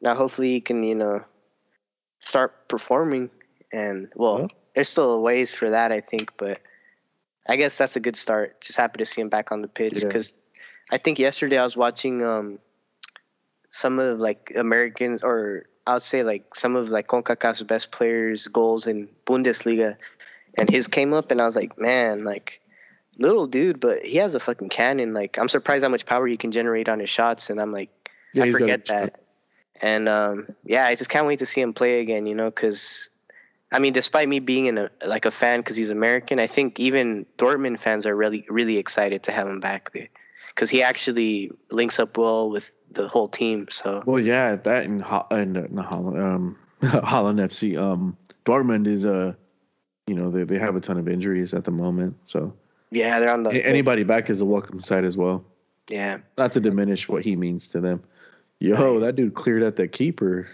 [0.00, 1.22] Now, hopefully, he can, you know,
[2.20, 3.30] start performing.
[3.72, 4.50] And, well, Well.
[4.74, 6.32] there's still a ways for that, I think.
[6.36, 6.60] But
[7.48, 8.60] I guess that's a good start.
[8.62, 10.06] Just happy to see him back on the pitch Yeah.
[10.06, 10.32] because
[10.90, 12.58] I think yesterday I was watching um,
[13.68, 18.46] some of, like, Americans or I would say, like, some of, like, CONCACAF's best players'
[18.46, 19.96] goals in Bundesliga.
[20.58, 22.60] And his came up, and I was like, man, like,
[23.18, 25.12] little dude, but he has a fucking cannon.
[25.12, 27.50] Like, I'm surprised how much power he can generate on his shots.
[27.50, 27.90] And I'm like,
[28.32, 29.20] Yeah, I forget that.
[29.80, 32.26] And um, yeah, I just can't wait to see him play again.
[32.26, 33.08] You know, because
[33.72, 36.78] I mean, despite me being in a like a fan because he's American, I think
[36.78, 40.08] even Dortmund fans are really really excited to have him back there
[40.54, 43.66] because he actually links up well with the whole team.
[43.70, 47.76] So Well, yeah, that and Ho- and uh, not Holland, um, Holland FC.
[47.76, 49.32] Um, Dortmund is uh,
[50.06, 52.16] you know, they they have a ton of injuries at the moment.
[52.22, 52.54] So
[52.92, 55.44] yeah, they're on the anybody back is a welcome sight as well.
[55.88, 56.18] yeah.
[56.38, 58.02] Not to diminish what he means to them.
[58.60, 60.48] Yo, that dude cleared out that keeper.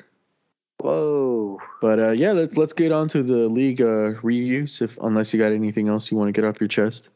[0.81, 1.59] Whoa.
[1.82, 4.81] But uh, yeah, let's let's get on to the league uh, reviews.
[4.81, 7.10] If unless you got anything else you want to get off your chest.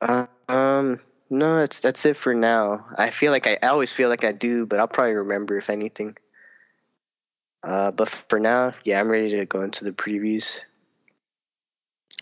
[0.00, 1.00] Uh, um.
[1.32, 2.86] No, that's that's it for now.
[2.96, 5.70] I feel like I, I always feel like I do, but I'll probably remember if
[5.70, 6.16] anything.
[7.62, 10.58] Uh, but for now, yeah, I'm ready to go into the previews.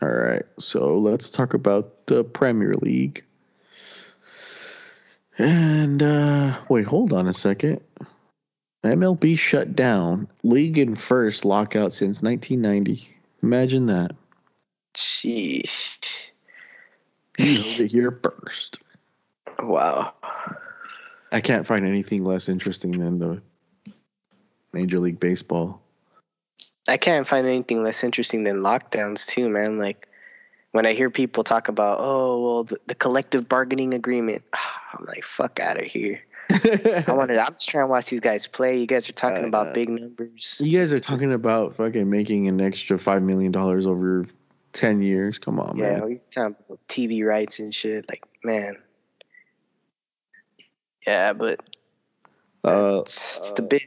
[0.03, 3.25] All right, so let's talk about the Premier League.
[5.39, 7.81] And uh, wait, hold on a second.
[8.83, 10.29] MLB shut down.
[10.43, 13.09] League in first lockout since 1990.
[13.43, 14.13] Imagine that.
[14.95, 15.99] Sheesh.
[17.39, 18.81] You heard it here first.
[19.63, 20.15] Wow.
[21.31, 23.41] I can't find anything less interesting than the
[24.73, 25.81] Major League Baseball.
[26.89, 29.79] I can't find anything less interesting than lockdowns too, man.
[29.79, 30.09] Like
[30.73, 34.43] when I hear people talk about, oh well, the, the collective bargaining agreement,
[34.93, 36.21] I'm like, fuck out of here.
[36.51, 37.37] I wanted.
[37.39, 38.79] I'm just trying to watch these guys play.
[38.79, 40.59] You guys are talking Uh, about big numbers.
[40.65, 44.27] You guys are talking about fucking making an extra five million dollars over
[44.73, 45.39] ten years.
[45.39, 46.05] Come on, Yeah, man.
[46.07, 48.09] we talking about TV rights and shit.
[48.09, 48.77] Like, man.
[51.07, 51.61] Yeah, but
[52.65, 53.83] Uh, it's, it's the big.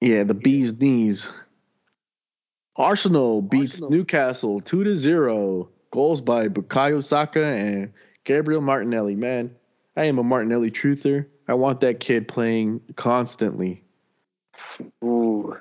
[0.00, 1.28] yeah, the bee's knees.
[2.76, 3.90] Arsenal beats Arsenal.
[3.90, 5.68] Newcastle two to zero.
[5.96, 7.90] Goals by Bukayo Saka and
[8.24, 9.14] Gabriel Martinelli.
[9.14, 9.56] Man,
[9.96, 11.24] I am a Martinelli truther.
[11.48, 13.82] I want that kid playing constantly.
[15.02, 15.56] Ooh,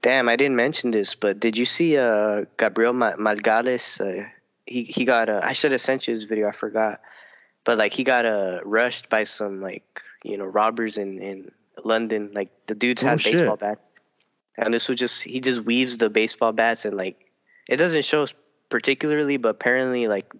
[0.00, 0.30] damn!
[0.30, 4.00] I didn't mention this, but did you see uh Gabriel Magalhães?
[4.00, 4.26] Uh,
[4.66, 6.48] he he got uh, I should have sent you his video.
[6.48, 7.02] I forgot,
[7.64, 11.50] but like he got uh rushed by some like you know robbers in in
[11.84, 12.30] London.
[12.32, 13.34] Like the dudes Oh, had shit.
[13.34, 13.82] baseball bats,
[14.56, 17.30] and this was just he just weaves the baseball bats and like
[17.68, 18.32] it doesn't show us
[18.68, 20.32] particularly, but apparently like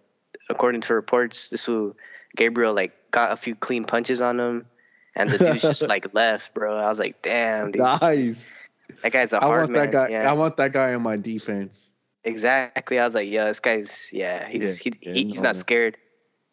[0.49, 1.95] according to reports, this was
[2.37, 4.67] Gabriel like got a few clean punches on him.
[5.15, 6.77] And the dude's just like left, bro.
[6.77, 7.81] I was like, damn, dude.
[7.81, 8.51] Nice.
[9.03, 9.83] That guy's a I hard want man.
[9.83, 10.09] that guy.
[10.09, 11.89] Yeah, I want that guy on my defense.
[12.25, 12.99] exactly.
[12.99, 15.97] I was like, yeah, this guy's yeah, he's Yeah, he, he's not scared.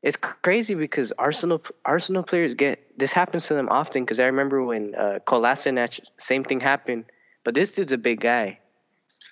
[0.01, 4.03] It's crazy because Arsenal Arsenal players get this happens to them often.
[4.03, 7.05] Because I remember when uh, Kolasinac, same thing happened,
[7.43, 8.59] but this dude's a big guy,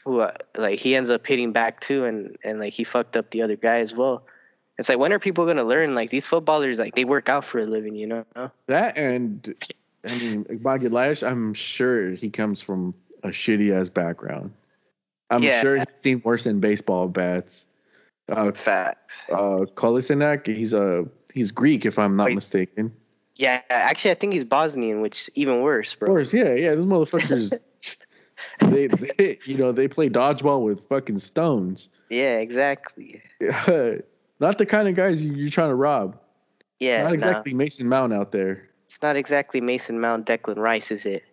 [0.04, 3.30] who uh, like he ends up hitting back too, and and like he fucked up
[3.32, 4.24] the other guy as well.
[4.78, 5.94] It's like when are people gonna learn?
[5.96, 8.26] Like these footballers, like they work out for a living, you know?
[8.68, 9.54] That and
[10.08, 10.46] I mean,
[10.92, 14.52] Lash, I'm sure he comes from a shitty ass background.
[15.30, 15.62] I'm Yeah.
[15.62, 17.66] sure he's seen worse than baseball bats.
[18.28, 19.22] Uh, Facts.
[19.32, 22.36] uh, Kolasinac, he's a he's Greek if I'm not Wait.
[22.36, 22.92] mistaken.
[23.36, 26.08] Yeah, actually, I think he's Bosnian, which even worse, Of bro.
[26.08, 26.76] course, yeah, yeah.
[26.76, 27.58] Those motherfuckers,
[28.70, 31.90] they, they, you know, they play dodgeball with fucking stones.
[32.10, 33.22] Yeah, exactly.
[34.40, 36.18] not the kind of guys you, you're trying to rob.
[36.80, 37.14] Yeah, not no.
[37.14, 38.70] exactly Mason Mount out there.
[38.88, 41.24] It's not exactly Mason Mount, Declan Rice, is it?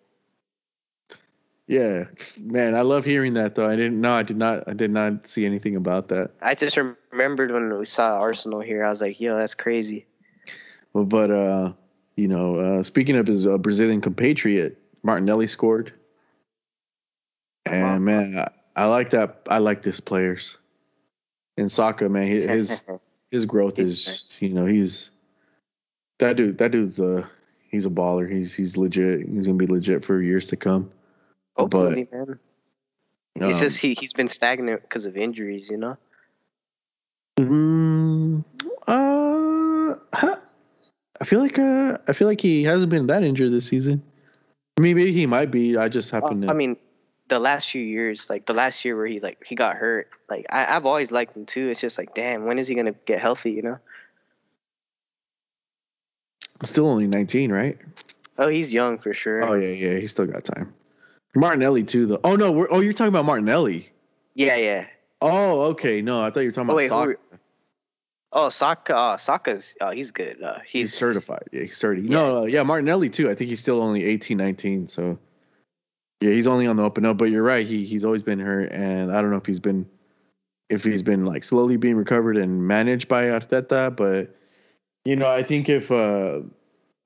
[1.66, 2.04] Yeah,
[2.40, 3.68] man, I love hearing that though.
[3.68, 4.12] I didn't know.
[4.12, 4.64] I did not.
[4.66, 6.30] I did not see anything about that.
[6.40, 6.78] I just
[7.12, 8.84] remembered when we saw Arsenal here.
[8.84, 10.06] I was like, yo, that's crazy.
[10.94, 11.72] Well, but uh,
[12.16, 15.92] you know, uh, speaking of his uh, Brazilian compatriot, Martinelli scored,
[17.72, 19.42] and man, I, I like that.
[19.48, 20.56] I like this players.
[21.56, 22.84] In soccer, man, his
[23.30, 25.10] his growth is, you know, he's
[26.18, 26.58] that dude.
[26.58, 27.28] That dude's a
[27.70, 28.30] he's a baller.
[28.30, 29.28] He's he's legit.
[29.28, 30.90] He's gonna be legit for years to come.
[31.56, 32.38] Hopefully, man.
[33.40, 35.96] Um, It's just he, he's been stagnant because of injuries, you know?
[37.38, 38.44] Mm,
[38.86, 40.36] uh.
[41.20, 44.02] I feel like uh, I feel like he hasn't been that injured this season.
[44.76, 45.76] I mean, maybe he might be.
[45.76, 46.48] I just happen to.
[46.48, 46.76] I mean,
[47.28, 50.46] the last few years, like the last year where he like he got hurt, like
[50.50, 51.68] I, I've always liked him too.
[51.68, 53.52] It's just like, damn, when is he gonna get healthy?
[53.52, 53.78] You know.
[56.60, 57.78] I'm Still only 19, right?
[58.36, 59.44] Oh, he's young for sure.
[59.44, 60.74] Oh yeah, yeah, he's still got time.
[61.36, 62.20] Martinelli too, though.
[62.24, 63.90] Oh no, we're, oh you're talking about Martinelli.
[64.34, 64.86] Yeah, yeah.
[65.20, 66.00] Oh, okay.
[66.00, 67.18] No, I thought you were talking oh, about Saka.
[68.32, 68.96] Oh, Saka.
[68.96, 69.74] Uh, Saka's.
[69.80, 70.42] Oh, he's good.
[70.42, 71.44] Uh, he's, he's, certified.
[71.52, 72.10] Yeah, he's certified.
[72.10, 72.16] Yeah.
[72.16, 73.28] No, uh, yeah, Martinelli too.
[73.28, 74.86] I think he's still only 18, 19.
[74.86, 75.18] So,
[76.20, 77.18] yeah, he's only on the open up.
[77.18, 77.66] But you're right.
[77.66, 79.86] He he's always been hurt, and I don't know if he's been,
[80.68, 83.94] if he's been like slowly being recovered and managed by Arteta.
[83.94, 84.34] But
[85.04, 86.40] you know, I think if uh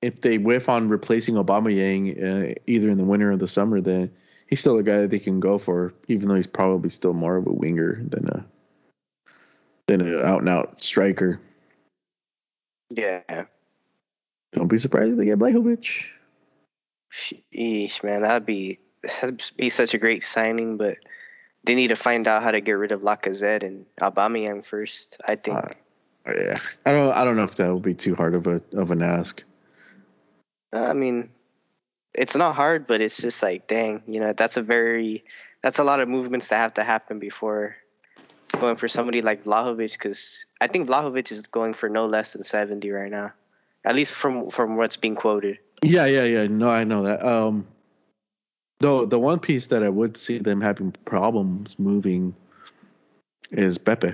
[0.01, 4.11] if they whiff on replacing Aubameyang uh, either in the winter or the summer, then
[4.47, 7.37] he's still a guy that they can go for, even though he's probably still more
[7.37, 8.45] of a winger than a
[9.87, 11.39] than an out and out striker.
[12.89, 13.45] Yeah.
[14.53, 16.05] Don't be surprised if they get Vlahovic.
[17.11, 20.97] Sheesh, man, that'd be that'd be such a great signing, but
[21.63, 25.17] they need to find out how to get rid of Lacazette and Aubameyang first.
[25.27, 25.57] I think.
[25.57, 25.69] Uh,
[26.27, 27.13] yeah, I don't.
[27.13, 29.43] I don't know if that would be too hard of a of an ask.
[30.71, 31.29] I mean,
[32.13, 35.23] it's not hard, but it's just like, dang, you know, that's a very,
[35.61, 37.75] that's a lot of movements that have to happen before
[38.59, 42.43] going for somebody like Vlahovic, because I think Vlahovic is going for no less than
[42.43, 43.33] seventy right now,
[43.85, 45.59] at least from from what's being quoted.
[45.81, 46.47] Yeah, yeah, yeah.
[46.47, 47.25] No, I know that.
[47.25, 47.67] Um,
[48.83, 52.35] though the one piece that I would see them having problems moving
[53.51, 54.13] is Pepe.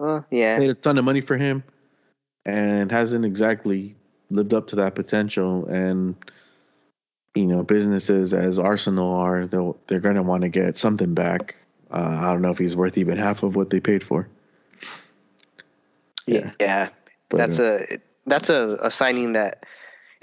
[0.00, 1.62] Oh yeah, paid a ton of money for him,
[2.44, 3.94] and hasn't exactly
[4.30, 6.16] lived up to that potential and
[7.34, 11.56] you know businesses as Arsenal are they'll they're going to want to get something back.
[11.90, 14.28] Uh, I don't know if he's worth even half of what they paid for.
[16.26, 16.88] Yeah, yeah,
[17.28, 19.64] but, that's uh, a that's a, a signing that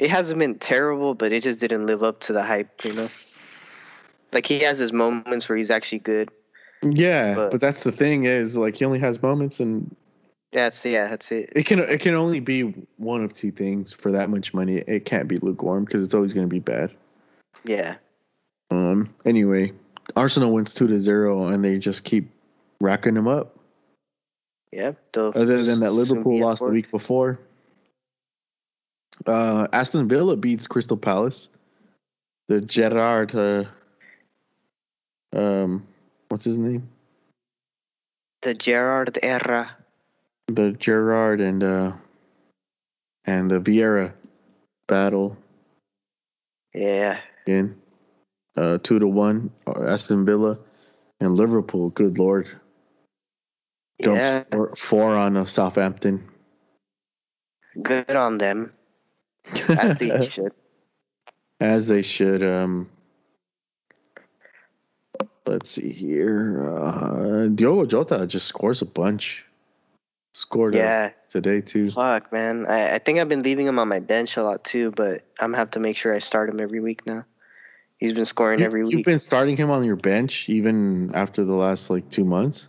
[0.04, 2.84] it hasn't been terrible, but it just didn't live up to the hype.
[2.84, 3.10] You know,
[4.34, 6.30] like he has his moments where he's actually good.
[6.82, 9.96] Yeah, but, but that's the thing is like he only has moments, and
[10.52, 11.54] that's yeah, that's it.
[11.56, 12.64] It can it can only be
[12.98, 14.84] one of two things for that much money.
[14.86, 16.92] It can't be lukewarm because it's always going to be bad.
[17.64, 17.96] Yeah.
[18.72, 19.14] Um.
[19.24, 19.72] Anyway,
[20.18, 22.30] Arsenal wins two to zero, and they just keep
[22.82, 23.58] racking them up.
[24.74, 24.98] Yep.
[25.16, 27.40] Other than that, Liverpool lost the week before.
[29.26, 31.48] Uh, Aston Villa beats Crystal Palace.
[32.48, 33.64] The Gerrard, uh,
[35.34, 35.88] um,
[36.30, 36.90] what's his name?
[38.42, 39.78] The Gerrard era
[40.48, 41.92] the Gerrard and uh
[43.26, 44.14] and the Vieira
[44.88, 45.38] battle.
[46.74, 47.20] Yeah.
[47.46, 47.82] Again.
[48.56, 49.52] Uh two to one.
[49.68, 50.60] Uh, Aston Villa
[51.20, 51.90] and Liverpool.
[51.90, 52.50] Good lord.
[54.00, 54.44] yeah.
[54.52, 56.28] Four, four on uh, Southampton.
[57.82, 58.74] Good on them.
[59.70, 60.52] As they should.
[61.60, 62.44] As they should.
[62.44, 62.90] Um
[65.46, 66.70] let's see here.
[66.76, 69.46] Uh Diogo Jota just scores a bunch.
[70.36, 71.12] Scored yeah.
[71.30, 71.92] today too.
[71.92, 72.66] Fuck, man.
[72.66, 75.50] I, I think I've been leaving him on my bench a lot too, but I'm
[75.50, 77.26] gonna have to make sure I start him every week now.
[77.98, 78.94] He's been scoring you, every week.
[78.94, 82.68] You've been starting him on your bench even after the last like two months.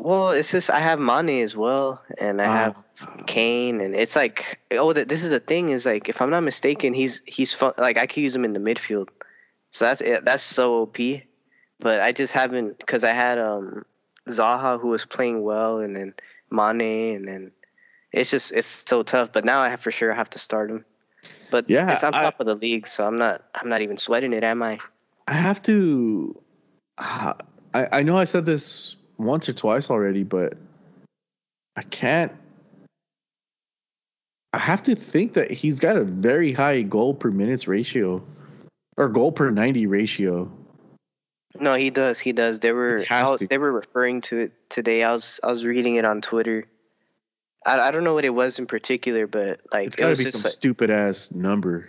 [0.00, 2.52] Well, it's just I have Mane as well, and I oh.
[2.52, 6.42] have Kane, and it's like oh, this is the thing is like if I'm not
[6.42, 9.08] mistaken, he's he's fun, like I could use him in the midfield,
[9.72, 10.24] so that's it.
[10.24, 10.96] that's so op.
[11.80, 13.84] But I just haven't because I had um
[14.28, 16.14] Zaha who was playing well, and then
[16.50, 17.52] Mane, and then
[18.12, 19.32] it's just it's so tough.
[19.32, 20.84] But now I have for sure I have to start him.
[21.50, 23.98] But yeah, it's on top I, of the league, so I'm not I'm not even
[23.98, 24.78] sweating it, am I?
[25.26, 26.40] I have to.
[26.98, 27.34] Uh,
[27.74, 30.54] I I know I said this once or twice already, but
[31.76, 32.32] I can't.
[34.52, 38.22] I have to think that he's got a very high goal per minutes ratio,
[38.96, 40.50] or goal per ninety ratio.
[41.60, 42.18] No, he does.
[42.18, 42.60] He does.
[42.60, 45.02] They were was, they were referring to it today.
[45.02, 46.66] I was I was reading it on Twitter.
[47.66, 50.30] I, I don't know what it was in particular, but like it's got to be
[50.30, 51.88] some like, stupid ass number.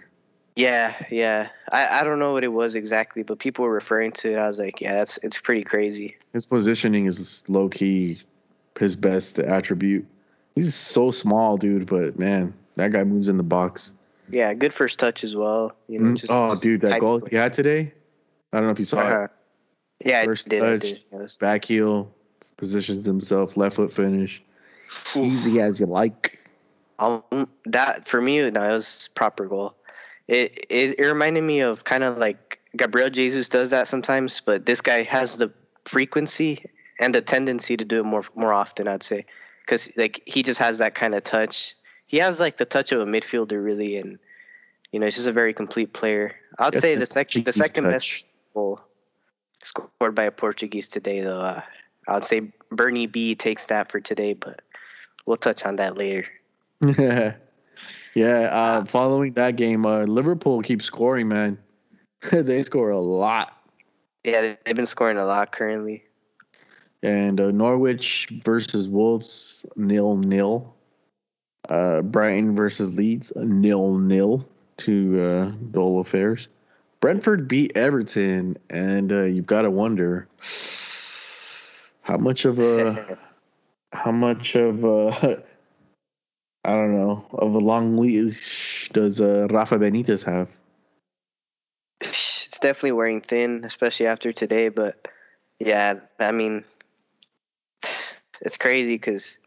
[0.59, 1.49] Yeah, yeah.
[1.71, 4.37] I, I don't know what it was exactly, but people were referring to it.
[4.37, 6.17] I was like, yeah, that's it's pretty crazy.
[6.33, 8.21] His positioning is low key
[8.77, 10.05] his best attribute.
[10.55, 13.91] He's so small, dude, but man, that guy moves in the box.
[14.29, 15.75] Yeah, good first touch as well.
[15.87, 17.93] You know, mm, just, oh, dude, that goal he had today.
[18.51, 19.23] I don't know if you saw uh-huh.
[19.23, 19.31] it.
[20.07, 21.37] Yeah, first did, touch, yes.
[21.37, 22.11] back heel,
[22.57, 24.41] positions himself, left foot finish,
[25.15, 26.37] easy as you like.
[26.99, 29.75] Um, that for me, no, it was proper goal.
[30.29, 34.67] It, it it reminded me of kind of like Gabriel Jesus does that sometimes, but
[34.67, 35.51] this guy has the
[35.85, 36.63] frequency
[36.99, 38.87] and the tendency to do it more more often.
[38.87, 39.25] I'd say
[39.65, 41.75] because like he just has that kind of touch.
[42.05, 44.19] He has like the touch of a midfielder really, and
[44.91, 46.35] you know he's just a very complete player.
[46.59, 47.93] I'd That's say the second the second touch.
[47.93, 48.81] best goal
[49.63, 51.41] scored by a Portuguese today though.
[51.41, 51.61] Uh,
[52.07, 54.61] I would say Bernie B takes that for today, but
[55.25, 56.27] we'll touch on that later.
[58.19, 58.49] yeah.
[58.51, 61.57] Uh, following that game, uh, Liverpool keeps scoring, man.
[62.31, 63.53] they score a lot.
[64.23, 66.03] Yeah, they- they've been scoring a lot currently.
[67.01, 70.73] And uh, Norwich versus Wolves, nil nil.
[71.69, 74.45] Uh, Brighton versus Leeds, nil nil.
[74.75, 76.49] Two uh, goal affairs.
[76.99, 80.27] Brentford beat Everton, and uh, you've got to wonder
[82.01, 83.17] how much of a
[83.93, 85.41] how much of a
[86.63, 90.49] I don't know of a long leash does uh, Rafa Benitez have?
[92.59, 94.69] it's definitely wearing thin, especially after today.
[94.69, 95.07] But
[95.59, 96.65] yeah, I mean,
[98.41, 99.37] it's crazy because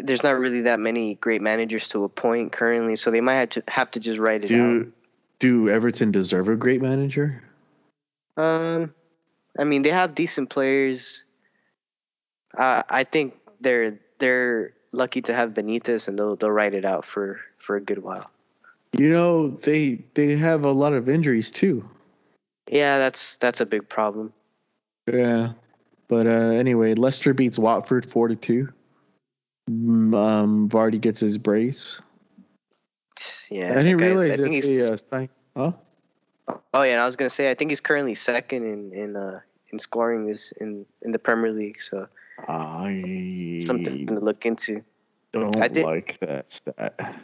[0.00, 3.62] there's not really that many great managers to appoint currently, so they might have to
[3.68, 4.92] have to just write it Do
[5.38, 7.42] do Everton deserve a great manager?
[8.36, 8.94] Um,
[9.58, 11.24] I mean, they have decent players.
[12.56, 17.04] Uh, I think they're they're lucky to have Benitez, and they'll they'll write it out
[17.04, 18.30] for for a good while.
[18.96, 21.88] You know they they have a lot of injuries too.
[22.70, 24.32] Yeah, that's that's a big problem.
[25.12, 25.52] Yeah,
[26.08, 28.68] but uh, anyway, Leicester beats Watford four to two.
[29.70, 32.00] Mm, Um, Vardy gets his brace.
[33.50, 35.26] Yeah, I didn't realize I that think he's they uh.
[35.54, 35.72] Huh?
[36.72, 39.40] Oh yeah, and I was gonna say I think he's currently second in in uh
[39.70, 42.08] in scoring this in in the Premier League, so
[42.48, 44.82] I something to look into.
[45.32, 47.16] don't I did- like that stat.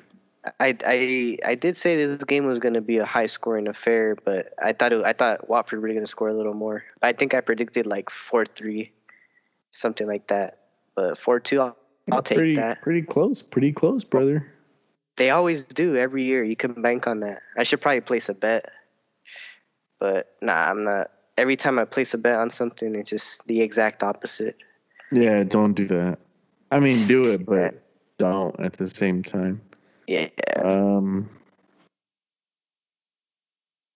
[0.61, 4.55] I I I did say this game was gonna be a high scoring affair, but
[4.63, 6.85] I thought it, I thought Watford were gonna score a little more.
[7.03, 8.93] I think I predicted like four three,
[9.73, 10.61] something like that.
[10.95, 11.77] But four two, I'll,
[12.11, 12.83] I'll take pretty, that.
[12.83, 13.43] Pretty close.
[13.43, 14.53] Pretty close, brother.
[15.17, 16.45] They always do every year.
[16.45, 17.43] You can bank on that.
[17.57, 18.71] I should probably place a bet,
[19.99, 21.11] but nah, I'm not.
[21.37, 24.57] Every time I place a bet on something, it's just the exact opposite.
[25.13, 26.19] Yeah, don't do that.
[26.71, 27.83] I mean, do it, but
[28.19, 29.61] don't at the same time.
[30.07, 30.29] Yeah.
[30.63, 31.29] Um.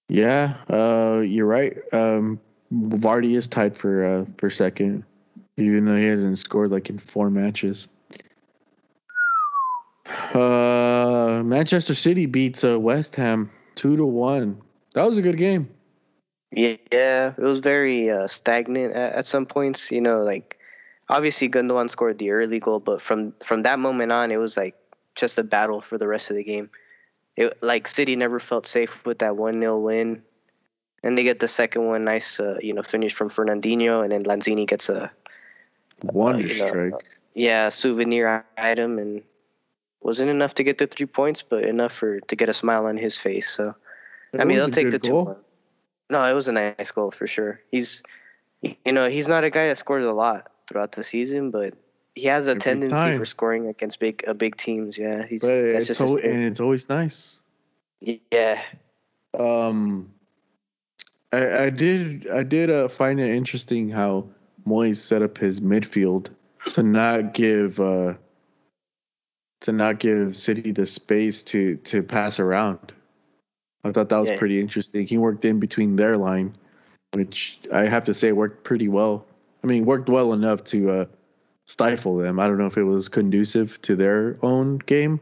[0.08, 1.76] Yeah, uh, you're right.
[1.92, 2.38] Um,
[2.72, 5.04] Vardy is tied for uh, for second,
[5.56, 7.88] even though he hasn't scored like in four matches.
[10.34, 14.60] Uh, Manchester City beats uh, West Ham two to one.
[14.94, 15.68] That was a good game.
[16.50, 17.32] Yeah, Yeah.
[17.36, 19.90] it was very uh, stagnant at, at some points.
[19.90, 20.58] You know, like
[21.12, 24.74] obviously Gundogan scored the early goal, but from from that moment on, it was like
[25.14, 26.70] just a battle for the rest of the game.
[27.36, 30.22] It like City never felt safe with that one 0 win,
[31.02, 34.24] and they get the second one, nice, uh, you know, finish from Fernandinho, and then
[34.24, 35.10] Lanzini gets a
[36.02, 36.94] Wonder you know, strike.
[37.34, 39.22] yeah souvenir item, and
[40.00, 42.96] wasn't enough to get the three points, but enough for to get a smile on
[42.96, 43.48] his face.
[43.48, 43.74] So.
[44.38, 45.36] I mean, they'll take the good two.
[46.08, 47.60] No, it was a nice goal for sure.
[47.70, 48.02] He's,
[48.62, 51.74] you know, he's not a guy that scores a lot throughout the season, but
[52.14, 53.18] he has a Every tendency time.
[53.18, 54.98] for scoring against big, uh, big teams.
[54.98, 57.38] Yeah, he's But that's it's just al- and it's always nice.
[58.00, 58.60] yeah.
[59.38, 60.10] Um,
[61.32, 64.26] I, I did I did uh, find it interesting how
[64.66, 66.28] Moyes set up his midfield
[66.74, 68.14] to not give uh,
[69.62, 72.92] to not give City the space to to pass around.
[73.84, 74.38] I thought that was Yeah.
[74.38, 75.06] pretty interesting.
[75.06, 76.54] He worked in between their line,
[77.14, 79.24] which I have to say worked pretty well.
[79.62, 81.04] I mean, worked well enough to uh,
[81.66, 82.40] stifle them.
[82.40, 85.20] I don't know if it was conducive to their own game,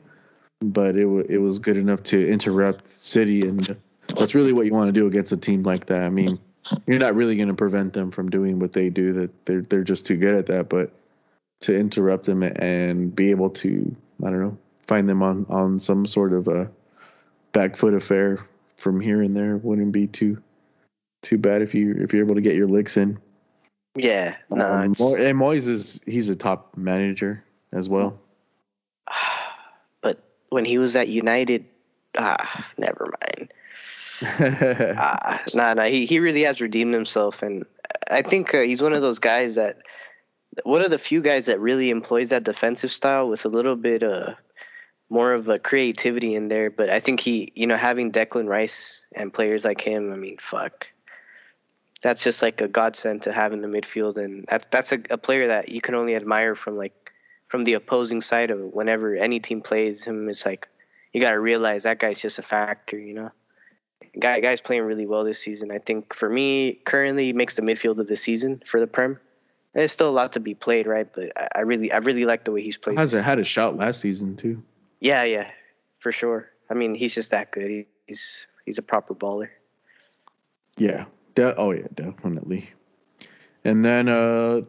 [0.61, 3.77] but it wa it was good enough to interrupt City, and
[4.09, 6.03] that's really what you want to do against a team like that.
[6.03, 6.39] I mean,
[6.87, 9.85] you're not really going to prevent them from doing what they do; that they're they're
[9.85, 10.69] just too good at that.
[10.69, 10.93] But
[11.61, 13.95] to interrupt them and be able to,
[14.25, 16.71] I don't know, find them on on some sort of a
[17.53, 18.47] back foot affair
[18.77, 20.43] from here and there wouldn't be too
[21.23, 23.19] too bad if you if you're able to get your licks in.
[23.95, 24.37] Yeah.
[24.51, 27.43] No, Um, Mo- and Moyes is he's a top manager
[27.73, 28.19] as well.
[30.01, 31.65] but when he was at United,
[32.19, 33.53] ah, never mind.
[34.99, 35.87] Ah, nah, nah.
[35.87, 37.65] He he really has redeemed himself, and
[38.11, 39.79] I think uh, he's one of those guys that
[40.65, 44.03] one of the few guys that really employs that defensive style with a little bit
[44.03, 44.35] uh
[45.09, 46.71] more of a creativity in there.
[46.71, 50.37] But I think he, you know, having Declan Rice and players like him, I mean,
[50.39, 50.91] fuck.
[52.03, 55.19] That's just like a godsend to have in the midfield, and that's that's a, a
[55.19, 57.13] player that you can only admire from like
[57.49, 58.75] from the opposing side of it.
[58.75, 60.69] Whenever any team plays him, it's like
[61.13, 63.31] you got to realize that guy's just a factor, you know
[64.19, 65.71] guy guy's playing really well this season.
[65.71, 69.19] I think for me, currently makes the midfield of the season for the Prem.
[69.75, 71.09] There's still a lot to be played, right?
[71.13, 72.99] But I, I really, I really like the way he's played.
[72.99, 74.63] Has had a shot last season too.
[75.01, 75.51] Yeah, yeah,
[76.01, 76.51] for sure.
[76.69, 77.71] I mean, he's just that good.
[77.71, 79.49] He, he's he's a proper baller.
[80.77, 81.05] Yeah.
[81.41, 82.71] De- oh yeah, definitely.
[83.65, 84.61] And then uh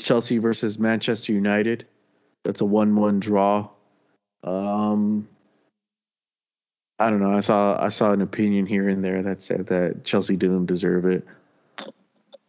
[0.00, 1.86] Chelsea versus Manchester United.
[2.42, 3.68] That's a one-one draw.
[4.42, 5.28] Um,
[6.98, 7.32] I don't know.
[7.32, 11.06] I saw I saw an opinion here and there that said that Chelsea didn't deserve
[11.06, 11.24] it.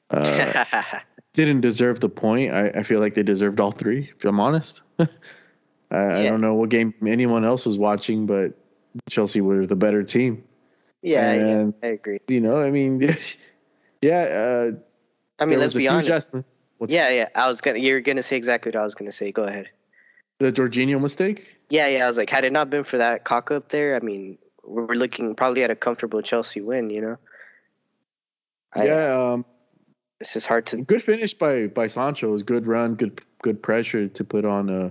[0.09, 0.63] Uh,
[1.33, 2.53] didn't deserve the point.
[2.53, 4.11] I, I feel like they deserved all three.
[4.17, 5.05] If I'm honest, I,
[5.91, 6.17] yeah.
[6.17, 8.53] I don't know what game anyone else was watching, but
[9.09, 10.43] Chelsea were the better team.
[11.01, 12.19] Yeah, and, yeah I agree.
[12.27, 13.01] You know, I mean,
[14.01, 14.19] yeah.
[14.19, 14.71] Uh,
[15.39, 16.35] I mean, let's be honest.
[16.87, 17.29] yeah, yeah.
[17.35, 17.79] I was gonna.
[17.79, 19.31] You're gonna say exactly what I was gonna say.
[19.31, 19.69] Go ahead.
[20.39, 21.57] The Jorginho mistake.
[21.69, 22.03] Yeah, yeah.
[22.05, 24.95] I was like, had it not been for that cock up there, I mean, we're
[24.95, 26.89] looking probably at a comfortable Chelsea win.
[26.89, 27.17] You know.
[28.75, 29.31] Yeah.
[29.33, 29.45] um,
[30.19, 30.77] this is hard to.
[30.77, 32.29] Good finish by by Sancho.
[32.29, 34.89] It was good run, good good pressure to put on uh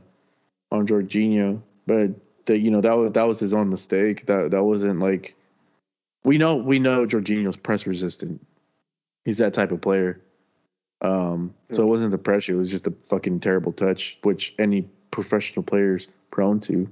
[0.72, 2.10] on Jorginho, but
[2.46, 4.26] the, you know that was that was his own mistake.
[4.26, 5.34] That that wasn't like
[6.26, 8.44] we know we know Jorginho's press resistant.
[9.24, 10.20] He's that type of player.
[11.00, 14.88] Um, so it wasn't the pressure; it was just a fucking terrible touch, which any
[15.12, 16.88] professional player's prone to.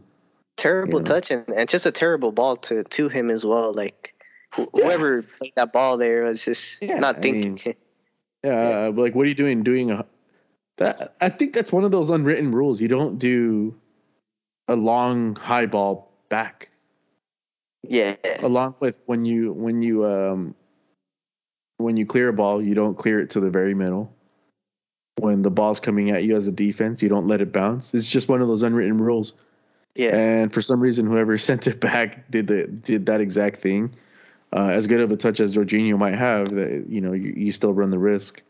[0.56, 1.15] Terrible you know?
[1.15, 3.73] touch and, and just a terrible ball to to him as well.
[3.73, 4.15] Like
[4.52, 4.85] wh- yeah.
[4.85, 7.59] whoever played that ball there was just yeah, not thinking.
[7.65, 7.77] I mean,
[8.44, 9.65] yeah, yeah, like what are you doing?
[9.65, 10.06] Doing a
[10.78, 12.81] that I think that's one of those unwritten rules.
[12.81, 13.74] You don't do
[14.69, 16.69] a long high ball back.
[17.89, 18.16] Yeah.
[18.40, 20.55] Along with when you when you um
[21.78, 24.12] when you clear a ball, you don't clear it to the very middle.
[25.19, 27.94] When the ball's coming at you as a defense, you don't let it bounce.
[27.94, 29.32] It's just one of those unwritten rules.
[29.94, 30.16] Yeah.
[30.16, 33.94] And for some reason, whoever sent it back did the did that exact thing.
[34.56, 37.52] Uh, as good of a touch as Jorginho might have, that you know you, you
[37.52, 38.43] still run the risk.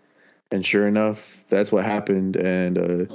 [0.51, 2.37] And sure enough, that's what happened.
[2.37, 3.15] And uh,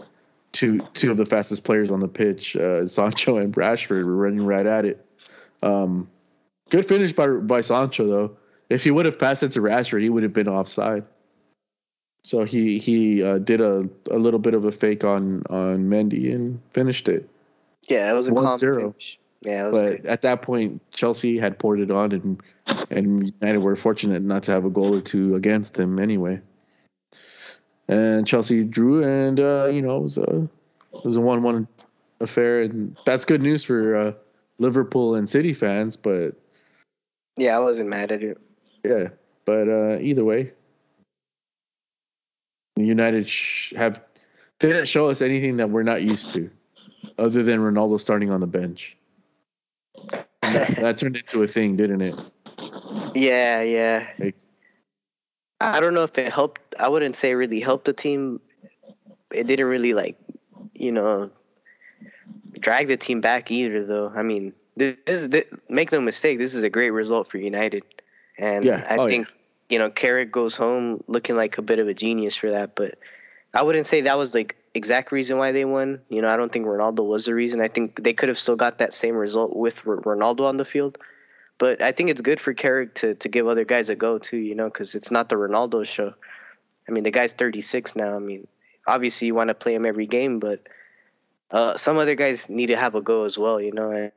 [0.51, 4.45] two two of the fastest players on the pitch, uh, Sancho and Rashford, were running
[4.45, 5.05] right at it.
[5.61, 6.09] Um,
[6.69, 8.37] good finish by by Sancho though.
[8.69, 11.03] If he would have passed it to Rashford, he would have been offside.
[12.23, 16.33] So he he uh, did a, a little bit of a fake on on Mendy
[16.33, 17.29] and finished it.
[17.87, 18.93] Yeah, it was a 1 0.
[19.41, 20.05] Yeah, but good.
[20.05, 22.41] at that point, Chelsea had poured it on, and
[22.91, 26.41] and United were fortunate not to have a goal or two against them anyway
[27.89, 30.47] and Chelsea drew, and uh, you know it was a
[30.93, 31.67] it was a one-one
[32.21, 34.11] affair, and that's good news for uh,
[34.59, 35.97] Liverpool and City fans.
[35.97, 36.35] But
[37.37, 38.37] yeah, I wasn't mad at it.
[38.83, 39.09] Yeah,
[39.45, 40.53] but uh, either way,
[42.75, 44.01] United sh- have
[44.59, 46.49] didn't show us anything that we're not used to,
[47.17, 48.95] other than Ronaldo starting on the bench.
[50.41, 52.15] that, that, turned into a thing, didn't it?
[53.15, 54.07] Yeah, yeah.
[54.17, 54.35] Like,
[55.61, 56.75] I don't know if it helped.
[56.79, 58.41] I wouldn't say really helped the team.
[59.31, 60.17] It didn't really like,
[60.73, 61.29] you know,
[62.59, 63.85] drag the team back either.
[63.85, 67.37] Though I mean, this is this, make no mistake, this is a great result for
[67.37, 67.83] United,
[68.37, 68.85] and yeah.
[68.89, 69.33] I oh, think yeah.
[69.69, 72.75] you know Carrick goes home looking like a bit of a genius for that.
[72.75, 72.97] But
[73.53, 76.01] I wouldn't say that was like exact reason why they won.
[76.09, 77.61] You know, I don't think Ronaldo was the reason.
[77.61, 80.97] I think they could have still got that same result with Ronaldo on the field.
[81.57, 84.37] But I think it's good for Carrick to, to give other guys a go too,
[84.37, 86.13] you know, because it's not the Ronaldo show.
[86.87, 88.15] I mean, the guy's 36 now.
[88.15, 88.47] I mean,
[88.87, 90.61] obviously you want to play him every game, but
[91.51, 93.91] uh, some other guys need to have a go as well, you know.
[93.91, 94.11] And,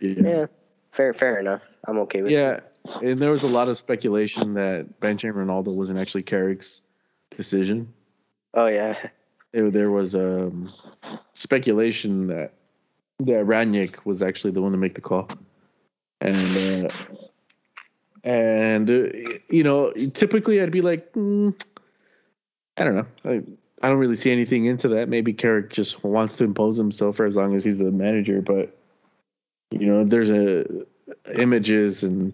[0.00, 0.28] yeah.
[0.28, 0.46] yeah.
[0.92, 1.62] fair, fair enough.
[1.86, 2.60] I'm okay with yeah.
[3.00, 6.82] Yeah, and there was a lot of speculation that benching Ronaldo wasn't actually Carrick's
[7.34, 7.92] decision.
[8.52, 8.96] Oh yeah.
[9.52, 10.70] It, there was um,
[11.32, 12.52] speculation that
[13.20, 15.28] that Rangnick was actually the one to make the call
[16.24, 16.90] and uh,
[18.24, 19.06] and uh,
[19.48, 21.54] you know, typically I'd be like, mm,
[22.78, 23.42] I don't know, I,
[23.84, 25.10] I don't really see anything into that.
[25.10, 28.74] Maybe Carrick just wants to impose himself for as long as he's the manager, but
[29.70, 30.64] you know, there's a
[31.36, 32.32] images and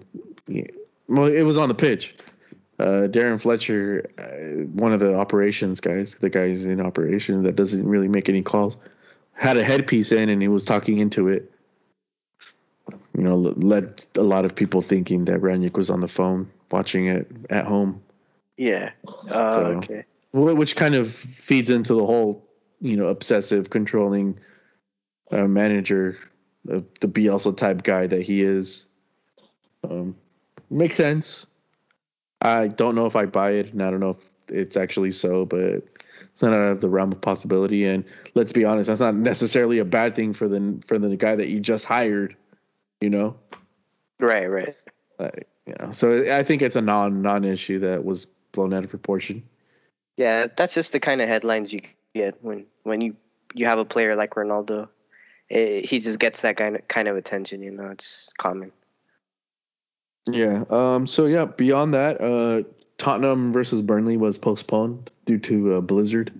[1.08, 2.14] well, it was on the pitch.
[2.78, 7.84] Uh, Darren Fletcher, uh, one of the operations guys, the guys in operation that doesn't
[7.84, 8.76] really make any calls,
[9.32, 11.50] had a headpiece in and he was talking into it
[13.16, 17.06] you know, led a lot of people thinking that Rangnick was on the phone watching
[17.06, 18.00] it at home.
[18.56, 18.92] Yeah.
[19.28, 20.04] Uh, so, okay.
[20.32, 22.48] Which kind of feeds into the whole,
[22.80, 24.38] you know, obsessive, controlling
[25.32, 26.18] uh, manager,
[26.72, 28.84] uh, the Bielsa type guy that he is.
[29.82, 30.16] Um,
[30.70, 31.46] makes sense.
[32.40, 35.44] I don't know if I buy it, and I don't know if it's actually so,
[35.44, 37.84] but it's not out of the realm of possibility.
[37.84, 38.04] And
[38.34, 41.48] let's be honest, that's not necessarily a bad thing for the for the guy that
[41.48, 42.36] you just hired
[43.00, 43.36] you know?
[44.18, 44.76] Right, right.
[45.18, 48.84] Like, you know, so I think it's a non non issue that was blown out
[48.84, 49.42] of proportion.
[50.20, 51.80] Yeah, that's just the kind of headlines you
[52.14, 53.16] get when when you
[53.54, 54.88] you have a player like Ronaldo.
[55.48, 57.62] It, he just gets that kind of kind of attention.
[57.62, 58.70] You know, it's common.
[60.30, 60.64] Yeah.
[60.68, 61.06] Um.
[61.06, 61.46] So yeah.
[61.46, 62.68] Beyond that, uh,
[62.98, 66.30] Tottenham versus Burnley was postponed due to a blizzard.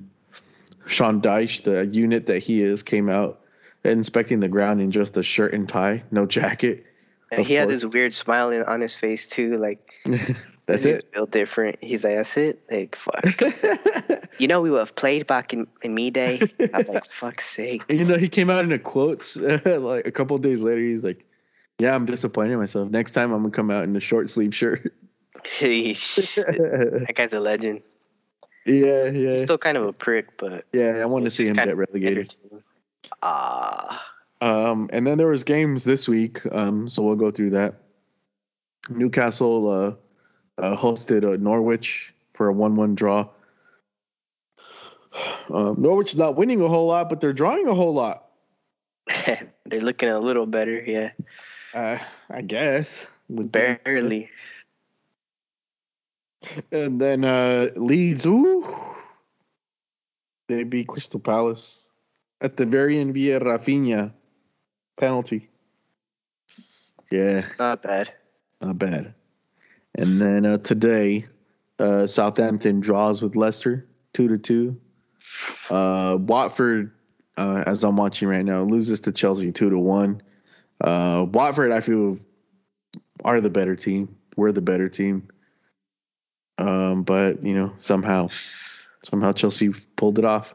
[0.86, 3.40] Sean Dyche, the unit that he is, came out
[3.82, 6.85] inspecting the ground in just a shirt and tie, no jacket.
[7.32, 7.61] And he course.
[7.61, 9.94] had this weird smile in, on his face too, like
[10.71, 11.05] that's it.
[11.13, 11.79] Feel different.
[11.81, 12.63] He's like, that's it.
[12.71, 14.29] Like fuck.
[14.39, 16.41] you know, we would have played back in in me day.
[16.75, 17.85] I'm like, fuck's sake.
[17.89, 20.81] You know, he came out in a quotes like a couple days later.
[20.81, 21.25] He's like,
[21.79, 22.91] yeah, I'm disappointed in myself.
[22.91, 24.95] Next time, I'm gonna come out in a short sleeve shirt.
[25.61, 27.83] that guy's a legend.
[28.67, 29.31] Yeah, yeah.
[29.33, 32.35] He's still kind of a prick, but yeah, I want to see him get relegated.
[33.23, 34.07] Ah.
[34.07, 34.07] Uh,
[34.43, 36.41] um, and then there was games this week.
[36.51, 37.75] Um, so we'll go through that.
[38.89, 39.95] Newcastle uh,
[40.61, 43.28] uh hosted uh, Norwich for a one-one draw.
[45.53, 48.31] Um, Norwich is not winning a whole lot, but they're drawing a whole lot.
[49.27, 51.11] they're looking a little better, yeah.
[51.74, 51.99] Uh,
[52.31, 53.09] I guess.
[53.28, 54.31] Barely.
[56.70, 58.65] And then uh, Leeds, ooh,
[60.49, 61.82] they beat Crystal Palace
[62.41, 64.12] at the very end via Raphinha
[64.99, 65.49] penalty.
[67.11, 68.12] Yeah, not bad.
[68.61, 69.15] Not bad.
[69.95, 71.27] And then uh, today,
[71.79, 74.81] uh, Southampton draws with Leicester two to two.
[75.69, 76.93] Uh, Watford,
[77.37, 80.23] uh, as I'm watching right now, loses to Chelsea two to one.
[80.81, 82.19] Uh, Watford, I feel,
[83.25, 84.17] are the better team.
[84.37, 85.29] We're the better team.
[86.59, 88.29] Um, but you know, somehow,
[89.03, 90.55] somehow Chelsea pulled it off.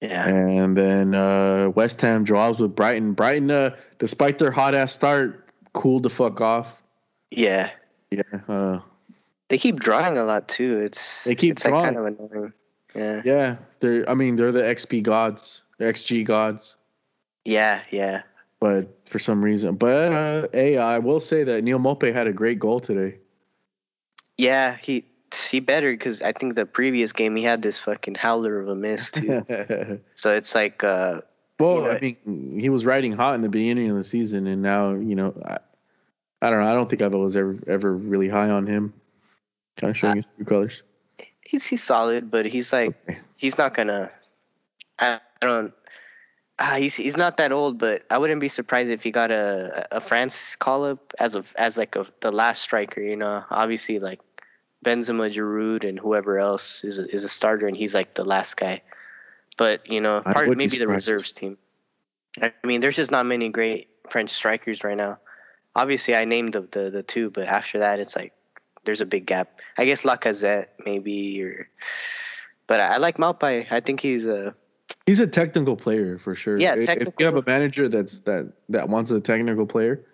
[0.00, 0.28] Yeah.
[0.28, 3.14] And then uh, West Ham draws with Brighton.
[3.14, 6.82] Brighton, uh, despite their hot ass start, cooled the fuck off.
[7.30, 7.70] Yeah.
[8.16, 8.40] Yeah.
[8.48, 8.80] Uh,
[9.48, 10.78] they keep drawing a lot too.
[10.78, 11.94] It's they keep it's drawing.
[11.94, 12.52] Like kind of annoying.
[12.94, 13.22] Yeah.
[13.24, 13.56] Yeah.
[13.80, 14.08] They're.
[14.08, 16.76] I mean, they're the XP gods, the XG gods.
[17.44, 17.80] Yeah.
[17.90, 18.22] Yeah.
[18.60, 22.32] But for some reason, but uh, hey, I will say that Neal Maupay had a
[22.32, 23.18] great goal today.
[24.38, 25.04] Yeah, he
[25.50, 28.74] he better because I think the previous game he had this fucking howler of a
[28.74, 29.44] miss too.
[30.14, 31.20] so it's like, uh,
[31.58, 34.46] well, you know, I mean, he was riding hot in the beginning of the season,
[34.46, 35.58] and now you know, I,
[36.44, 36.68] I don't know.
[36.68, 38.92] I don't think I was ever ever really high on him.
[39.78, 40.82] Kind of showing uh, his true colors.
[41.40, 43.18] He's he's solid, but he's like okay.
[43.36, 44.10] he's not gonna.
[44.98, 45.72] I, I don't.
[46.58, 49.86] Uh, he's he's not that old, but I wouldn't be surprised if he got a
[49.90, 53.00] a France call up as a as like a the last striker.
[53.00, 54.20] You know, obviously like
[54.84, 58.58] Benzema, Giroud, and whoever else is a, is a starter, and he's like the last
[58.58, 58.82] guy.
[59.56, 61.56] But you know, part maybe the reserves team.
[62.42, 65.20] I mean, there's just not many great French strikers right now.
[65.76, 68.32] Obviously, I named the the, the two, but after that, it's like
[68.84, 69.60] there's a big gap.
[69.76, 71.68] I guess Lacazette maybe, or
[72.66, 73.66] but I, I like Maupay.
[73.70, 74.54] I think he's a
[75.06, 76.58] He's a technical player for sure.
[76.58, 80.04] Yeah, if, if you have a manager that's that that wants a technical player,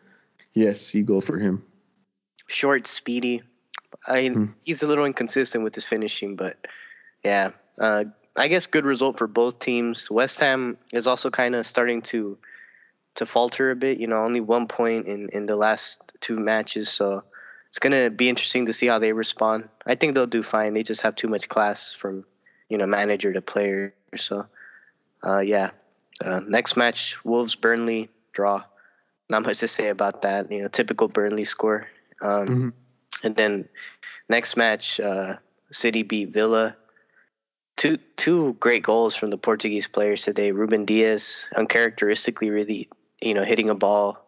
[0.52, 1.64] yes, you go for him.
[2.48, 3.42] Short, speedy.
[4.06, 4.44] I mean, hmm.
[4.62, 6.66] he's a little inconsistent with his finishing, but
[7.24, 8.04] yeah, uh,
[8.36, 10.10] I guess good result for both teams.
[10.10, 12.38] West Ham is also kind of starting to
[13.16, 13.98] to falter a bit.
[13.98, 17.24] You know, only one point in in the last two matches, so
[17.68, 19.68] it's gonna be interesting to see how they respond.
[19.86, 20.74] I think they'll do fine.
[20.74, 22.24] They just have too much class from
[22.68, 23.94] you know manager to player.
[24.16, 24.46] So
[25.24, 25.70] uh, yeah.
[26.22, 28.64] Uh, next match, Wolves Burnley draw.
[29.28, 30.50] Not much to say about that.
[30.50, 31.86] You know, typical Burnley score.
[32.20, 32.68] Um, mm-hmm.
[33.22, 33.68] And then
[34.28, 35.36] next match, uh,
[35.72, 36.76] City beat Villa.
[37.76, 40.52] Two two great goals from the Portuguese players today.
[40.52, 42.90] Ruben Dias, uncharacteristically, really
[43.20, 44.18] you know hitting a ball.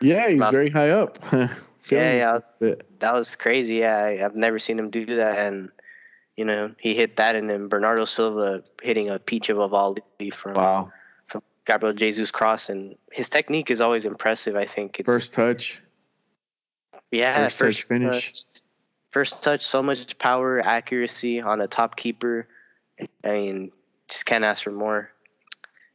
[0.00, 1.18] Yeah, he's very high up.
[1.32, 1.48] yeah,
[1.90, 2.62] yeah, was,
[2.98, 3.76] that was crazy.
[3.76, 5.70] Yeah, I, have never seen him do that, and
[6.36, 10.02] you know, he hit that, and then Bernardo Silva hitting a peach of a volley
[10.32, 10.92] from wow.
[11.26, 14.56] from Gabriel Jesus cross, and his technique is always impressive.
[14.56, 15.80] I think it's first touch.
[17.10, 18.26] Yeah, first, first touch finish.
[18.32, 18.44] Touch,
[19.10, 22.48] first touch, so much power, accuracy on a top keeper.
[23.24, 23.72] I mean,
[24.08, 25.11] just can't ask for more.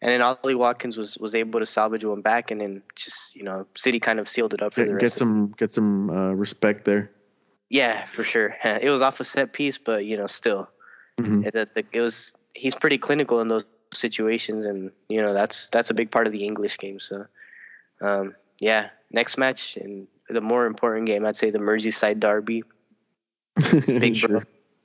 [0.02, 3.44] And then Ollie Watkins was, was able to salvage one back, and then just you
[3.44, 5.02] know, City kind of sealed it up for get, the rest.
[5.02, 7.12] Get some get some uh, respect there.
[7.70, 8.56] Yeah, for sure.
[8.64, 10.70] It was off a set piece, but you know, still,
[11.20, 11.44] mm-hmm.
[11.46, 12.34] it, it, was.
[12.54, 16.34] He's pretty clinical in those situations, and you know, that's that's a big part of
[16.34, 17.00] the English game.
[17.00, 17.26] So,
[18.02, 22.64] um, yeah, next match and the more important game, I'd say the Merseyside derby.
[23.88, 24.30] Big sure.
[24.30, 24.42] Bro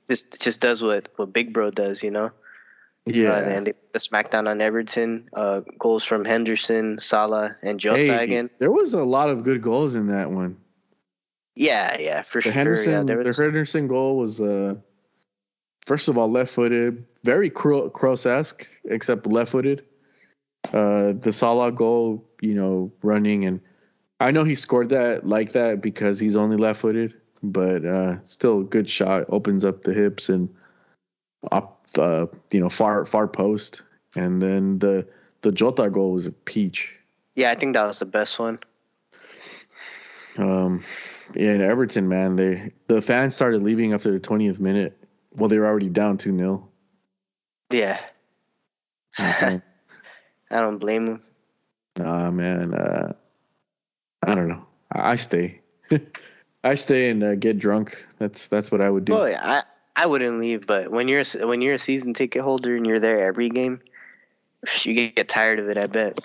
[0.07, 2.31] just just does what what Big Bro does, you know.
[3.05, 7.99] Yeah, uh, and they, the smackdown on Everton, uh, goals from Henderson, Salah, and Jota
[7.99, 8.49] hey.
[8.59, 10.57] There was a lot of good goals in that one.
[11.55, 12.51] Yeah, yeah, for the sure.
[12.53, 13.37] Henderson, yeah, was...
[13.37, 14.75] The Henderson goal was uh
[15.85, 19.83] first of all, left-footed, very cross-esque, except left-footed.
[20.73, 23.59] Uh, the Salah goal, you know, running, and
[24.19, 28.63] I know he scored that like that because he's only left-footed, but uh, still a
[28.63, 29.25] good shot.
[29.27, 30.47] Opens up the hips and
[31.51, 33.81] up, uh, you know, far far post,
[34.15, 35.07] and then the
[35.41, 36.91] the Jota goal was a peach.
[37.35, 38.59] Yeah, I think that was the best one.
[40.37, 40.83] Um,
[41.35, 44.97] yeah, in Everton, man, they the fans started leaving after the twentieth minute.
[45.35, 46.69] Well, they were already down two 0
[47.71, 47.99] Yeah.
[49.17, 49.61] I
[50.49, 51.21] don't blame them.
[51.97, 52.73] Nah, man.
[52.73, 53.13] Uh,
[54.21, 54.65] I don't know.
[54.91, 55.61] I, stay.
[56.63, 57.97] I stay and uh, get drunk.
[58.19, 59.13] That's that's what I would do.
[59.13, 59.63] Well, I
[60.03, 63.25] I wouldn't leave, but when you're when you're a season ticket holder and you're there
[63.25, 63.79] every game,
[64.81, 65.77] you get tired of it.
[65.77, 66.19] I bet.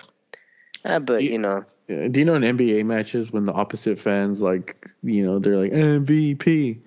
[0.83, 1.63] Uh, but you, you know.
[1.87, 5.71] Do you know in NBA matches when the opposite fans like you know they're like
[5.71, 6.77] MVP?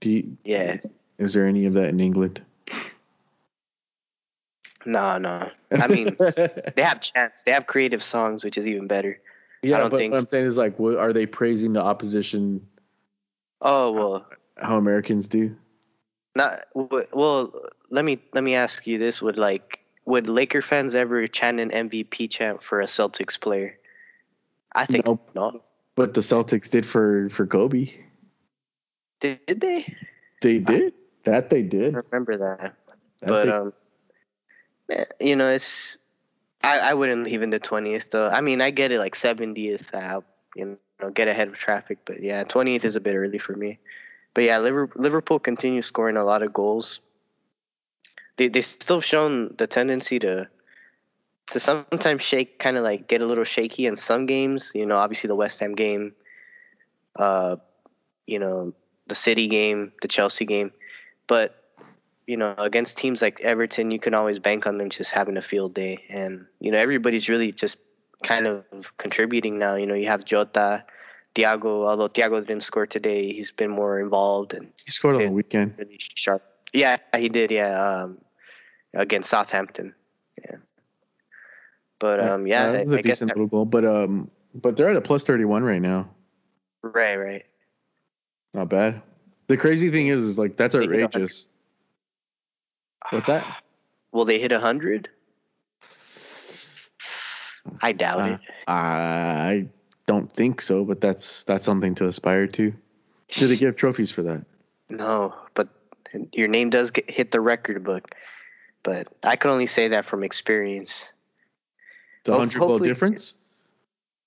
[0.00, 0.76] Do you, yeah.
[1.16, 2.42] Is there any of that in England?
[4.84, 5.48] No, no.
[5.70, 7.44] I mean, they have chants.
[7.44, 9.18] They have creative songs, which is even better.
[9.62, 10.12] Yeah, I don't but think.
[10.12, 12.66] What I'm saying is like, what, are they praising the opposition?
[13.62, 14.26] Oh well,
[14.58, 15.56] how Americans do.
[16.34, 17.52] Not well.
[17.90, 21.70] Let me let me ask you this: Would like would Laker fans ever chant an
[21.70, 23.78] MVP chant for a Celtics player?
[24.74, 25.28] I think nope.
[25.34, 25.62] not.
[25.94, 27.92] But the Celtics did for for Kobe.
[29.20, 29.94] Did, did they?
[30.40, 30.92] They did.
[30.92, 31.94] I, that they did.
[31.94, 32.74] I remember that.
[33.20, 33.72] that but they, um,
[35.20, 35.98] you know, it's
[36.64, 38.28] I, I wouldn't leave in the twentieth though.
[38.28, 39.94] I mean, I get it like seventieth.
[39.94, 40.24] I'll
[40.56, 43.78] you know get ahead of traffic, but yeah, twentieth is a bit early for me.
[44.34, 47.00] But yeah, Liverpool continues scoring a lot of goals.
[48.36, 50.48] They they still shown the tendency to
[51.48, 54.72] to sometimes shake, kind of like get a little shaky in some games.
[54.74, 56.14] You know, obviously the West Ham game,
[57.16, 57.56] uh,
[58.26, 58.72] you know,
[59.06, 60.72] the City game, the Chelsea game,
[61.26, 61.58] but
[62.26, 65.42] you know, against teams like Everton, you can always bank on them just having a
[65.42, 67.76] field day, and you know, everybody's really just
[68.22, 68.64] kind of
[68.96, 69.74] contributing now.
[69.74, 70.84] You know, you have Jota,
[71.34, 75.30] Thiago, although Thiago didn't score today, he's been more involved and he scored on the
[75.30, 75.74] weekend.
[75.78, 76.42] Really sharp.
[76.72, 77.50] Yeah, he did.
[77.50, 78.18] Yeah, um,
[78.94, 79.94] against Southampton.
[80.38, 80.56] Yeah.
[81.98, 83.64] But um, yeah, that was a I decent little goal.
[83.64, 86.08] But um, but they're at a plus thirty one right now.
[86.82, 87.44] Right, right.
[88.54, 89.00] Not bad.
[89.46, 91.46] The crazy thing is, is like that's outrageous.
[93.10, 93.62] What's that?
[94.12, 95.08] Will they hit hundred?
[97.80, 98.40] I doubt uh, it.
[98.66, 99.68] I
[100.06, 102.74] don't think so, but that's that's something to aspire to.
[103.28, 104.44] Do they give trophies for that?
[104.88, 105.68] No, but
[106.32, 108.14] your name does get, hit the record book.
[108.82, 111.12] But I can only say that from experience.
[112.24, 113.32] The hundred goal difference?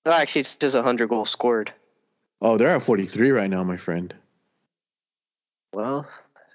[0.04, 1.72] No, actually, it's just a hundred goals scored.
[2.40, 4.14] Oh, they're at forty three right now, my friend.
[5.72, 6.06] Well,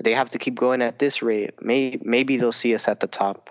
[0.04, 1.54] they have to keep going at this rate.
[1.62, 3.50] Maybe maybe they'll see us at the top.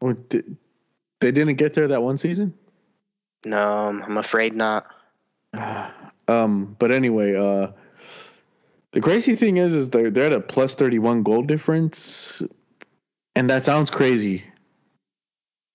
[0.00, 2.54] Well, they didn't get there that one season.
[3.44, 4.86] No, I'm afraid not.
[6.28, 7.72] um, but anyway, uh,
[8.92, 12.42] the crazy thing is, is they're they're at a plus thirty one goal difference,
[13.34, 14.44] and that sounds crazy.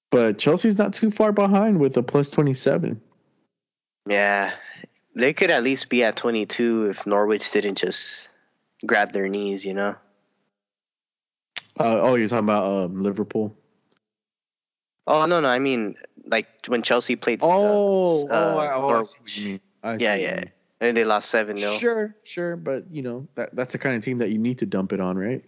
[0.10, 3.02] But Chelsea's not too far behind with a plus twenty seven.
[4.08, 4.54] Yeah,
[5.16, 8.30] they could at least be at twenty two if Norwich didn't just
[8.86, 9.96] grab their knees, you know.
[11.80, 13.56] Uh, oh, you're talking about um, Liverpool.
[15.06, 15.96] Oh no, no, I mean
[16.30, 17.40] like when Chelsea played.
[17.42, 19.06] Oh, uh, oh, I, oh,
[19.84, 20.44] I yeah, yeah,
[20.80, 24.04] and they lost seven 0 Sure, sure, but you know that that's the kind of
[24.04, 25.44] team that you need to dump it on, right?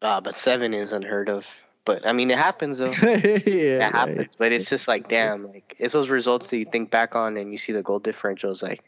[0.00, 1.46] Ah, uh, but seven is unheard of.
[1.84, 2.92] But I mean, it happens though.
[3.02, 4.18] yeah, it happens.
[4.18, 4.36] Right.
[4.38, 7.50] But it's just like, damn, like it's those results that you think back on and
[7.50, 8.84] you see the goal differentials, like,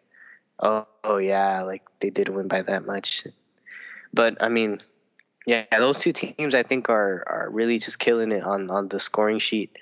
[0.60, 3.26] oh, oh yeah, like they did win by that much.
[4.12, 4.78] But I mean,
[5.46, 9.00] yeah, those two teams I think are are really just killing it on on the
[9.00, 9.76] scoring sheet,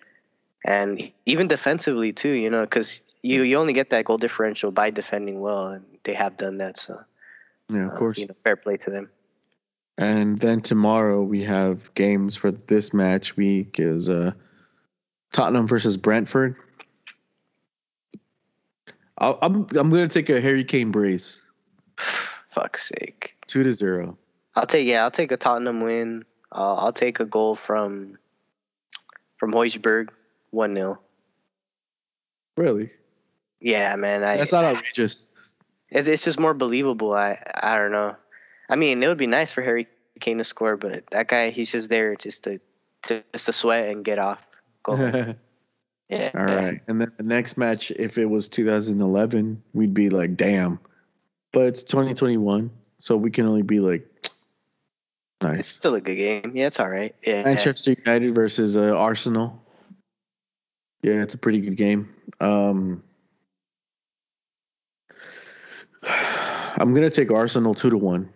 [0.64, 2.30] and even defensively too.
[2.30, 6.14] You know, because you you only get that goal differential by defending well, and they
[6.14, 6.76] have done that.
[6.76, 7.00] So
[7.68, 9.10] yeah, of uh, course, you know, fair play to them.
[9.98, 14.32] And then tomorrow we have games for this match week is uh,
[15.32, 16.56] Tottenham versus Brentford.
[19.18, 21.40] i am I'm, I'm gonna take a Harry Kane brace.
[22.50, 23.36] Fuck's sake.
[23.46, 24.18] Two to zero.
[24.54, 25.02] I'll take yeah.
[25.02, 26.24] I'll take a Tottenham win.
[26.50, 28.18] Uh, I'll take a goal from
[29.38, 30.08] from Højbjerg,
[30.52, 31.00] one 0
[32.56, 32.90] Really?
[33.60, 34.22] Yeah, man.
[34.22, 35.32] I, That's not outrageous.
[35.88, 37.12] It's, it's just more believable.
[37.14, 38.16] I I don't know.
[38.68, 39.86] I mean, it would be nice for Harry
[40.20, 42.60] Kane to score, but that guy, he's just there just to,
[43.04, 44.46] to just to sweat and get off.
[44.82, 44.94] Go
[46.08, 46.30] yeah.
[46.34, 46.80] All right.
[46.88, 50.78] And then the next match, if it was 2011, we'd be like, damn.
[51.52, 54.30] But it's 2021, so we can only be like, It's
[55.42, 55.68] Nice.
[55.68, 56.52] still a good game.
[56.54, 57.14] Yeah, it's all right.
[57.26, 57.44] Yeah.
[57.44, 59.61] Manchester United versus uh, Arsenal.
[61.02, 62.14] Yeah, it's a pretty good game.
[62.40, 63.02] Um,
[66.04, 68.28] I'm gonna take Arsenal two to one.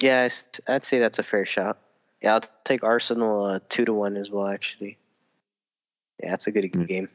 [0.00, 0.28] Yeah,
[0.66, 1.78] I'd say that's a fair shot.
[2.22, 4.46] Yeah, I'll take Arsenal uh, two to one as well.
[4.46, 4.98] Actually,
[6.22, 6.88] yeah, that's a good Mm.
[6.88, 7.08] game.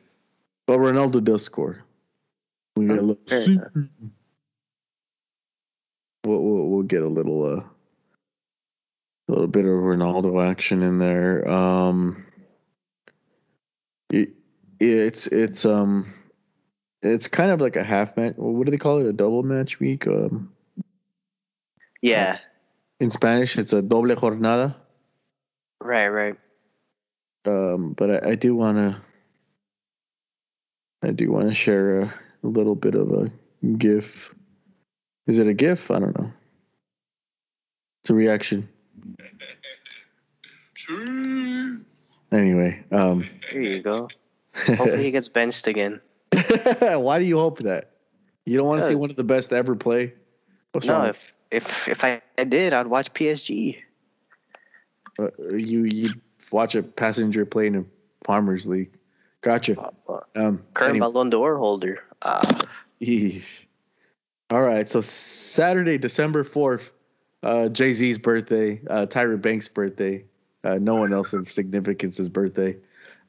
[0.67, 1.83] But Ronaldo does score.
[2.75, 3.61] We get a Oh, little,
[6.23, 7.63] we'll, we'll, we'll get a little uh,
[9.27, 11.49] a little bit of Ronaldo action in there.
[11.49, 12.23] Um,
[14.11, 14.29] it,
[14.79, 16.13] it's it's um
[17.01, 18.33] it's kind of like a half match.
[18.37, 19.05] What do they call it?
[19.07, 20.07] A double match week.
[20.07, 20.51] Um,
[22.01, 22.39] Yeah,
[22.99, 24.75] in Spanish, it's a doble jornada.
[25.81, 26.35] right, right.
[27.45, 29.01] Um, but I, I do want to.
[31.01, 32.13] I do want to share a,
[32.43, 33.31] a little bit of a
[33.77, 34.35] GIF.
[35.27, 35.91] Is it a GIF?
[35.91, 36.31] I don't know.
[38.03, 38.67] It's a reaction.
[42.31, 44.07] Anyway, um, There you go.
[44.53, 45.99] Hopefully he gets benched again.
[46.79, 47.91] why do you hope that?
[48.45, 50.13] You don't want to see one of the best ever play?
[50.71, 51.09] What's No, wrong?
[51.09, 53.77] if if if I did, I'd watch PSG.
[55.17, 56.09] Uh, you you
[56.51, 57.85] watch a passenger play in a
[58.25, 58.91] Farmers League.
[59.41, 59.79] Gotcha.
[60.07, 60.99] Uh, Um, Current anyway.
[61.11, 62.03] Ballon d'Or holder.
[62.21, 62.63] Uh.
[64.51, 66.89] All right, so Saturday, December fourth,
[67.43, 70.25] uh, Jay Z's birthday, uh, Tyra Banks' birthday,
[70.63, 72.77] uh, no one else of significance's birthday.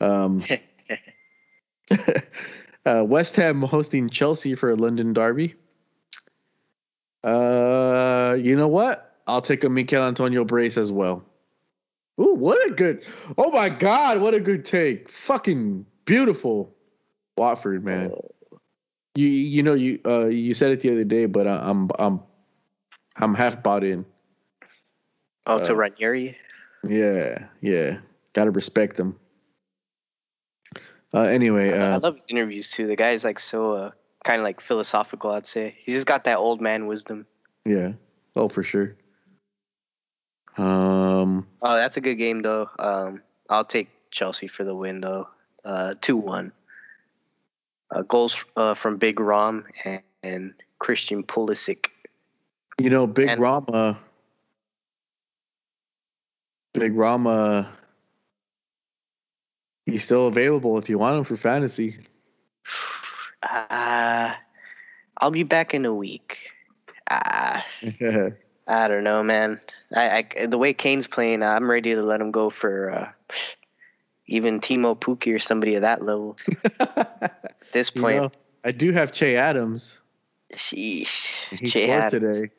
[0.01, 0.43] Um,
[2.87, 5.55] uh, West Ham hosting Chelsea for a London derby.
[7.23, 9.19] Uh, you know what?
[9.27, 11.25] I'll take a Michail Antonio brace as well.
[12.21, 13.05] Ooh, what a good!
[13.39, 15.09] Oh my God, what a good take!
[15.09, 16.75] Fucking beautiful,
[17.37, 18.13] Watford man.
[19.15, 22.21] You you know you uh you said it the other day, but I, I'm I'm
[23.17, 24.05] I'm half bought in.
[25.47, 26.37] oh, to Uh, Ranieri.
[26.87, 27.99] Yeah, yeah.
[28.33, 29.19] Gotta respect them.
[31.13, 32.87] Uh, anyway, I uh, love his interviews too.
[32.87, 33.91] The guy's like so uh,
[34.25, 35.33] kind of like philosophical.
[35.33, 37.27] I'd say he's just got that old man wisdom.
[37.65, 37.93] yeah.
[38.37, 38.95] Oh, for sure.
[40.57, 42.71] Um, Oh, that's a good game though.
[42.79, 45.29] Um, I'll take Chelsea for the win though.
[45.65, 46.53] Uh, two one.
[47.91, 51.87] Uh, goals uh, from Big Rom and, and Christian Pulisic.
[52.81, 53.99] you know, Big And- Rama,
[56.73, 57.71] Big Rama,
[59.87, 61.99] he's still available if you want him for fantasy.
[63.43, 64.35] Uh,
[65.19, 66.51] I'll be back in a week.
[67.11, 67.61] Uh,
[68.69, 69.61] I don't know, man.
[69.95, 73.11] I, I the way Kane's playing, I'm ready to let him go for uh,
[74.27, 76.37] even Teemu Pukki or somebody of that level.
[76.79, 78.33] At this You point, know,
[78.65, 79.99] I do have Che Adams.
[80.55, 81.49] sheesh.
[81.51, 82.37] He Che scored Adams.
[82.39, 82.51] today.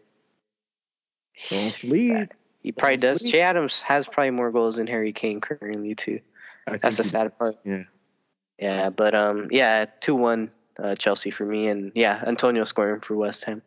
[1.49, 2.33] Don't sleep.
[2.61, 3.21] He probably does.
[3.21, 6.19] Che Adams has probably more goals than Harry Kane currently too.
[6.67, 7.57] I That's the sad part.
[7.65, 7.83] Yeah.
[8.59, 13.15] Yeah, but um, yeah, two one uh, Chelsea for me, and yeah, Antonio scoring for
[13.15, 13.63] West Ham.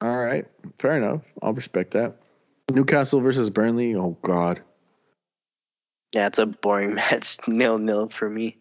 [0.00, 0.46] All right.
[0.78, 1.22] Fair enough.
[1.42, 2.16] I'll respect that.
[2.70, 3.94] Newcastle versus Burnley.
[3.94, 4.60] Oh God.
[6.14, 8.58] Yeah, it's a boring match, nil nil for me.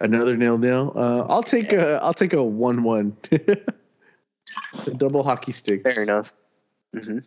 [0.00, 0.92] Another nil nil.
[0.94, 3.16] Uh, I'll take a I'll take a one one.
[3.30, 3.70] the
[4.96, 5.94] double hockey sticks.
[5.94, 6.32] Fair enough.
[6.94, 7.18] Hmm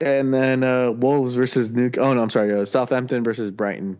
[0.00, 1.90] And then uh, Wolves versus New.
[1.98, 2.52] Oh no, I'm sorry.
[2.52, 3.98] Uh, Southampton versus Brighton.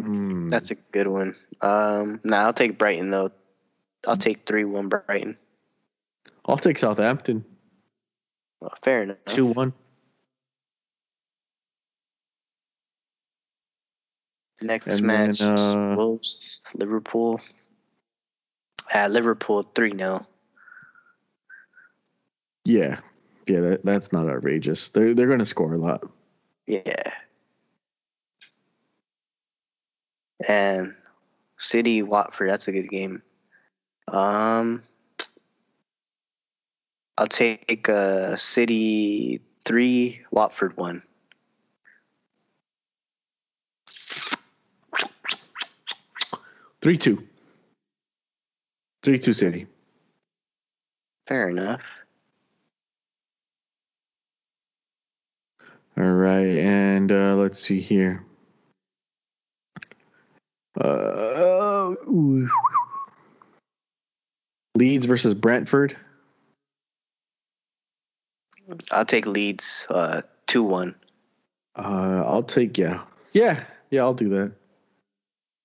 [0.00, 0.48] Hmm.
[0.48, 1.34] That's a good one.
[1.60, 3.32] Um, nah, I'll take Brighton though.
[4.06, 5.36] I'll take three one Brighton.
[6.46, 7.44] I'll take Southampton.
[8.60, 9.18] Well, fair enough.
[9.26, 9.72] Two one.
[14.60, 17.40] Next And match, then, uh, Wolves, Liverpool.
[18.92, 20.26] Uh, Liverpool three 0
[22.68, 23.00] Yeah,
[23.46, 23.60] yeah.
[23.60, 24.90] That, that's not outrageous.
[24.90, 26.06] They're they're going to score a lot.
[26.66, 27.14] Yeah.
[30.46, 30.94] And
[31.56, 33.22] City Watford, that's a good game.
[34.06, 34.82] Um,
[37.16, 41.02] I'll take uh, City three, Watford one.
[46.82, 47.26] Three two.
[49.02, 49.66] Three two City.
[51.26, 51.80] Fair enough.
[55.98, 58.24] All right, and uh, let's see here.
[60.80, 62.48] Uh, ooh.
[64.76, 65.96] Leeds versus Brentford.
[68.92, 70.94] I'll take Leeds uh, two one.
[71.74, 73.02] Uh, I'll take yeah,
[73.32, 74.02] yeah, yeah.
[74.02, 74.52] I'll do that.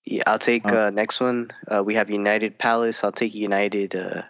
[0.06, 1.52] Yeah, I'll take Uh, uh, next one.
[1.68, 3.04] Uh, we have United Palace.
[3.04, 4.24] I'll take United uh,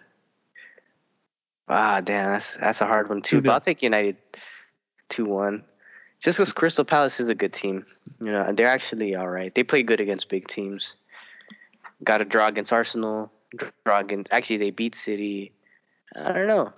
[1.68, 3.40] Ah, damn, that's that's a hard one too.
[3.40, 3.52] But 2-0.
[3.54, 4.16] I'll take United
[5.08, 5.64] two one.
[6.24, 7.84] Just because Crystal Palace is a good team,
[8.18, 9.54] you know, they're actually all right.
[9.54, 10.96] They play good against big teams.
[12.02, 13.30] Got a draw against Arsenal.
[13.84, 15.52] Draw against actually they beat City.
[16.16, 16.72] I don't know.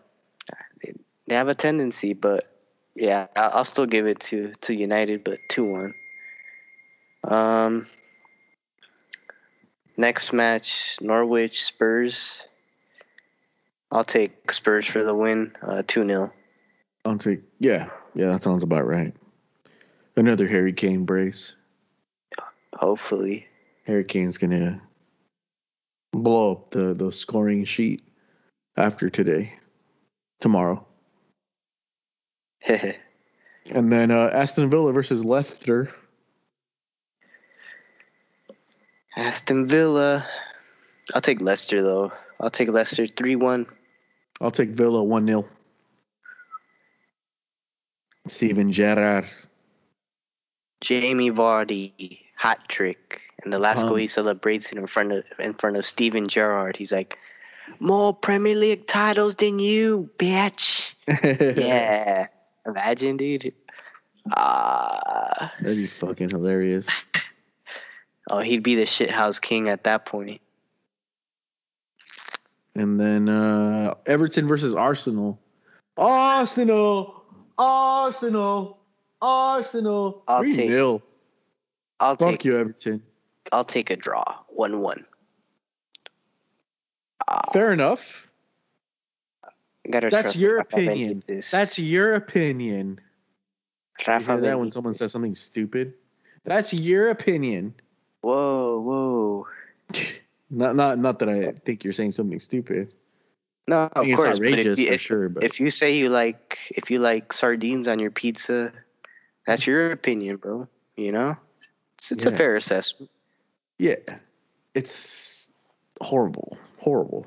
[0.82, 0.94] They,
[1.28, 2.52] they have a tendency, but
[2.96, 5.94] yeah, I'll, I'll still give it to to United, but two one.
[7.22, 7.86] Um.
[9.96, 12.42] Next match, Norwich Spurs.
[13.92, 16.32] I'll take Spurs for the win, uh, two 0
[17.04, 17.40] I'll take.
[17.60, 19.14] Yeah, yeah, that sounds about right.
[20.16, 21.52] Another Harry Kane brace.
[22.74, 23.46] Hopefully.
[23.86, 24.80] Harry Kane's gonna
[26.12, 28.02] blow up the the scoring sheet
[28.76, 29.52] after today,
[30.40, 30.84] tomorrow,
[32.66, 35.90] and then uh, Aston Villa versus Leicester.
[39.16, 40.26] Aston Villa.
[41.14, 42.12] I'll take Leicester though.
[42.40, 43.66] I'll take Leicester three one.
[44.40, 45.46] I'll take Villa one 0
[48.26, 49.26] Steven Gerrard.
[50.80, 55.54] Jamie Vardy hat trick, and the last Um, goal he celebrates in front of in
[55.54, 56.76] front of Steven Gerrard.
[56.76, 57.18] He's like,
[57.80, 62.28] "More Premier League titles than you, bitch." yeah,
[62.66, 63.54] imagine, dude.
[64.32, 66.86] Ah, That'd be fucking hilarious.
[68.30, 70.40] oh, he'd be the shithouse king at that point.
[72.74, 75.38] And then uh, Everton versus Arsenal.
[75.96, 77.22] Arsenal,
[77.56, 78.75] Arsenal,
[79.20, 80.22] Arsenal.
[80.28, 81.02] I'll 3 take- 0.
[81.98, 83.02] I'll Fuck take you, Everton.
[83.52, 85.04] I'll take a draw, one one.
[87.28, 88.28] Ah, Fair enough.
[89.88, 91.22] That's your Rafa opinion.
[91.50, 93.00] That's your opinion.
[94.00, 95.94] You Rafa hear that when someone says something stupid?
[96.44, 97.74] That's your opinion.
[98.20, 99.46] Whoa, whoa.
[100.50, 102.92] Not not not that I think you're saying something stupid.
[103.66, 104.36] No, of it's course.
[104.36, 107.32] Outrageous if you, for if, sure, but if you say you like if you like
[107.32, 108.72] sardines on your pizza,
[109.46, 110.68] that's your opinion, bro.
[110.96, 111.36] You know,
[111.98, 113.10] it's, it's a fair assessment.
[113.78, 113.96] yeah,
[114.74, 115.50] it's
[116.00, 117.26] horrible, horrible.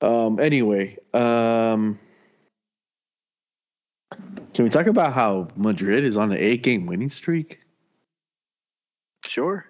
[0.00, 0.38] Um.
[0.38, 1.98] Anyway, um,
[4.52, 7.60] can we talk about how Madrid is on an eight-game winning streak?
[9.24, 9.66] Sure.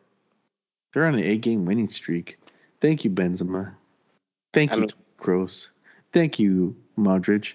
[0.92, 2.38] They're on an eight-game winning streak.
[2.80, 3.74] Thank you, Benzema.
[4.52, 5.70] Thank I you, mean- Gross.
[6.12, 7.54] Thank you, Modric.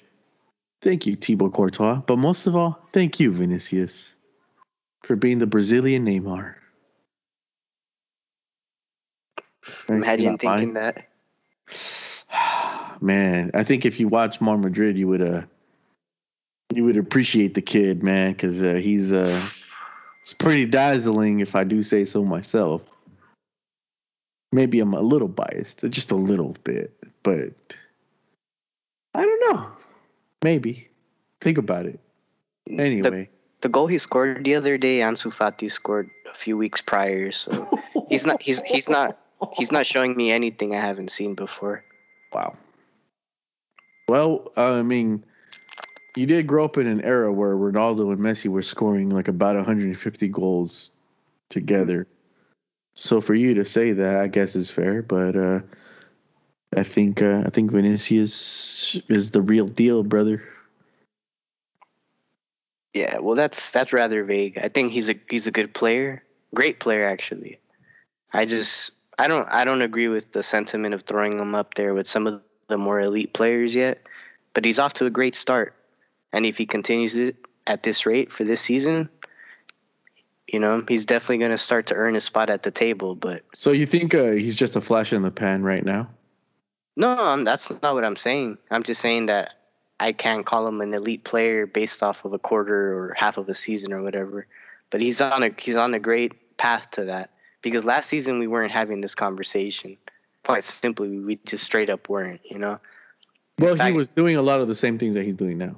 [0.81, 2.01] Thank you, Thibaut Courtois.
[2.05, 4.15] But most of all, thank you, Vinicius,
[5.03, 6.55] for being the Brazilian Neymar.
[9.89, 11.07] Imagine thinking that.
[13.01, 15.41] man, I think if you watch more Madrid, you would uh,
[16.73, 19.47] you would appreciate the kid, man, because uh, he's uh,
[20.21, 22.81] it's pretty dazzling, if I do say so myself.
[24.51, 27.51] Maybe I'm a little biased, just a little bit, but
[29.13, 29.71] I don't know.
[30.43, 30.89] Maybe
[31.41, 31.99] think about it.
[32.69, 33.29] Anyway,
[33.61, 37.67] The goal he scored the other day, Ansu Fati scored a few weeks prior, so
[38.09, 39.17] he's not he's he's not
[39.53, 41.83] he's not showing me anything I haven't seen before.
[42.33, 42.55] Wow.
[44.07, 45.23] Well, I mean,
[46.15, 49.55] you did grow up in an era where Ronaldo and Messi were scoring like about
[49.55, 50.91] 150 goals
[51.49, 52.07] together.
[52.95, 55.59] So for you to say that, I guess is fair, but uh,
[56.75, 60.43] I think uh, I think Vinicius is the real deal, brother.
[62.93, 64.57] Yeah, well, that's that's rather vague.
[64.57, 66.23] I think he's a he's a good player,
[66.53, 67.59] great player actually.
[68.31, 71.93] I just I don't I don't agree with the sentiment of throwing him up there
[71.93, 74.03] with some of the more elite players yet.
[74.53, 75.75] But he's off to a great start,
[76.33, 77.35] and if he continues it
[77.65, 79.09] at this rate for this season,
[80.47, 83.15] you know he's definitely going to start to earn a spot at the table.
[83.15, 86.09] But So you think uh, he's just a flash in the pan right now?
[86.99, 88.57] No, I'm, that's not what I'm saying.
[88.69, 89.53] I'm just saying that
[89.99, 93.47] I can't call him an elite player based off of a quarter or half of
[93.49, 94.45] a season or whatever.
[94.89, 97.29] But he's on a he's on a great path to that
[97.61, 99.97] because last season we weren't having this conversation.
[100.43, 102.41] Quite simply, we just straight up weren't.
[102.43, 102.79] You know,
[103.59, 105.75] Well, he was doing a lot of the same things that he's doing now.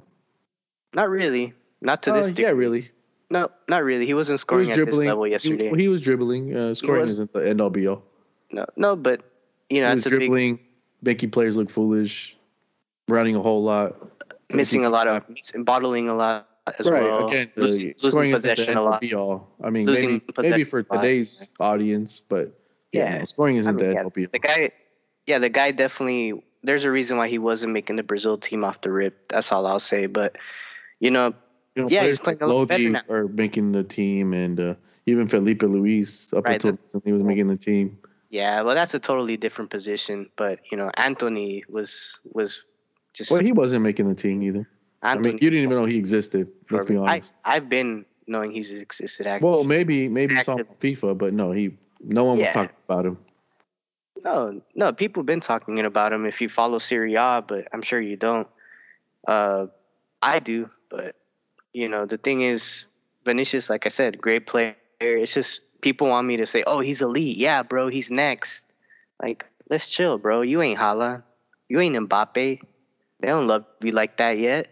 [0.93, 2.89] not really, not to Uh, this yeah, really.
[3.29, 4.05] No, not really.
[4.05, 5.73] He wasn't scoring He was at this level He- yesterday.
[5.75, 6.55] He, was dribbling.
[6.55, 8.03] Uh, scoring was- isn't the end all be all.
[8.51, 9.21] no, no, but
[9.69, 10.59] you know he that's was a big dribbling,
[11.01, 12.35] making players look foolish,
[13.07, 13.95] running a whole lot.
[14.51, 15.23] missing a lot of
[15.53, 16.47] and bottling a lot
[16.79, 17.03] as right.
[17.03, 17.27] well.
[17.27, 17.93] Again, uh, losing,
[18.31, 19.01] possession a lot.
[19.01, 19.49] be all.
[19.63, 22.53] I mean, Losing maybe maybe for today's audience, but
[22.91, 24.29] yeah, no, scoring isn't I mean, the yeah, all be all.
[24.31, 24.71] The guy,
[25.25, 26.43] yeah, the guy definitely.
[26.63, 29.29] There's a reason why he wasn't making the Brazil team off the rip.
[29.29, 30.05] That's all I'll say.
[30.05, 30.37] But
[30.99, 31.33] you know,
[31.75, 33.01] You know, yeah, players he's playing a better now.
[33.09, 34.75] are making the team, and uh,
[35.07, 37.97] even Filipe Luís up Right, until recently he was making the team.
[38.31, 40.29] Yeah, well, that's a totally different position.
[40.37, 42.63] But you know, Antony was was
[43.13, 44.67] Just Well, he wasn't making the team either.
[45.03, 46.47] I mean, you didn't even know he existed.
[46.69, 47.33] Let's be honest.
[47.43, 49.27] I, I've been knowing he's existed.
[49.27, 49.49] Actually.
[49.49, 53.17] Well, maybe maybe it's on FIFA, but no, he no one was talking about him.
[54.23, 57.81] No, no, people have been talking about him if you follow Serie A, but I'm
[57.81, 58.47] sure you don't.
[59.27, 59.65] Uh,
[60.21, 61.15] I do, but
[61.73, 62.85] you know the thing is,
[63.25, 64.75] Vinicius, like I said, great player.
[65.01, 68.65] It's just people want me to say, "Oh, he's elite." Yeah, bro, he's next.
[69.21, 70.41] Like, let's chill, bro.
[70.41, 71.23] You ain't Hala,
[71.69, 72.35] you ain't Mbappe.
[73.19, 74.69] They don't love you like that yet.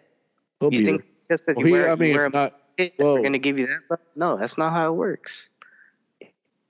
[0.59, 1.37] He'll You think there.
[1.37, 2.59] just because Well, you wear, I mean, you wear a not,
[2.97, 3.81] we're gonna give you that.
[3.89, 5.49] But no, that's not how it works.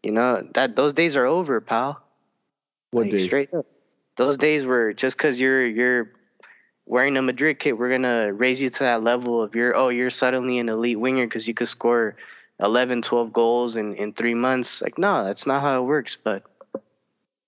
[0.04, 2.02] You know that those days are over, pal.
[2.92, 3.26] what Like, days?
[3.26, 3.66] Straight up.
[4.16, 6.12] Those days were just because you're you're
[6.86, 10.10] wearing a Madrid kit, we're gonna raise you to that level of you're oh you're
[10.10, 12.16] suddenly an elite winger because you could score
[12.60, 14.82] 11, 12 goals in in three months.
[14.82, 16.18] Like no, that's not how it works.
[16.22, 16.44] But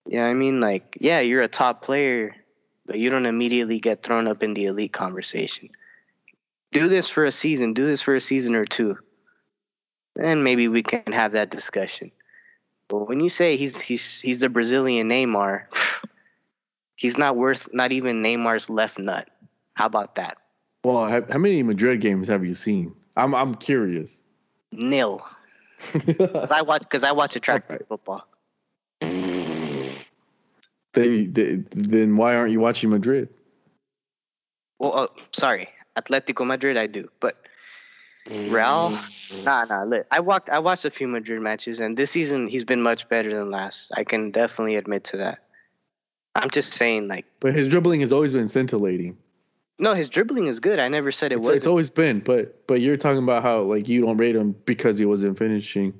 [0.05, 2.35] yeah, I mean like yeah, you're a top player,
[2.85, 5.69] but you don't immediately get thrown up in the elite conversation.
[6.71, 7.73] Do this for a season.
[7.73, 8.97] Do this for a season or two.
[10.17, 12.11] And maybe we can have that discussion.
[12.87, 15.63] But when you say he's he's he's the Brazilian Neymar,
[16.95, 19.29] he's not worth not even Neymar's left nut.
[19.73, 20.37] How about that?
[20.83, 22.95] Well, how, how many Madrid games have you seen?
[23.15, 24.21] I'm I'm curious.
[24.71, 25.25] Nil.
[25.93, 27.85] 'Cause I watch because I watch attractive Okay.
[27.89, 28.27] football.
[30.93, 33.29] they, they then why aren't you watching Madrid?
[34.79, 37.35] Well, oh, sorry, Atletico Madrid I do, but
[38.49, 38.97] Real,
[39.43, 39.83] nah, nah.
[39.83, 43.09] Look, I walked I watched a few Madrid matches, and this season he's been much
[43.09, 43.91] better than last.
[43.95, 45.39] I can definitely admit to that.
[46.35, 49.17] I'm just saying, like, But his dribbling has always been scintillating.
[49.81, 50.77] No, his dribbling is good.
[50.79, 51.57] I never said it wasn't.
[51.57, 54.97] it's always been, but but you're talking about how like you don't rate him because
[54.99, 55.93] he wasn't finishing.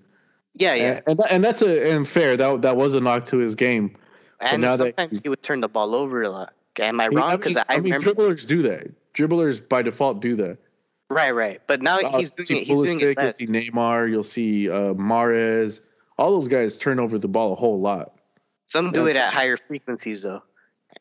[0.54, 0.84] yeah, yeah.
[0.92, 2.38] And, and, that, and that's a and fair.
[2.38, 3.98] That that was a knock to his game.
[4.40, 6.54] And now that sometimes he's- he would turn the ball over a lot.
[6.80, 7.38] Am I I wrong?
[7.38, 8.14] Because I, I mean, remember.
[8.14, 8.88] dribblers do that.
[9.14, 10.58] Dribblers by default do that.
[11.10, 11.60] Right, right.
[11.68, 12.64] But now Uh, he's doing it.
[12.68, 15.82] He's doing it you'll see Neymar, you'll see uh, Mahrez.
[16.18, 18.14] All those guys turn over the ball a whole lot.
[18.68, 19.10] Some do Yeah.
[19.12, 20.42] it at higher frequencies though.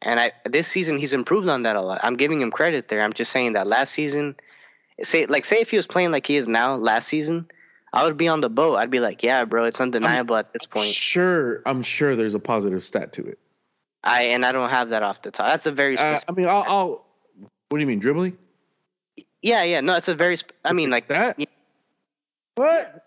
[0.03, 2.01] And I this season he's improved on that a lot.
[2.03, 3.03] I'm giving him credit there.
[3.03, 4.37] I'm just saying that last season,
[5.03, 7.51] say like say if he was playing like he is now last season,
[7.93, 8.77] I would be on the boat.
[8.77, 10.95] I'd be like, yeah, bro, it's undeniable at this point.
[10.95, 13.39] Sure, I'm sure there's a positive stat to it.
[14.03, 15.51] I and I don't have that off the top.
[15.51, 17.07] That's a very Uh, I mean, I'll, I'll.
[17.69, 18.37] What do you mean dribbling?
[19.43, 19.81] yeah, yeah.
[19.81, 20.37] No, it's a very.
[20.41, 21.39] Sp- I mean, like that.
[21.39, 21.47] yeah.
[22.55, 23.05] What?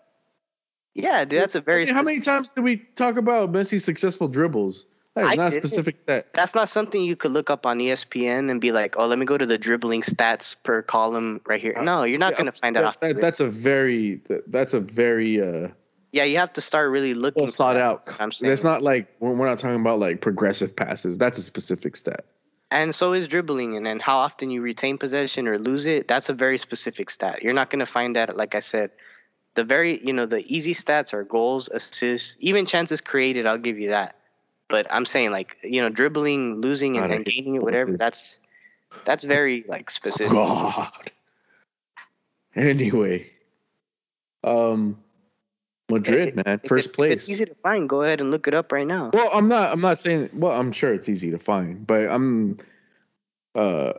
[0.94, 1.40] yeah, dude.
[1.42, 1.82] That's a very.
[1.82, 4.86] I mean, how many times did we talk about Messi's successful dribbles?
[5.14, 6.26] That is not specific stat.
[6.34, 9.24] That's not something you could look up on ESPN and be like, oh, let me
[9.26, 11.80] go to the dribbling stats per column right here.
[11.80, 13.00] No, you're not Yeah, going to find that that- off.
[13.00, 15.68] that- that's a very that's a very uh
[16.12, 17.42] yeah, you have to start really looking.
[17.42, 18.04] well sought out.
[18.20, 18.48] I'm saying.
[18.48, 21.18] That's not like we're, we're not talking about like progressive passes.
[21.18, 22.24] That's a specific stat.
[22.70, 26.06] And so is dribbling, and then how often you retain possession or lose it.
[26.08, 27.42] That's a very specific stat.
[27.42, 28.90] You're not going to find that, like I said,
[29.54, 33.46] the very, you know, the easy stats are goals, assists, even chances created.
[33.46, 34.16] I'll give you that.
[34.68, 37.96] But I'm saying, like, you know, dribbling, losing, and, and gaining it, whatever.
[37.96, 38.38] That's
[39.04, 40.32] that's very like specific.
[40.32, 40.90] God.
[42.56, 43.30] Anyway,
[44.42, 44.96] um,
[45.90, 47.12] Madrid, man, If first it- if place.
[47.12, 47.88] it's easy to find.
[47.88, 49.10] Go ahead and look it up right now.
[49.12, 49.72] Well, I'm not.
[49.72, 50.30] I'm not saying.
[50.32, 52.58] Well, I'm sure it's easy to find, but I'm.
[53.54, 53.92] Uh,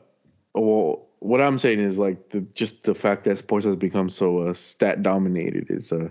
[0.54, 4.40] well, what I'm saying is like the just the fact that sports has become so
[4.40, 6.10] uh, stat dominated is uh,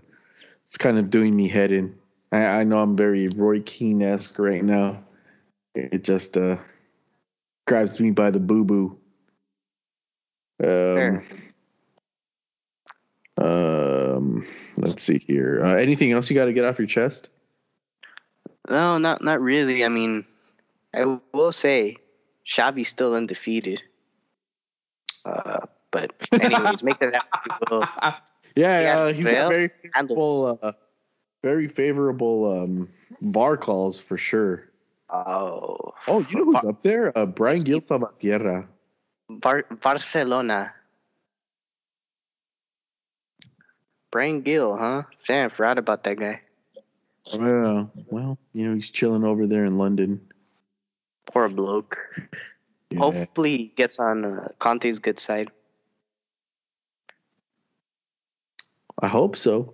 [0.63, 1.97] it's kind of doing me head in.
[2.35, 5.05] I, I know I'm very Roy Keane esque right now.
[5.75, 6.57] It just uh
[7.67, 8.99] grabs me by the boo boo.
[10.63, 11.25] Um,
[13.37, 14.47] um,
[14.77, 15.61] let's see here.
[15.65, 17.31] Uh, anything else you got to get off your chest?
[18.69, 19.85] No, not not really.
[19.85, 20.25] I mean,
[20.95, 21.97] I will say,
[22.49, 23.83] Xavi's still undefeated.
[25.25, 27.89] Uh, but anyways, make that happen.
[28.57, 30.73] Yeah, Yeah, uh, he's got very favorable, uh,
[31.45, 32.89] very favorable um,
[33.21, 34.65] VAR calls for sure.
[35.11, 37.17] Oh, Oh, you know who's up there?
[37.17, 38.67] Uh, Bryan Gil Salvatierra.
[39.29, 40.73] Bar- Barcelona.
[44.11, 45.03] Bryan Gil, huh?
[45.29, 46.41] Damn, forgot about that guy.
[47.39, 50.21] Well, well, you know he's chilling over there in London.
[51.27, 51.99] Poor bloke.
[52.91, 52.99] Yeah.
[53.01, 55.51] Hopefully, he gets on uh, Conte's good side.
[59.01, 59.74] I hope so.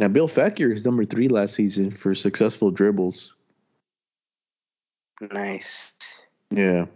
[0.00, 3.34] Now, Bill Fekir is number three last season for successful dribbles.
[5.20, 5.92] Nice.
[6.50, 6.86] Yeah.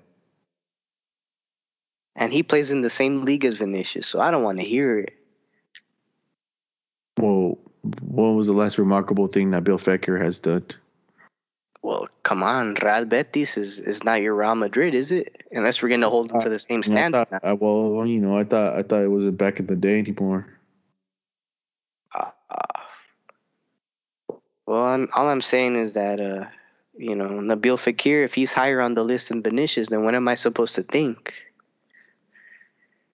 [2.16, 5.00] And he plays in the same league as Vinicius, so I don't want to hear
[5.00, 5.12] it.
[7.18, 7.58] Well,
[8.00, 10.64] what was the last remarkable thing that Bill Fekir has done?
[11.82, 15.42] Well, come on, Real Betis is, is not your Real Madrid, is it?
[15.52, 17.28] Unless we're going to hold them to the same Yeah, I standard.
[17.28, 19.98] thought- uh, well, you know, I thought I thought it wasn't back in the day
[19.98, 20.46] anymore.
[22.14, 22.30] Uh,
[24.66, 26.46] well, I'm, all I'm saying is that, uh,
[26.96, 30.28] you know, Nabil Fekir, if he's higher on the list than Vinicius, then what am
[30.28, 31.34] I supposed to think?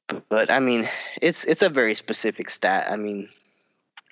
[0.07, 0.89] But, but I mean,
[1.21, 2.91] it's it's a very specific stat.
[2.91, 3.29] I mean,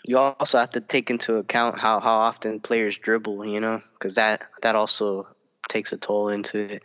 [0.05, 4.15] you also have to take into account how, how often players dribble, you know, because
[4.15, 5.29] that that also
[5.69, 6.83] takes a toll into it.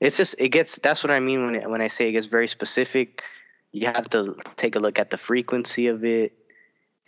[0.00, 2.26] It's just it gets that's what I mean when it, when I say it gets
[2.26, 3.22] very specific.
[3.72, 6.32] You have to take a look at the frequency of it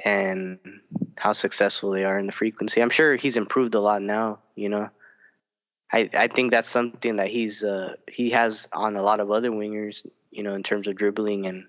[0.05, 0.59] and
[1.16, 2.81] how successful they are in the frequency.
[2.82, 4.90] I'm sure he's improved a lot now, you know.
[5.93, 9.51] I I think that's something that he's uh he has on a lot of other
[9.51, 11.66] wingers, you know, in terms of dribbling and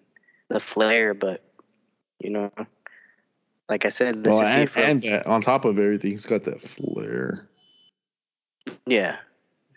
[0.49, 1.43] the flair, but
[2.19, 2.51] you know,
[3.69, 7.47] like I said, Well, and, and that, on top of everything, he's got that flair.
[8.85, 9.17] yeah,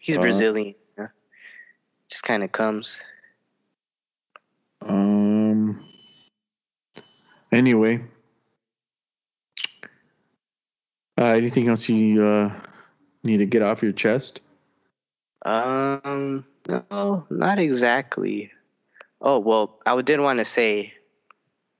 [0.01, 0.75] he's Uh, Brazilian.
[0.97, 1.09] You know?
[2.09, 3.03] Just kind of comes.
[4.83, 5.85] Um.
[7.53, 8.03] Anyway,
[11.21, 12.51] uh, anything else you uh,
[13.23, 14.41] need to get off your chest?
[15.45, 18.51] Um, no, not exactly.
[19.21, 20.95] Oh well, I did want to say,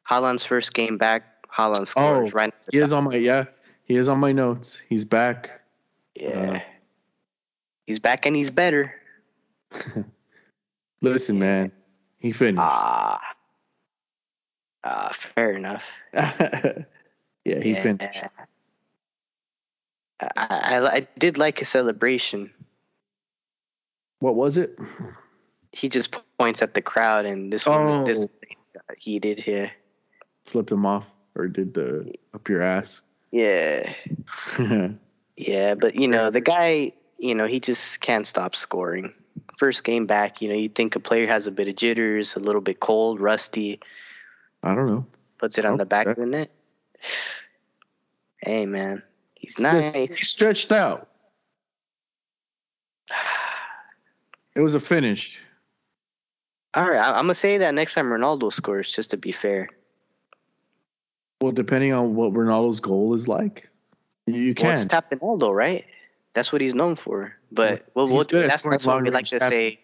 [0.09, 1.25] Haaland's first game back.
[1.51, 2.55] Haaland scores Oh, right.
[2.71, 3.45] He is on my yeah.
[3.85, 4.81] He is on my notes.
[4.89, 5.63] He's back.
[6.15, 6.63] Yeah,
[7.87, 8.95] he's back and he's better.
[11.01, 11.73] Listen, man,
[12.19, 12.63] he finished.
[12.63, 13.21] Ah,
[14.85, 15.85] ah, fair enough.
[16.13, 16.85] yeah,
[17.45, 17.83] he Yeah.
[17.83, 18.25] finished.
[20.37, 22.51] I, I I did like his celebration.
[24.21, 24.79] What was it?
[25.73, 28.05] He just points at the crowd, and this one Oh.
[28.05, 28.29] this
[28.99, 29.71] he did here.
[30.45, 33.03] Flipped him off or did the up your ass?
[33.31, 33.93] Yeah,
[35.37, 39.15] yeah, but you know the guy, you know he just can't stop scoring.
[39.59, 42.41] First game back, you know you think a player has a bit of jitters, a
[42.41, 43.79] little bit cold, rusty,
[44.63, 45.07] I don't know.
[45.39, 46.13] puts it on the back okay.
[46.13, 46.51] of the net.
[48.43, 49.03] Hey man,
[49.41, 49.95] he's nice.
[49.95, 51.09] He stretched out.
[54.57, 55.39] It was a finish.
[56.75, 59.69] All right, I'm gonna say that next time Ronaldo scores, just to be fair.
[61.41, 63.69] Well, depending on what Ronaldo's goal is like,
[64.27, 64.75] you can.
[64.75, 65.87] Well, tap Ronaldo, right?
[66.35, 67.35] That's what he's known for.
[67.53, 69.51] But well, we'll, at that's that's what we like to tap.
[69.51, 69.79] say.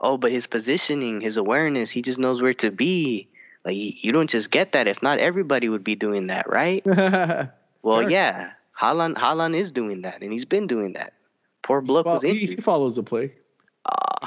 [0.00, 3.28] Oh, but his positioning, his awareness, he just knows where to be.
[3.64, 4.86] Like you you don't just get that.
[4.88, 6.84] If not, everybody would be doing that, right?
[7.84, 8.10] Well, Sure.
[8.10, 11.12] yeah, Haaland, Haaland is doing that, and he's been doing that.
[11.62, 12.48] Poor bloke well, was he, injured.
[12.50, 13.32] he follows the play.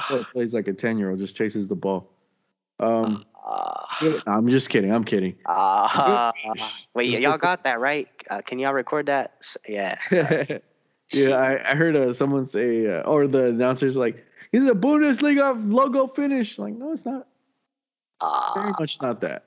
[0.08, 2.10] He plays like a ten year old, just chases the ball.
[2.80, 3.24] Um,
[4.02, 4.92] no, I'm just kidding.
[4.92, 5.36] I'm kidding.
[5.46, 6.32] ah.
[6.94, 8.08] Wait, y'all got that right?
[8.28, 9.46] Uh, can y'all record that?
[9.66, 9.98] Yeah.
[11.12, 15.54] yeah, I, I heard uh, someone say, uh, or the announcer's like, "He's a Bundesliga
[15.72, 17.26] logo finish." Like, no, it's not.
[18.54, 19.44] Very Ah, much not that.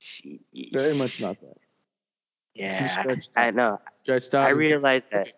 [0.00, 0.40] sheesh.
[0.72, 1.56] Very much not that.
[2.54, 3.04] Yeah,
[3.36, 3.80] I, I know.
[4.02, 4.46] Stretched out.
[4.46, 5.28] I realize that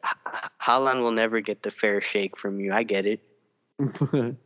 [0.60, 2.72] Haaland will never get the fair shake from you.
[2.72, 3.26] I get it.
[3.80, 4.36] um,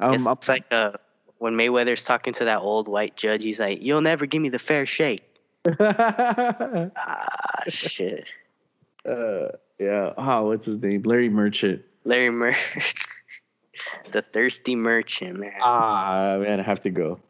[0.00, 0.92] it's, like uh,
[1.38, 3.42] when Mayweather's talking to that old white judge.
[3.42, 5.24] He's like, "You'll never give me the fair shake."
[5.78, 8.26] Ah, shit.
[9.06, 9.48] uh,
[9.78, 10.14] yeah.
[10.16, 11.02] Oh, what's his name?
[11.02, 11.82] Larry Merchant.
[12.04, 12.56] Larry Mer,
[14.12, 15.52] the thirsty merchant, man.
[15.60, 17.20] Ah, man, I have to go.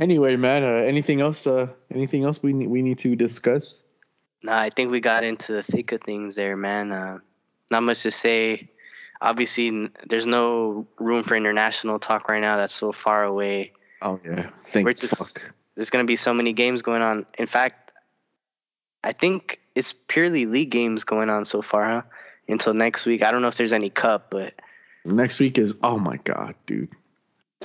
[0.00, 0.64] Anyway, man.
[0.64, 1.46] Uh, anything else?
[1.46, 3.80] Uh, anything else we need, we need to discuss?
[4.42, 6.92] no, I think we got into the thick of things there, man.
[6.92, 7.18] Uh,
[7.70, 8.68] not much to say.
[9.22, 12.56] Obviously, n- there's no room for international talk right now.
[12.56, 13.72] That's so far away.
[14.02, 14.50] Oh yeah.
[14.64, 15.54] Thank We're just fuck.
[15.76, 17.24] there's gonna be so many games going on.
[17.38, 17.92] In fact,
[19.02, 22.02] I think it's purely league games going on so far, huh?
[22.46, 23.24] Until next week.
[23.24, 24.52] I don't know if there's any cup, but
[25.06, 25.74] Next week is.
[25.82, 26.90] Oh my god, dude.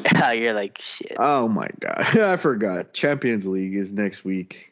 [0.35, 1.15] you're like shit.
[1.19, 2.93] Oh my god, I forgot.
[2.93, 4.71] Champions League is next week.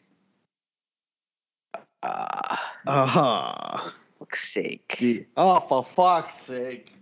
[2.03, 3.93] Ah, Ah.
[4.19, 5.27] fuck's sake.
[5.35, 6.93] Oh, for fuck's sake.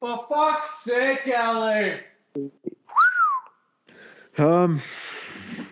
[0.00, 2.00] For fuck's sake, Ellie.
[4.38, 4.80] Um,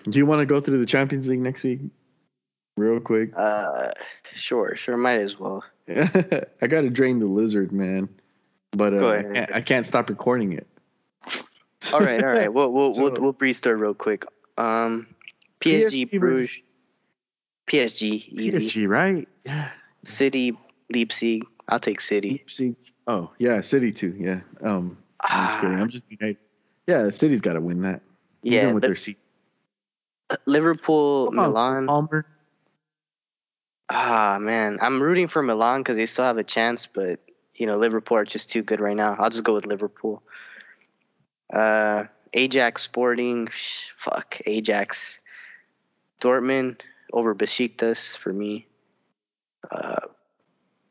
[0.05, 1.81] do you want to go through the Champions League next week,
[2.77, 3.31] real quick?
[3.35, 3.93] Uh,
[4.35, 5.65] sure, sure, might as well.
[5.89, 8.09] I got to drain the lizard, man,
[8.73, 9.35] but uh, I, ahead.
[9.35, 10.67] can't, I can't stop recording it.
[11.95, 12.53] All right, all right.
[12.53, 14.25] We'll we'll we'll, we'll breeze through real quick.
[14.59, 15.07] Um,
[15.61, 16.59] PSG, PSG Bruges,
[17.67, 18.59] PSG, easy.
[18.59, 19.29] PSG, right?
[19.45, 19.71] Yeah.
[20.05, 20.57] City,
[20.93, 21.47] Leipzig.
[21.69, 22.45] I'll take City.
[22.49, 22.77] See,
[23.07, 24.15] oh yeah, City too.
[24.19, 24.41] Yeah.
[24.63, 25.79] Um, I'm just kidding.
[25.79, 26.37] Ah, I'm just kidding.
[26.87, 28.03] Yeah, City's got to win that.
[28.43, 29.19] yeah, even with Li- their seat.
[30.47, 31.87] Liverpool, Come on, Milan.
[31.87, 32.27] Palmer.
[33.89, 37.19] Ah man, I'm rooting for Milan because they still have a chance, but
[37.55, 39.17] you know Liverpool are just too good right now.
[39.19, 40.23] I'll just go with Liverpool.
[41.53, 43.49] Uh, Ajax Sporting,
[43.97, 45.21] fuck Ajax.
[46.21, 46.81] Dortmund
[47.13, 48.67] over Besiktas for me.
[49.71, 50.01] Uh,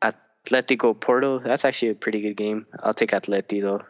[0.02, 2.66] Atletico Porto, that's actually a pretty good game.
[2.82, 3.82] I'll take Atleti though.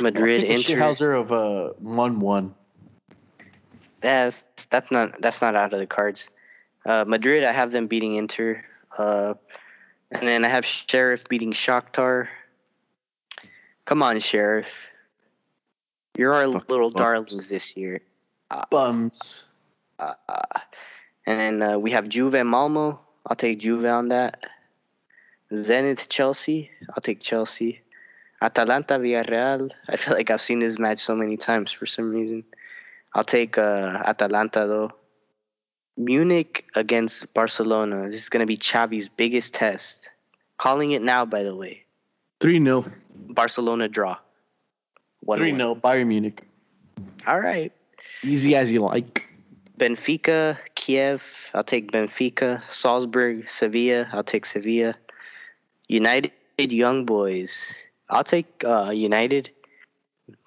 [0.00, 0.78] Madrid Inter.
[0.78, 2.54] Hauser of uh one one.
[4.00, 6.28] That's that's not that's not out of the cards.
[6.84, 8.64] Uh, Madrid, I have them beating Inter.
[8.96, 9.34] Uh,
[10.12, 12.28] and then I have Sheriff beating Shakhtar.
[13.84, 14.68] Come on, Sheriff.
[16.16, 17.00] You're our Fuck little bums.
[17.00, 18.00] darlings this year.
[18.50, 19.42] Uh, Bums.
[19.98, 20.60] Uh, uh,
[21.26, 23.00] and then uh, we have Juve Malmo.
[23.26, 24.44] I'll take Juve on that.
[25.52, 26.70] Zenit Chelsea.
[26.90, 27.80] I'll take Chelsea.
[28.40, 29.72] Atalanta Villarreal.
[29.88, 32.44] I feel like I've seen this match so many times for some reason.
[33.14, 34.92] I'll take uh, Atalanta though.
[35.96, 38.08] Munich against Barcelona.
[38.10, 40.10] This is going to be Xavi's biggest test.
[40.58, 41.84] Calling it now, by the way.
[42.40, 42.84] 3 0.
[43.28, 44.18] Barcelona draw.
[45.34, 45.74] 3 0.
[45.76, 46.42] Bayern Munich.
[47.26, 47.72] All right.
[48.22, 49.24] Easy as you like.
[49.78, 51.50] Benfica, Kiev.
[51.52, 52.62] I'll take Benfica.
[52.70, 54.08] Salzburg, Sevilla.
[54.12, 54.94] I'll take Sevilla.
[55.88, 57.74] United Young Boys.
[58.08, 59.50] I'll take uh, United.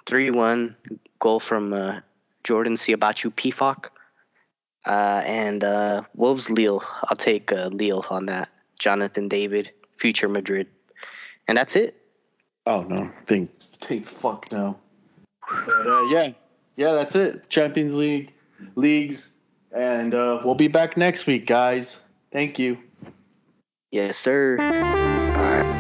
[0.06, 0.76] 3 1.
[1.19, 1.99] Goal from uh,
[2.43, 3.89] Jordan Siebatcheu Pefok.
[4.85, 6.84] Uh, and uh, Wolves Lille.
[7.03, 8.49] I'll take uh, Lille on that.
[8.80, 10.68] Jonathan David, future Madrid.
[11.47, 11.95] And that's it.
[12.65, 13.11] Oh, no.
[13.27, 13.51] Think,
[13.81, 14.77] think fuck no.
[15.65, 16.34] But uh, yeah.
[16.80, 17.49] Yeah, that's it.
[17.49, 18.31] Champions League,
[18.76, 19.34] leagues.
[19.76, 21.99] And uh, we'll be back next week, guys.
[22.31, 22.77] Thank you.
[23.91, 24.57] Yes, sir.
[24.61, 25.76] All right.